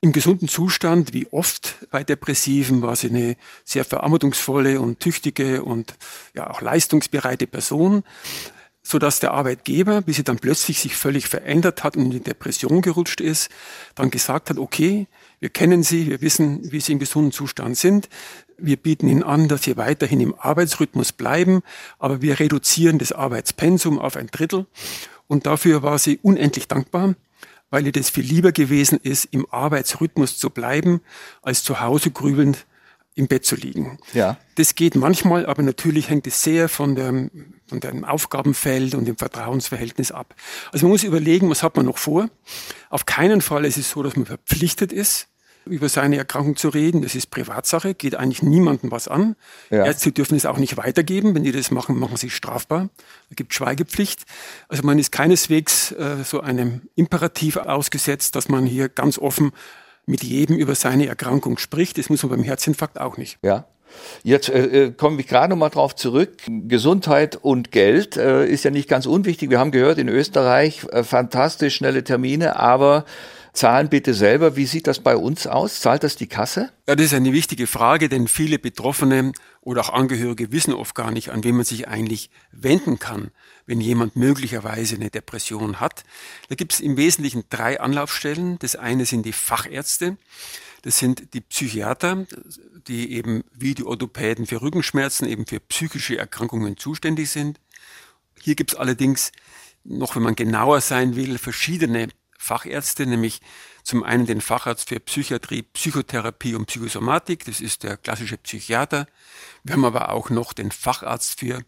im 0.00 0.12
gesunden 0.12 0.48
Zustand, 0.48 1.14
wie 1.14 1.26
oft 1.32 1.86
bei 1.90 2.04
Depressiven, 2.04 2.82
war 2.82 2.96
sie 2.96 3.08
eine 3.08 3.36
sehr 3.64 3.84
verantwortungsvolle 3.84 4.80
und 4.80 5.00
tüchtige 5.00 5.64
und 5.64 5.94
ja 6.34 6.50
auch 6.50 6.60
leistungsbereite 6.60 7.46
Person, 7.46 8.04
so 8.82 9.00
dass 9.00 9.18
der 9.18 9.32
Arbeitgeber, 9.32 10.02
bis 10.02 10.16
sie 10.16 10.22
dann 10.22 10.38
plötzlich 10.38 10.78
sich 10.78 10.94
völlig 10.94 11.26
verändert 11.26 11.82
hat 11.82 11.96
und 11.96 12.04
in 12.04 12.10
die 12.10 12.20
Depression 12.20 12.82
gerutscht 12.82 13.20
ist, 13.20 13.50
dann 13.96 14.10
gesagt 14.10 14.50
hat, 14.50 14.58
okay, 14.58 15.08
wir 15.40 15.48
kennen 15.48 15.82
Sie, 15.82 16.06
wir 16.06 16.20
wissen, 16.20 16.70
wie 16.70 16.80
Sie 16.80 16.92
im 16.92 16.98
gesunden 16.98 17.32
Zustand 17.32 17.76
sind. 17.76 18.08
Wir 18.58 18.76
bieten 18.76 19.08
Ihnen 19.08 19.22
an, 19.22 19.48
dass 19.48 19.62
Sie 19.62 19.76
weiterhin 19.76 20.20
im 20.20 20.34
Arbeitsrhythmus 20.38 21.12
bleiben, 21.12 21.62
aber 21.98 22.22
wir 22.22 22.40
reduzieren 22.40 22.98
das 22.98 23.12
Arbeitspensum 23.12 23.98
auf 23.98 24.16
ein 24.16 24.28
Drittel. 24.28 24.66
Und 25.26 25.46
dafür 25.46 25.82
war 25.82 25.98
sie 25.98 26.18
unendlich 26.22 26.68
dankbar 26.68 27.14
weil 27.70 27.86
ihr 27.86 27.92
das 27.92 28.10
viel 28.10 28.24
lieber 28.24 28.52
gewesen 28.52 28.98
ist, 29.02 29.26
im 29.32 29.46
Arbeitsrhythmus 29.50 30.38
zu 30.38 30.50
bleiben, 30.50 31.00
als 31.42 31.64
zu 31.64 31.80
Hause 31.80 32.10
grübelnd 32.10 32.64
im 33.14 33.28
Bett 33.28 33.46
zu 33.46 33.56
liegen. 33.56 33.98
Ja. 34.12 34.36
Das 34.56 34.74
geht 34.74 34.94
manchmal, 34.94 35.46
aber 35.46 35.62
natürlich 35.62 36.10
hängt 36.10 36.26
es 36.26 36.42
sehr 36.42 36.68
von 36.68 36.94
dem, 36.94 37.30
von 37.66 37.80
dem 37.80 38.04
Aufgabenfeld 38.04 38.94
und 38.94 39.06
dem 39.06 39.16
Vertrauensverhältnis 39.16 40.12
ab. 40.12 40.34
Also 40.70 40.84
man 40.84 40.92
muss 40.92 41.02
überlegen, 41.02 41.48
was 41.48 41.62
hat 41.62 41.76
man 41.76 41.86
noch 41.86 41.96
vor. 41.96 42.28
Auf 42.90 43.06
keinen 43.06 43.40
Fall 43.40 43.64
ist 43.64 43.78
es 43.78 43.90
so, 43.90 44.02
dass 44.02 44.16
man 44.16 44.26
verpflichtet 44.26 44.92
ist, 44.92 45.28
über 45.66 45.88
seine 45.88 46.16
Erkrankung 46.16 46.56
zu 46.56 46.68
reden. 46.68 47.02
Das 47.02 47.14
ist 47.14 47.30
Privatsache, 47.30 47.94
geht 47.94 48.14
eigentlich 48.14 48.42
niemandem 48.42 48.90
was 48.90 49.08
an. 49.08 49.36
Ja. 49.70 49.84
Ärzte 49.84 50.12
dürfen 50.12 50.36
es 50.36 50.46
auch 50.46 50.58
nicht 50.58 50.76
weitergeben. 50.76 51.34
Wenn 51.34 51.42
die 51.42 51.52
das 51.52 51.70
machen, 51.70 51.98
machen 51.98 52.16
sie 52.16 52.30
strafbar. 52.30 52.88
Es 53.30 53.36
gibt 53.36 53.54
Schweigepflicht. 53.54 54.24
Also 54.68 54.82
man 54.84 54.98
ist 54.98 55.12
keineswegs 55.12 55.92
äh, 55.92 56.24
so 56.24 56.40
einem 56.40 56.82
Imperativ 56.94 57.56
ausgesetzt, 57.56 58.36
dass 58.36 58.48
man 58.48 58.66
hier 58.66 58.88
ganz 58.88 59.18
offen 59.18 59.52
mit 60.06 60.22
jedem 60.22 60.56
über 60.56 60.74
seine 60.74 61.06
Erkrankung 61.06 61.58
spricht. 61.58 61.98
Das 61.98 62.08
muss 62.08 62.22
man 62.22 62.30
beim 62.30 62.44
Herzinfarkt 62.44 63.00
auch 63.00 63.16
nicht. 63.16 63.38
Ja. 63.42 63.66
Jetzt 64.22 64.48
äh, 64.48 64.84
äh 64.84 64.92
komme 64.92 65.20
ich 65.20 65.26
gerade 65.26 65.50
noch 65.50 65.56
mal 65.56 65.68
drauf 65.68 65.94
zurück. 65.94 66.32
Gesundheit 66.46 67.36
und 67.36 67.72
Geld 67.72 68.16
äh, 68.16 68.46
ist 68.46 68.64
ja 68.64 68.70
nicht 68.70 68.88
ganz 68.88 69.06
unwichtig. 69.06 69.50
Wir 69.50 69.58
haben 69.58 69.70
gehört, 69.70 69.98
in 69.98 70.08
Österreich 70.08 70.84
äh, 70.90 71.02
fantastisch 71.02 71.76
schnelle 71.76 72.04
Termine, 72.04 72.56
aber 72.56 73.04
Zahlen 73.56 73.88
bitte 73.88 74.14
selber. 74.14 74.54
Wie 74.54 74.66
sieht 74.66 74.86
das 74.86 75.00
bei 75.00 75.16
uns 75.16 75.46
aus? 75.46 75.80
Zahlt 75.80 76.04
das 76.04 76.16
die 76.16 76.26
Kasse? 76.26 76.70
Ja, 76.86 76.94
das 76.94 77.06
ist 77.06 77.14
eine 77.14 77.32
wichtige 77.32 77.66
Frage, 77.66 78.08
denn 78.08 78.28
viele 78.28 78.58
Betroffene 78.58 79.32
oder 79.62 79.80
auch 79.80 79.92
Angehörige 79.92 80.52
wissen 80.52 80.74
oft 80.74 80.94
gar 80.94 81.10
nicht, 81.10 81.30
an 81.30 81.42
wen 81.42 81.56
man 81.56 81.64
sich 81.64 81.88
eigentlich 81.88 82.30
wenden 82.52 82.98
kann, 82.98 83.30
wenn 83.64 83.80
jemand 83.80 84.14
möglicherweise 84.14 84.96
eine 84.96 85.10
Depression 85.10 85.80
hat. 85.80 86.04
Da 86.48 86.54
gibt 86.54 86.74
es 86.74 86.80
im 86.80 86.96
Wesentlichen 86.96 87.44
drei 87.48 87.80
Anlaufstellen. 87.80 88.58
Das 88.58 88.76
eine 88.76 89.06
sind 89.06 89.24
die 89.24 89.32
Fachärzte. 89.32 90.18
Das 90.82 90.98
sind 90.98 91.34
die 91.34 91.40
Psychiater, 91.40 92.26
die 92.86 93.12
eben 93.12 93.42
wie 93.52 93.74
die 93.74 93.84
Orthopäden 93.84 94.46
für 94.46 94.60
Rückenschmerzen 94.60 95.26
eben 95.26 95.46
für 95.46 95.60
psychische 95.60 96.18
Erkrankungen 96.18 96.76
zuständig 96.76 97.30
sind. 97.30 97.58
Hier 98.40 98.54
gibt 98.54 98.74
es 98.74 98.78
allerdings 98.78 99.32
noch, 99.82 100.14
wenn 100.14 100.22
man 100.22 100.36
genauer 100.36 100.80
sein 100.80 101.16
will, 101.16 101.38
verschiedene 101.38 102.08
Fachärzte, 102.38 103.06
nämlich 103.06 103.40
zum 103.82 104.02
einen 104.02 104.26
den 104.26 104.40
Facharzt 104.40 104.88
für 104.88 105.00
Psychiatrie, 105.00 105.62
Psychotherapie 105.62 106.54
und 106.54 106.66
Psychosomatik, 106.66 107.44
das 107.44 107.60
ist 107.60 107.82
der 107.82 107.96
klassische 107.96 108.36
Psychiater. 108.36 109.06
Wir 109.62 109.74
haben 109.74 109.84
aber 109.84 110.10
auch 110.10 110.30
noch 110.30 110.52
den 110.52 110.70
Facharzt 110.72 111.38
für 111.38 111.62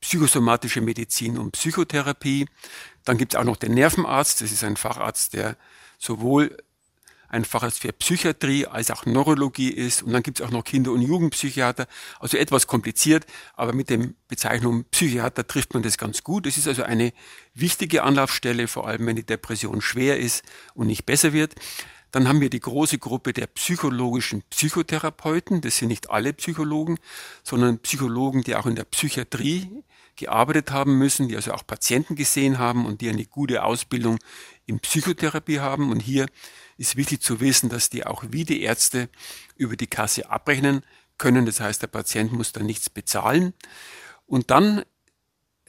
psychosomatische 0.00 0.80
Medizin 0.80 1.38
und 1.38 1.52
Psychotherapie. 1.52 2.46
Dann 3.04 3.16
gibt 3.16 3.34
es 3.34 3.40
auch 3.40 3.44
noch 3.44 3.56
den 3.56 3.72
Nervenarzt. 3.74 4.42
Das 4.42 4.52
ist 4.52 4.64
ein 4.64 4.76
Facharzt, 4.76 5.32
der 5.32 5.56
sowohl 5.98 6.56
ein 7.32 7.44
Facharzt 7.44 7.80
für 7.80 7.92
Psychiatrie 7.92 8.66
als 8.66 8.90
auch 8.90 9.06
Neurologie 9.06 9.70
ist. 9.70 10.02
Und 10.02 10.12
dann 10.12 10.22
gibt 10.22 10.38
es 10.38 10.46
auch 10.46 10.50
noch 10.50 10.64
Kinder- 10.64 10.92
und 10.92 11.00
Jugendpsychiater. 11.00 11.86
Also 12.20 12.36
etwas 12.36 12.66
kompliziert, 12.66 13.26
aber 13.54 13.72
mit 13.72 13.90
dem 13.90 14.14
Bezeichnung 14.28 14.84
Psychiater 14.90 15.46
trifft 15.46 15.74
man 15.74 15.82
das 15.82 15.96
ganz 15.98 16.22
gut. 16.22 16.46
Es 16.46 16.58
ist 16.58 16.68
also 16.68 16.82
eine 16.82 17.12
wichtige 17.54 18.02
Anlaufstelle, 18.02 18.68
vor 18.68 18.86
allem 18.86 19.06
wenn 19.06 19.16
die 19.16 19.26
Depression 19.26 19.80
schwer 19.80 20.18
ist 20.18 20.44
und 20.74 20.86
nicht 20.86 21.06
besser 21.06 21.32
wird. 21.32 21.54
Dann 22.10 22.28
haben 22.28 22.42
wir 22.42 22.50
die 22.50 22.60
große 22.60 22.98
Gruppe 22.98 23.32
der 23.32 23.46
psychologischen 23.46 24.42
Psychotherapeuten. 24.50 25.62
Das 25.62 25.78
sind 25.78 25.88
nicht 25.88 26.10
alle 26.10 26.34
Psychologen, 26.34 26.98
sondern 27.42 27.78
Psychologen, 27.78 28.42
die 28.42 28.54
auch 28.54 28.66
in 28.66 28.76
der 28.76 28.84
Psychiatrie 28.84 29.82
gearbeitet 30.16 30.70
haben 30.70 30.98
müssen, 30.98 31.28
die 31.28 31.36
also 31.36 31.52
auch 31.52 31.66
Patienten 31.66 32.14
gesehen 32.14 32.58
haben 32.58 32.84
und 32.84 33.00
die 33.00 33.08
eine 33.08 33.24
gute 33.24 33.64
Ausbildung 33.64 34.18
in 34.66 34.78
Psychotherapie 34.80 35.60
haben. 35.60 35.90
Und 35.90 36.00
hier 36.00 36.26
ist 36.82 36.96
wichtig 36.96 37.22
zu 37.22 37.40
wissen, 37.40 37.68
dass 37.68 37.90
die 37.90 38.04
auch 38.04 38.24
wie 38.30 38.44
die 38.44 38.62
Ärzte 38.62 39.08
über 39.54 39.76
die 39.76 39.86
Kasse 39.86 40.28
abrechnen 40.28 40.84
können. 41.16 41.46
Das 41.46 41.60
heißt, 41.60 41.80
der 41.80 41.86
Patient 41.86 42.32
muss 42.32 42.50
dann 42.50 42.66
nichts 42.66 42.90
bezahlen. 42.90 43.54
Und 44.26 44.50
dann 44.50 44.82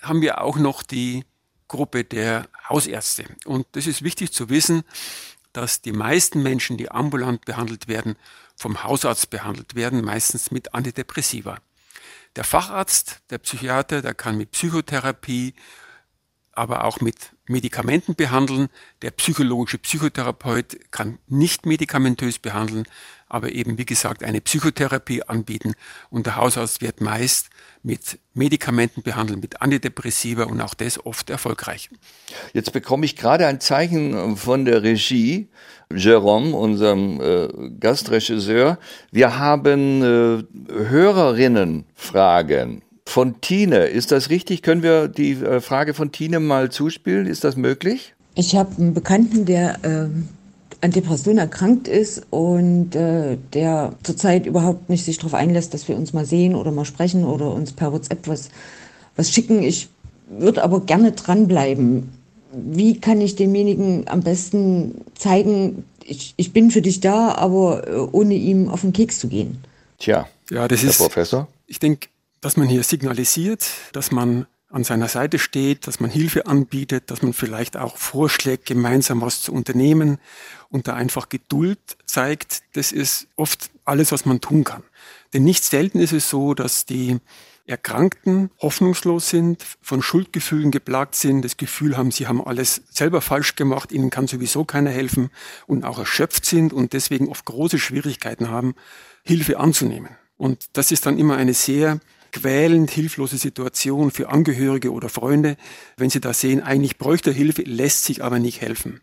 haben 0.02 0.22
wir 0.22 0.42
auch 0.42 0.58
noch 0.58 0.82
die 0.82 1.24
Gruppe 1.68 2.04
der 2.04 2.50
Hausärzte. 2.68 3.26
Und 3.46 3.68
das 3.74 3.86
ist 3.86 4.02
wichtig 4.02 4.34
zu 4.34 4.50
wissen, 4.50 4.82
dass 5.54 5.82
die 5.82 5.92
meisten 5.92 6.42
Menschen, 6.42 6.78
die 6.78 6.90
ambulant 6.90 7.46
behandelt 7.46 7.88
werden, 7.88 8.16
vom 8.56 8.84
Hausarzt 8.84 9.30
behandelt 9.30 9.76
werden, 9.76 10.04
meistens 10.04 10.50
mit 10.50 10.74
Antidepressiva. 10.74 11.60
Der 12.36 12.44
Facharzt, 12.44 13.22
der 13.30 13.38
Psychiater, 13.38 14.02
der 14.02 14.16
kann 14.16 14.36
mit 14.36 14.50
Psychotherapie, 14.50 15.54
aber 16.56 16.86
auch 16.86 17.02
mit 17.02 17.34
Medikamenten 17.48 18.16
behandeln. 18.16 18.70
Der 19.02 19.12
psychologische 19.12 19.78
Psychotherapeut 19.78 20.92
kann 20.92 21.20
nicht 21.28 21.66
medikamentös 21.66 22.40
behandeln, 22.40 22.86
aber 23.28 23.52
eben, 23.52 23.78
wie 23.78 23.86
gesagt, 23.86 24.24
eine 24.24 24.42
Psychotherapie 24.42 25.24
anbieten. 25.24 25.74
Und 26.10 26.26
der 26.26 26.38
Hausarzt 26.38 26.82
wird 26.82 27.02
meist 27.02 27.50
mit 27.82 28.20
Medikamenten 28.34 29.02
behandeln, 29.02 29.40
mit 29.40 29.62
Antidepressiva 29.62 30.44
und 30.44 30.62
auch 30.62 30.74
das 30.74 31.06
oft 31.06 31.30
erfolgreich. 31.30 31.90
Jetzt 32.54 32.72
bekomme 32.72 33.06
ich 33.06 33.16
gerade 33.16 33.48
ein 33.48 33.60
Zeichen 33.60 34.38
von 34.38 34.66
der 34.66 34.84
Regie, 34.84 35.50
Jerome, 35.94 36.56
unserem 36.56 37.20
äh, 37.20 37.50
Gastregisseur. 37.80 38.78
Wir 39.12 39.38
haben 39.38 40.02
äh, 40.02 40.44
Hörerinnenfragen 40.72 42.84
von 43.06 43.42
Tine. 43.42 43.86
Ist 43.86 44.12
das 44.12 44.30
richtig? 44.30 44.62
Können 44.62 44.84
wir 44.84 45.08
die 45.08 45.32
äh, 45.32 45.62
Frage 45.62 45.94
von 45.94 46.12
Tine 46.12 46.40
mal 46.40 46.72
zuspielen? 46.72 47.28
Ist 47.28 47.44
das 47.44 47.56
möglich? 47.56 48.14
Ich 48.36 48.56
habe 48.56 48.76
einen 48.78 48.94
Bekannten, 48.94 49.46
der 49.46 49.84
äh, 49.84 50.08
an 50.84 50.92
Depression 50.92 51.38
erkrankt 51.38 51.88
ist 51.88 52.24
und 52.30 52.96
äh, 52.96 53.38
der 53.54 53.94
zurzeit 54.04 54.46
überhaupt 54.46 54.90
nicht 54.90 55.06
sich 55.06 55.18
darauf 55.18 55.34
einlässt, 55.34 55.74
dass 55.74 55.88
wir 55.88 55.96
uns 55.96 56.14
mal 56.14 56.26
sehen 56.26 56.56
oder 56.56 56.72
mal 56.72 56.86
sprechen 56.86 57.24
oder 57.24 57.54
uns 57.54 57.72
per 57.72 57.94
WhatsApp 57.94 58.28
was, 58.28 58.50
was 59.16 59.32
schicken. 59.32 59.64
Ich 59.64 59.88
würde 60.28 60.64
aber 60.64 60.82
gerne 60.82 61.12
dranbleiben. 61.12 62.12
Wie 62.52 63.00
kann 63.00 63.22
ich 63.22 63.36
demjenigen 63.36 64.08
am 64.08 64.22
besten 64.22 65.02
zeigen, 65.16 65.86
ich, 66.04 66.34
ich 66.38 66.52
bin 66.52 66.70
für 66.70 66.82
dich 66.82 67.00
da, 67.00 67.36
aber 67.36 67.88
äh, 67.88 67.92
ohne 68.12 68.34
ihm 68.34 68.70
auf 68.70 68.82
den 68.82 68.94
Keks 68.94 69.20
zu 69.20 69.28
gehen? 69.28 69.60
Tja, 70.00 70.28
ja, 70.50 70.68
das 70.68 70.82
Herr 70.82 70.90
ist, 70.90 70.98
Professor. 70.98 71.48
Ich 71.68 71.80
denke, 71.80 72.08
dass 72.44 72.58
man 72.58 72.68
hier 72.68 72.84
signalisiert, 72.84 73.66
dass 73.94 74.12
man 74.12 74.48
an 74.70 74.84
seiner 74.84 75.08
Seite 75.08 75.40
steht, 75.40 75.88
dass 75.88 76.02
man 76.02 76.10
Hilfe 76.10 76.46
anbietet, 76.46 77.10
dass 77.10 77.22
man 77.22 77.32
vielleicht 77.32 77.78
auch 77.78 77.96
vorschlägt, 77.96 78.66
gemeinsam 78.66 79.22
was 79.22 79.42
zu 79.42 79.54
unternehmen 79.54 80.18
und 80.70 80.88
da 80.88 80.94
einfach 80.94 81.30
Geduld 81.30 81.80
zeigt, 82.06 82.64
das 82.74 82.92
ist 82.92 83.28
oft 83.38 83.70
alles, 83.86 84.12
was 84.12 84.26
man 84.26 84.42
tun 84.42 84.66
kann. 84.66 84.84
Denn 85.32 85.44
nicht 85.44 85.64
selten 85.64 86.00
ist 86.00 86.12
es 86.12 86.30
so, 86.30 86.54
dass 86.54 86.86
die 86.86 87.20
Erkrankten 87.66 88.50
hoffnungslos 88.60 89.30
sind, 89.30 89.64
von 89.82 90.02
Schuldgefühlen 90.02 90.70
geplagt 90.70 91.16
sind, 91.16 91.46
das 91.46 91.56
Gefühl 91.56 91.96
haben, 91.96 92.12
sie 92.12 92.28
haben 92.28 92.46
alles 92.46 92.82
selber 92.90 93.22
falsch 93.22 93.56
gemacht, 93.56 93.94
ihnen 93.94 94.10
kann 94.10 94.28
sowieso 94.28 94.66
keiner 94.66 94.90
helfen 94.90 95.30
und 95.66 95.86
auch 95.86 95.98
erschöpft 95.98 96.46
sind 96.46 96.74
und 96.74 96.92
deswegen 96.92 97.30
oft 97.30 97.46
große 97.46 97.80
Schwierigkeiten 97.80 98.50
haben, 98.50 98.76
Hilfe 99.24 99.60
anzunehmen. 99.62 100.10
Und 100.36 100.66
das 100.74 100.92
ist 100.92 101.06
dann 101.06 101.18
immer 101.18 101.38
eine 101.38 101.54
sehr 101.54 102.02
quälend 102.34 102.92
hilflose 102.92 103.38
Situation 103.38 104.12
für 104.12 104.30
Angehörige 104.30 104.92
oder 104.92 105.08
Freunde, 105.08 105.56
wenn 105.96 106.10
sie 106.10 106.20
da 106.20 106.34
sehen, 106.34 106.62
eigentlich 106.62 106.98
bräuchte 106.98 107.30
er 107.30 107.36
Hilfe, 107.36 107.62
lässt 107.62 108.04
sich 108.04 108.24
aber 108.24 108.40
nicht 108.40 108.60
helfen. 108.60 109.00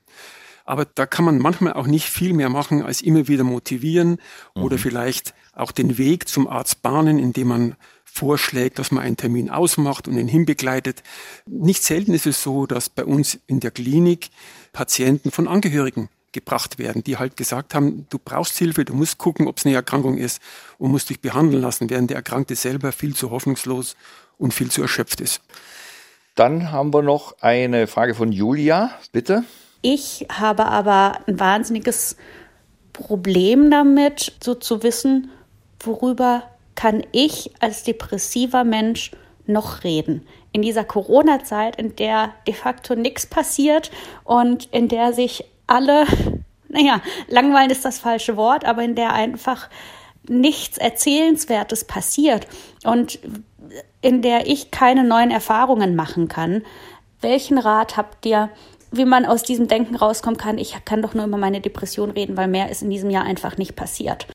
Aber 0.67 0.85
da 0.85 1.07
kann 1.07 1.25
man 1.25 1.39
manchmal 1.39 1.73
auch 1.73 1.87
nicht 1.87 2.07
viel 2.07 2.35
mehr 2.35 2.51
machen, 2.51 2.83
als 2.83 3.01
immer 3.01 3.27
wieder 3.29 3.45
motivieren 3.45 4.19
mhm. 4.55 4.63
oder 4.63 4.79
vielleicht 4.79 5.35
auch 5.53 5.73
den 5.73 5.97
Weg 5.97 6.29
zum 6.29 6.47
Arzt 6.47 6.83
bahnen, 6.83 7.19
indem 7.19 7.49
man 7.49 7.77
vorschlägt, 8.05 8.79
dass 8.79 8.91
man 8.91 9.05
einen 9.05 9.17
Termin 9.17 9.51
ausmacht 9.51 10.09
und 10.09 10.19
ihn 10.19 10.29
hinbegleitet. 10.29 11.03
Nicht 11.47 11.83
selten 11.83 12.13
ist 12.13 12.27
es 12.27 12.43
so, 12.43 12.67
dass 12.67 12.89
bei 12.89 13.05
uns 13.05 13.39
in 13.47 13.61
der 13.61 13.71
Klinik 13.71 14.31
Patienten 14.73 15.31
von 15.31 15.49
Angehörigen 15.49 16.09
gebracht 16.33 16.79
werden, 16.79 17.03
die 17.03 17.17
halt 17.17 17.37
gesagt 17.37 17.75
haben, 17.75 18.07
du 18.11 18.19
brauchst 18.19 18.57
Hilfe, 18.59 18.85
du 18.85 18.95
musst 18.95 19.19
gucken, 19.19 19.49
ob 19.49 19.59
es 19.59 19.67
eine 19.67 19.75
Erkrankung 19.75 20.17
ist 20.19 20.41
und 20.79 20.91
musst 20.91 21.11
dich 21.11 21.21
behandeln 21.21 21.63
lassen, 21.63 21.91
während 21.91 22.11
der 22.11 22.17
Erkrankte 22.17 22.55
selber 22.55 22.93
viel 22.93 23.15
zu 23.15 23.31
hoffnungslos 23.31 23.97
und 24.39 24.55
viel 24.55 24.71
zu 24.71 24.83
erschöpft 24.83 25.21
ist. 25.21 25.41
Dann 26.35 26.71
haben 26.73 26.95
wir 26.95 27.03
noch 27.03 27.37
eine 27.41 27.87
Frage 27.87 28.15
von 28.15 28.33
Julia, 28.33 28.93
bitte. 29.13 29.45
Ich 29.83 30.27
habe 30.31 30.67
aber 30.67 31.21
ein 31.27 31.41
wahnsinniges 31.41 32.17
Problem 32.93 33.71
damit, 33.71 34.33
so 34.43 34.55
zu 34.55 34.83
wissen, 34.83 35.31
worüber 35.81 36.45
kann 36.75 37.03
ich 37.13 37.51
als 37.61 37.83
depressiver 37.83 38.65
Mensch 38.65 39.11
noch 39.47 39.85
reden. 39.85 40.27
In 40.53 40.63
dieser 40.63 40.85
Corona-Zeit, 40.85 41.77
in 41.77 41.97
der 41.97 42.33
de 42.47 42.55
facto 42.55 42.95
nichts 42.95 43.27
passiert 43.27 43.91
und 44.25 44.67
in 44.73 44.89
der 44.89 45.13
sich 45.13 45.45
alle, 45.71 46.07
naja, 46.69 47.01
langweilen 47.29 47.71
ist 47.71 47.85
das 47.85 47.99
falsche 47.99 48.37
Wort, 48.37 48.65
aber 48.65 48.83
in 48.83 48.95
der 48.95 49.13
einfach 49.13 49.69
nichts 50.29 50.79
Erzählenswertes 50.79 51.85
passiert 51.85 52.47
und 52.85 53.19
in 54.03 54.23
der 54.23 54.47
ich 54.47 54.71
keine 54.71 55.05
neuen 55.05 55.31
Erfahrungen 55.31 55.97
machen 55.97 56.29
kann. 56.29 56.63
Welchen 57.21 57.59
Rat 57.59 57.97
habt 57.97 58.27
ihr, 58.27 58.51
wie 58.91 59.05
man 59.05 59.25
aus 59.25 59.43
diesem 59.43 59.69
Denken 59.69 59.97
rauskommen 59.97 60.39
kann? 60.39 60.59
Ich 60.59 60.77
kann 60.85 61.03
doch 61.03 61.15
nur 61.15 61.27
über 61.27 61.37
meine 61.37 61.61
Depression 61.61 62.11
reden, 62.11 62.37
weil 62.37 62.49
mehr 62.49 62.71
ist 62.71 62.83
in 62.83 62.91
diesem 62.91 63.11
Jahr 63.11 63.25
einfach 63.25 63.57
nicht 63.57 63.77
passiert. 63.77 64.27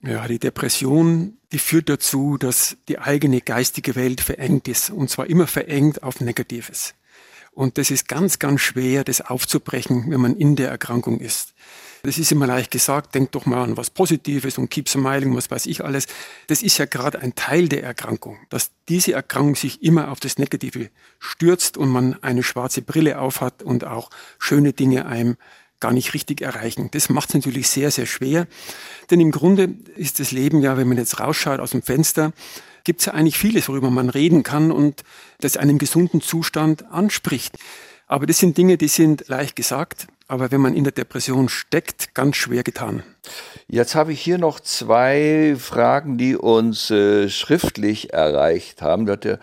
Ja, 0.00 0.26
die 0.26 0.40
Depression, 0.40 1.38
die 1.52 1.58
führt 1.58 1.88
dazu, 1.88 2.36
dass 2.36 2.76
die 2.88 2.98
eigene 2.98 3.40
geistige 3.40 3.94
Welt 3.94 4.20
verengt 4.20 4.66
ist 4.66 4.90
und 4.90 5.08
zwar 5.08 5.26
immer 5.28 5.46
verengt 5.46 6.02
auf 6.02 6.20
Negatives. 6.20 6.94
Und 7.54 7.76
das 7.76 7.90
ist 7.90 8.08
ganz, 8.08 8.38
ganz 8.38 8.60
schwer, 8.62 9.04
das 9.04 9.20
aufzubrechen, 9.20 10.10
wenn 10.10 10.20
man 10.20 10.36
in 10.36 10.56
der 10.56 10.70
Erkrankung 10.70 11.20
ist. 11.20 11.52
Das 12.02 12.18
ist 12.18 12.32
immer 12.32 12.48
leicht 12.48 12.72
gesagt, 12.72 13.14
denk 13.14 13.30
doch 13.30 13.46
mal 13.46 13.62
an 13.62 13.76
was 13.76 13.90
Positives 13.90 14.58
und 14.58 14.70
keep 14.70 14.88
smiling, 14.88 15.36
was 15.36 15.50
weiß 15.50 15.66
ich 15.66 15.84
alles. 15.84 16.06
Das 16.48 16.62
ist 16.62 16.78
ja 16.78 16.86
gerade 16.86 17.20
ein 17.20 17.36
Teil 17.36 17.68
der 17.68 17.84
Erkrankung, 17.84 18.38
dass 18.48 18.70
diese 18.88 19.12
Erkrankung 19.12 19.54
sich 19.54 19.82
immer 19.84 20.10
auf 20.10 20.18
das 20.18 20.36
Negative 20.36 20.90
stürzt 21.20 21.76
und 21.76 21.90
man 21.90 22.20
eine 22.22 22.42
schwarze 22.42 22.82
Brille 22.82 23.20
aufhat 23.20 23.62
und 23.62 23.84
auch 23.84 24.10
schöne 24.38 24.72
Dinge 24.72 25.06
einem 25.06 25.36
gar 25.78 25.92
nicht 25.92 26.14
richtig 26.14 26.40
erreichen. 26.40 26.88
Das 26.92 27.08
macht 27.08 27.28
es 27.28 27.34
natürlich 27.34 27.68
sehr, 27.68 27.90
sehr 27.90 28.06
schwer. 28.06 28.46
Denn 29.10 29.20
im 29.20 29.30
Grunde 29.30 29.74
ist 29.96 30.18
das 30.18 30.32
Leben 30.32 30.60
ja, 30.60 30.76
wenn 30.76 30.88
man 30.88 30.96
jetzt 30.96 31.20
rausschaut 31.20 31.60
aus 31.60 31.70
dem 31.70 31.82
Fenster, 31.82 32.32
gibt 32.84 33.00
es 33.00 33.06
ja 33.06 33.14
eigentlich 33.14 33.38
vieles, 33.38 33.68
worüber 33.68 33.90
man 33.90 34.08
reden 34.08 34.42
kann 34.42 34.70
und 34.70 35.02
das 35.40 35.56
einen 35.56 35.78
gesunden 35.78 36.20
Zustand 36.20 36.90
anspricht. 36.90 37.58
Aber 38.06 38.26
das 38.26 38.38
sind 38.38 38.58
Dinge, 38.58 38.76
die 38.76 38.88
sind 38.88 39.28
leicht 39.28 39.56
gesagt, 39.56 40.06
aber 40.28 40.50
wenn 40.50 40.60
man 40.60 40.74
in 40.74 40.84
der 40.84 40.92
Depression 40.92 41.48
steckt, 41.48 42.14
ganz 42.14 42.36
schwer 42.36 42.62
getan. 42.62 43.02
Jetzt 43.68 43.94
habe 43.94 44.12
ich 44.12 44.20
hier 44.20 44.38
noch 44.38 44.60
zwei 44.60 45.56
Fragen, 45.58 46.18
die 46.18 46.36
uns 46.36 46.90
äh, 46.90 47.28
schriftlich 47.28 48.12
erreicht 48.12 48.82
haben. 48.82 49.06
Da 49.06 49.12
hat 49.12 49.24
der 49.24 49.38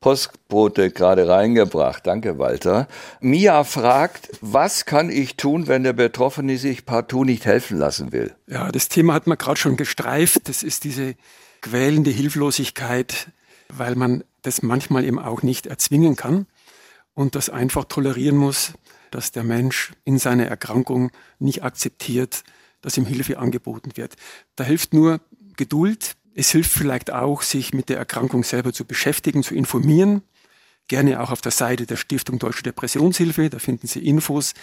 Postbote 0.00 0.90
gerade 0.90 1.28
reingebracht. 1.28 2.06
Danke, 2.06 2.38
Walter. 2.38 2.88
Mia 3.20 3.64
fragt, 3.64 4.30
was 4.40 4.86
kann 4.86 5.10
ich 5.10 5.36
tun, 5.36 5.68
wenn 5.68 5.82
der 5.82 5.92
Betroffene 5.92 6.56
sich 6.56 6.86
partout 6.86 7.24
nicht 7.24 7.44
helfen 7.44 7.78
lassen 7.78 8.10
will? 8.12 8.34
Ja, 8.46 8.72
das 8.72 8.88
Thema 8.88 9.12
hat 9.12 9.26
man 9.26 9.36
gerade 9.36 9.60
schon 9.60 9.76
gestreift. 9.76 10.48
Das 10.48 10.62
ist 10.62 10.84
diese 10.84 11.16
quälende 11.60 12.10
Hilflosigkeit, 12.10 13.28
weil 13.68 13.94
man 13.94 14.24
das 14.42 14.62
manchmal 14.62 15.04
eben 15.04 15.18
auch 15.18 15.42
nicht 15.42 15.66
erzwingen 15.66 16.16
kann 16.16 16.46
und 17.14 17.34
das 17.34 17.50
einfach 17.50 17.84
tolerieren 17.84 18.36
muss, 18.36 18.72
dass 19.10 19.32
der 19.32 19.44
Mensch 19.44 19.92
in 20.04 20.18
seiner 20.18 20.46
Erkrankung 20.46 21.10
nicht 21.38 21.62
akzeptiert, 21.62 22.44
dass 22.80 22.96
ihm 22.96 23.06
Hilfe 23.06 23.38
angeboten 23.38 23.96
wird. 23.96 24.14
Da 24.56 24.64
hilft 24.64 24.94
nur 24.94 25.20
Geduld. 25.56 26.16
Es 26.34 26.50
hilft 26.50 26.70
vielleicht 26.70 27.12
auch, 27.12 27.42
sich 27.42 27.74
mit 27.74 27.88
der 27.88 27.98
Erkrankung 27.98 28.44
selber 28.44 28.72
zu 28.72 28.84
beschäftigen, 28.84 29.42
zu 29.42 29.54
informieren, 29.54 30.22
gerne 30.88 31.20
auch 31.20 31.30
auf 31.30 31.40
der 31.40 31.52
Seite 31.52 31.86
der 31.86 31.96
Stiftung 31.96 32.38
Deutsche 32.38 32.62
Depressionshilfe, 32.62 33.50
da 33.50 33.58
finden 33.58 33.86
Sie 33.86 34.06
Infos, 34.06 34.54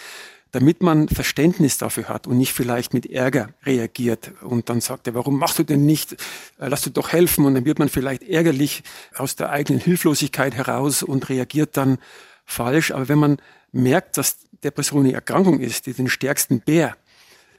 damit 0.52 0.82
man 0.82 1.08
Verständnis 1.08 1.78
dafür 1.78 2.08
hat 2.08 2.26
und 2.26 2.38
nicht 2.38 2.52
vielleicht 2.52 2.94
mit 2.94 3.06
Ärger 3.06 3.50
reagiert 3.64 4.32
und 4.42 4.68
dann 4.68 4.80
sagt 4.80 5.06
er, 5.06 5.14
warum 5.14 5.38
machst 5.38 5.58
du 5.58 5.62
denn 5.62 5.84
nicht, 5.84 6.12
äh, 6.58 6.68
lass 6.68 6.82
du 6.82 6.90
doch 6.90 7.12
helfen 7.12 7.44
und 7.44 7.54
dann 7.54 7.64
wird 7.64 7.78
man 7.78 7.88
vielleicht 7.88 8.22
ärgerlich 8.22 8.82
aus 9.14 9.36
der 9.36 9.50
eigenen 9.50 9.80
Hilflosigkeit 9.80 10.54
heraus 10.54 11.02
und 11.02 11.28
reagiert 11.28 11.76
dann 11.76 11.98
falsch. 12.44 12.92
Aber 12.92 13.08
wenn 13.08 13.18
man 13.18 13.36
merkt, 13.72 14.16
dass 14.16 14.38
Depression 14.64 15.04
eine 15.04 15.12
Erkrankung 15.12 15.60
ist, 15.60 15.86
die 15.86 15.92
den 15.92 16.08
stärksten 16.08 16.60
Bär 16.60 16.96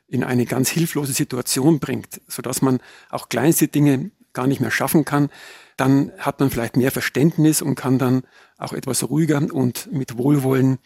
in 0.07 0.23
eine 0.23 0.45
ganz 0.45 0.69
hilflose 0.69 1.13
Situation 1.13 1.79
bringt, 1.79 2.21
sodass 2.27 2.61
man 2.61 2.79
auch 3.09 3.29
kleinste 3.29 3.67
Dinge 3.67 4.11
gar 4.33 4.47
nicht 4.47 4.59
mehr 4.59 4.71
schaffen 4.71 5.05
kann, 5.05 5.29
dann 5.77 6.11
hat 6.17 6.39
man 6.39 6.49
vielleicht 6.49 6.75
mehr 6.75 6.91
Verständnis 6.91 7.61
und 7.61 7.75
kann 7.75 7.99
dann 7.99 8.23
auch 8.57 8.73
etwas 8.73 9.09
ruhiger 9.09 9.41
und 9.53 9.91
mit 9.93 10.17
Wohlwollen 10.17 10.79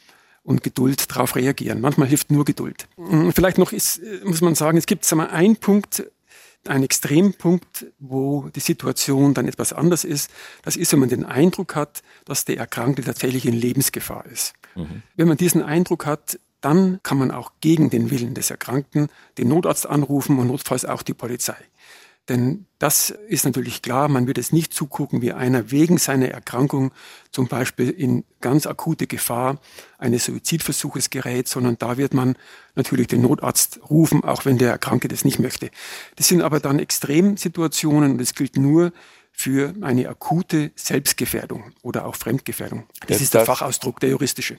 und 0.44 0.64
Geduld 0.64 1.10
darauf 1.10 1.36
reagieren. 1.36 1.82
Manchmal 1.82 2.08
hilft 2.08 2.32
nur 2.32 2.46
Geduld. 2.46 2.88
Vielleicht 3.34 3.58
noch 3.58 3.72
ist, 3.72 4.02
muss 4.24 4.42
man 4.42 4.56
sagen, 4.56 4.78
es 4.78 4.86
gibt 4.86 5.06
sagen 5.06 5.22
wir, 5.22 5.32
einen 5.32 5.56
Punkt, 5.56 6.04
einen 6.68 6.84
Extrempunkt, 6.84 7.88
wo 8.00 8.50
die 8.56 8.60
Situation 8.60 9.34
dann 9.34 9.48
etwas 9.48 9.74
anders 9.74 10.04
ist. 10.04 10.30
Das 10.62 10.76
ist, 10.76 10.92
wenn 10.94 11.00
man 11.00 11.10
den 11.10 11.26
Eindruck 11.26 11.76
hat, 11.76 12.04
dass 12.26 12.46
der 12.46 12.58
Erkrankte 12.58 13.04
tatsächlich 13.04 13.46
in 13.46 13.54
Lebensgefahr 13.54 14.26
ist. 14.26 14.54
Mhm. 14.76 15.04
Wenn 15.16 15.28
man 15.28 15.38
diesen 15.38 15.62
Eindruck 15.62 16.06
hat, 16.06 16.40
dann 16.62 17.02
kann 17.04 17.18
man 17.18 17.32
auch 17.32 17.52
gegen 17.60 17.90
den 17.90 18.10
Willen 18.12 18.34
des 18.34 18.50
Erkrankten 18.50 19.10
den 19.38 19.50
Notarzt 19.50 19.86
anrufen 19.86 20.40
und 20.40 20.48
notfalls 20.48 20.86
auch 20.86 21.02
die 21.02 21.14
Polizei. 21.14 21.58
Denn 22.30 22.68
das 22.80 23.10
ist 23.10 23.44
natürlich 23.44 23.82
klar, 23.82 24.08
man 24.08 24.28
wird 24.28 24.38
es 24.38 24.54
nicht 24.54 24.74
zugucken, 24.74 25.22
wie 25.22 25.34
einer 25.34 25.72
wegen 25.72 25.98
seiner 25.98 26.30
Erkrankung 26.30 26.94
zum 27.32 27.50
Beispiel 27.50 27.90
in 27.90 28.24
ganz 28.40 28.66
akute 28.66 29.08
Gefahr 29.08 29.60
eines 29.98 30.26
Suizidversuches 30.26 31.10
gerät, 31.10 31.50
sondern 31.50 31.78
da 31.78 31.98
wird 31.98 32.14
man 32.14 32.38
natürlich 32.76 33.08
den 33.08 33.22
Notarzt 33.22 33.82
rufen, 33.90 34.24
auch 34.24 34.46
wenn 34.46 34.58
der 34.58 34.72
Erkrankte 34.72 35.10
das 35.10 35.26
nicht 35.26 35.40
möchte. 35.40 35.70
Das 36.16 36.30
sind 36.30 36.42
aber 36.42 36.62
dann 36.62 36.80
Extremsituationen 36.80 38.14
und 38.14 38.22
es 38.22 38.34
gilt 38.36 38.56
nur 38.56 38.94
für 39.36 39.74
eine 39.82 40.08
akute 40.08 40.72
Selbstgefährdung 40.76 41.74
oder 41.82 42.06
auch 42.06 42.16
Fremdgefährdung. 42.16 42.84
Das, 43.02 43.08
das 43.10 43.22
ist 43.22 43.34
der 43.34 43.42
das, 43.42 43.48
Fachausdruck, 43.48 44.00
der 44.00 44.12
juristische. 44.12 44.56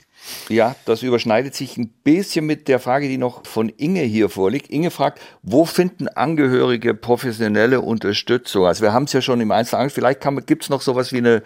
Ja, 0.49 0.75
das 0.85 1.03
überschneidet 1.03 1.55
sich 1.55 1.79
ein 1.79 1.89
bisschen 1.89 2.45
mit 2.45 2.67
der 2.67 2.81
Frage, 2.81 3.09
die 3.09 3.17
noch 3.17 3.47
von 3.47 3.69
Inge 3.69 4.03
hier 4.03 4.29
vorliegt. 4.29 4.69
Inge 4.71 4.91
fragt, 4.91 5.21
wo 5.43 5.65
finden 5.65 6.09
Angehörige 6.09 6.93
professionelle 6.93 7.81
Unterstützung? 7.81 8.67
Also 8.67 8.83
wir 8.83 8.93
haben 8.93 9.05
es 9.05 9.13
ja 9.13 9.23
schon 9.23 9.41
im 9.41 9.53
Einzelnen, 9.53 9.91
vielleicht 9.91 10.21
gibt 10.47 10.65
es 10.65 10.69
noch 10.69 10.83
sowas 10.83 11.13
wie 11.13 11.19
eine 11.19 11.43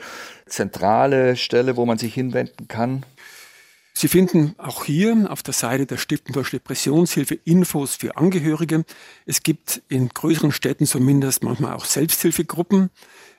zentrale 0.46 1.36
Stelle, 1.36 1.76
wo 1.76 1.84
man 1.84 1.98
sich 1.98 2.14
hinwenden 2.14 2.66
kann? 2.66 3.04
Sie 4.00 4.06
finden 4.06 4.54
auch 4.58 4.84
hier 4.84 5.26
auf 5.28 5.42
der 5.42 5.52
Seite 5.52 5.84
der 5.84 5.96
Stiftung 5.96 6.32
Deutsche 6.32 6.52
Depressionshilfe 6.52 7.34
Infos 7.34 7.96
für 7.96 8.16
Angehörige. 8.16 8.84
Es 9.26 9.42
gibt 9.42 9.82
in 9.88 10.08
größeren 10.10 10.52
Städten 10.52 10.86
zumindest 10.86 11.42
manchmal 11.42 11.74
auch 11.74 11.84
Selbsthilfegruppen. 11.84 12.90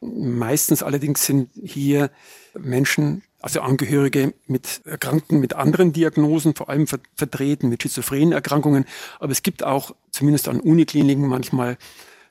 Meistens 0.02 0.84
allerdings 0.84 1.26
sind 1.26 1.50
hier 1.64 2.12
Menschen, 2.60 3.24
also 3.40 3.62
Angehörige 3.62 4.34
mit 4.48 4.82
Erkrankten 4.84 5.40
mit 5.40 5.54
anderen 5.54 5.94
Diagnosen, 5.94 6.56
vor 6.56 6.68
allem 6.68 6.88
vertreten 6.88 7.70
mit 7.70 7.82
schizophrenen 7.82 8.34
Erkrankungen. 8.34 8.84
Aber 9.22 9.32
es 9.32 9.44
gibt 9.44 9.64
auch 9.64 9.96
zumindest 10.12 10.50
an 10.50 10.60
Unikliniken 10.60 11.26
manchmal 11.26 11.78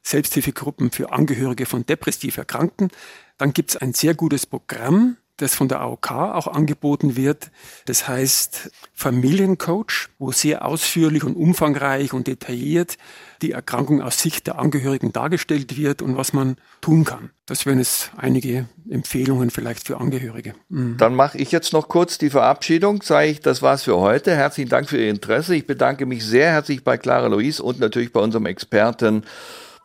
Selbsthilfegruppen 0.03 0.91
für 0.91 1.13
Angehörige 1.13 1.65
von 1.65 1.87
depressiv 1.87 2.37
Erkrankten. 2.37 2.91
Dann 3.39 3.55
gibt 3.55 3.71
es 3.71 3.79
ein 3.79 3.95
sehr 3.95 4.13
gutes 4.13 4.45
Programm, 4.45 5.17
das 5.39 5.55
von 5.55 5.69
der 5.69 5.81
AOK 5.81 6.11
auch 6.11 6.47
angeboten 6.47 7.17
wird. 7.17 7.51
Das 7.87 8.07
heißt 8.07 8.71
Familiencoach, 8.93 10.09
wo 10.19 10.33
sehr 10.33 10.65
ausführlich 10.65 11.25
und 11.25 11.37
umfangreich 11.37 12.13
und 12.13 12.27
detailliert 12.27 12.99
die 13.41 13.53
Erkrankung 13.53 14.03
aus 14.03 14.21
Sicht 14.21 14.47
der 14.49 14.59
Angehörigen 14.59 15.13
dargestellt 15.13 15.77
wird 15.77 16.03
und 16.03 16.17
was 16.17 16.33
man 16.33 16.57
tun 16.81 17.05
kann. 17.05 17.31
Das 17.47 17.67
wären 17.67 17.79
es 17.79 18.11
einige 18.17 18.69
Empfehlungen 18.91 19.51
vielleicht 19.51 19.87
für 19.87 19.99
Angehörige. 19.99 20.55
Mhm. 20.69 20.97
Dann 20.99 21.15
mache 21.15 21.39
ich 21.39 21.53
jetzt 21.53 21.73
noch 21.73 21.89
kurz 21.89 22.19
die 22.19 22.31
Verabschiedung. 22.31 23.01
Sage 23.03 23.29
ich, 23.29 23.41
das 23.41 23.63
war's 23.63 23.85
für 23.85 23.97
heute. 23.97 24.35
Herzlichen 24.35 24.69
Dank 24.69 24.89
für 24.89 24.99
Ihr 24.99 25.11
Interesse. 25.11 25.55
Ich 25.55 25.67
bedanke 25.67 26.05
mich 26.05 26.25
sehr 26.25 26.51
herzlich 26.51 26.83
bei 26.83 26.99
Clara 26.99 27.29
Louise 27.29 27.63
und 27.63 27.79
natürlich 27.79 28.13
bei 28.13 28.21
unserem 28.21 28.47
Experten 28.47 29.23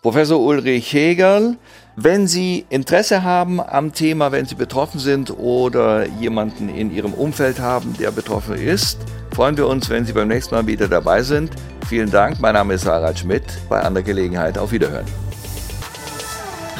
Professor 0.04 0.38
Ulrich 0.38 0.92
Hegel. 0.92 1.58
Wenn 1.96 2.28
Sie 2.28 2.66
Interesse 2.70 3.24
haben 3.24 3.62
am 3.62 3.94
Thema, 3.94 4.34
wenn 4.34 4.46
Sie 4.46 4.56
betroffen 4.56 5.00
sind 5.00 5.32
oder 5.32 6.06
jemanden 6.20 6.68
in 6.68 6.94
Ihrem 6.94 7.14
Umfeld 7.14 7.60
haben, 7.60 7.96
der 7.98 8.12
betroffen 8.12 8.56
ist, 8.56 8.98
freuen 9.34 9.56
wir 9.56 9.66
uns, 9.66 9.90
wenn 9.90 10.06
Sie 10.06 10.12
beim 10.12 10.28
nächsten 10.28 10.56
Mal 10.56 10.68
wieder 10.68 10.90
dabei 10.90 11.24
sind. 11.24 11.52
Vielen 11.88 12.12
Dank. 12.12 12.42
Mein 12.42 12.54
Name 12.54 12.74
ist 12.74 12.86
Harald 12.86 13.18
Schmidt. 13.18 13.44
Bei 13.70 13.82
anderer 13.82 14.04
Gelegenheit 14.04 14.58
auf 14.58 14.74
Wiederhören. 14.74 15.06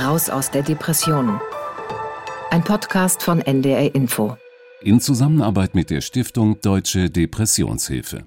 Raus 0.04 0.30
aus 0.30 0.52
der 0.52 0.64
Depression. 0.64 1.40
Ein 2.50 2.64
Podcast 2.64 3.24
von 3.24 3.40
NDR 3.40 3.96
Info. 3.96 4.36
In 4.82 5.00
Zusammenarbeit 5.00 5.76
mit 5.76 5.90
der 5.90 6.02
Stiftung 6.02 6.60
Deutsche 6.60 7.10
Depressionshilfe. 7.10 8.26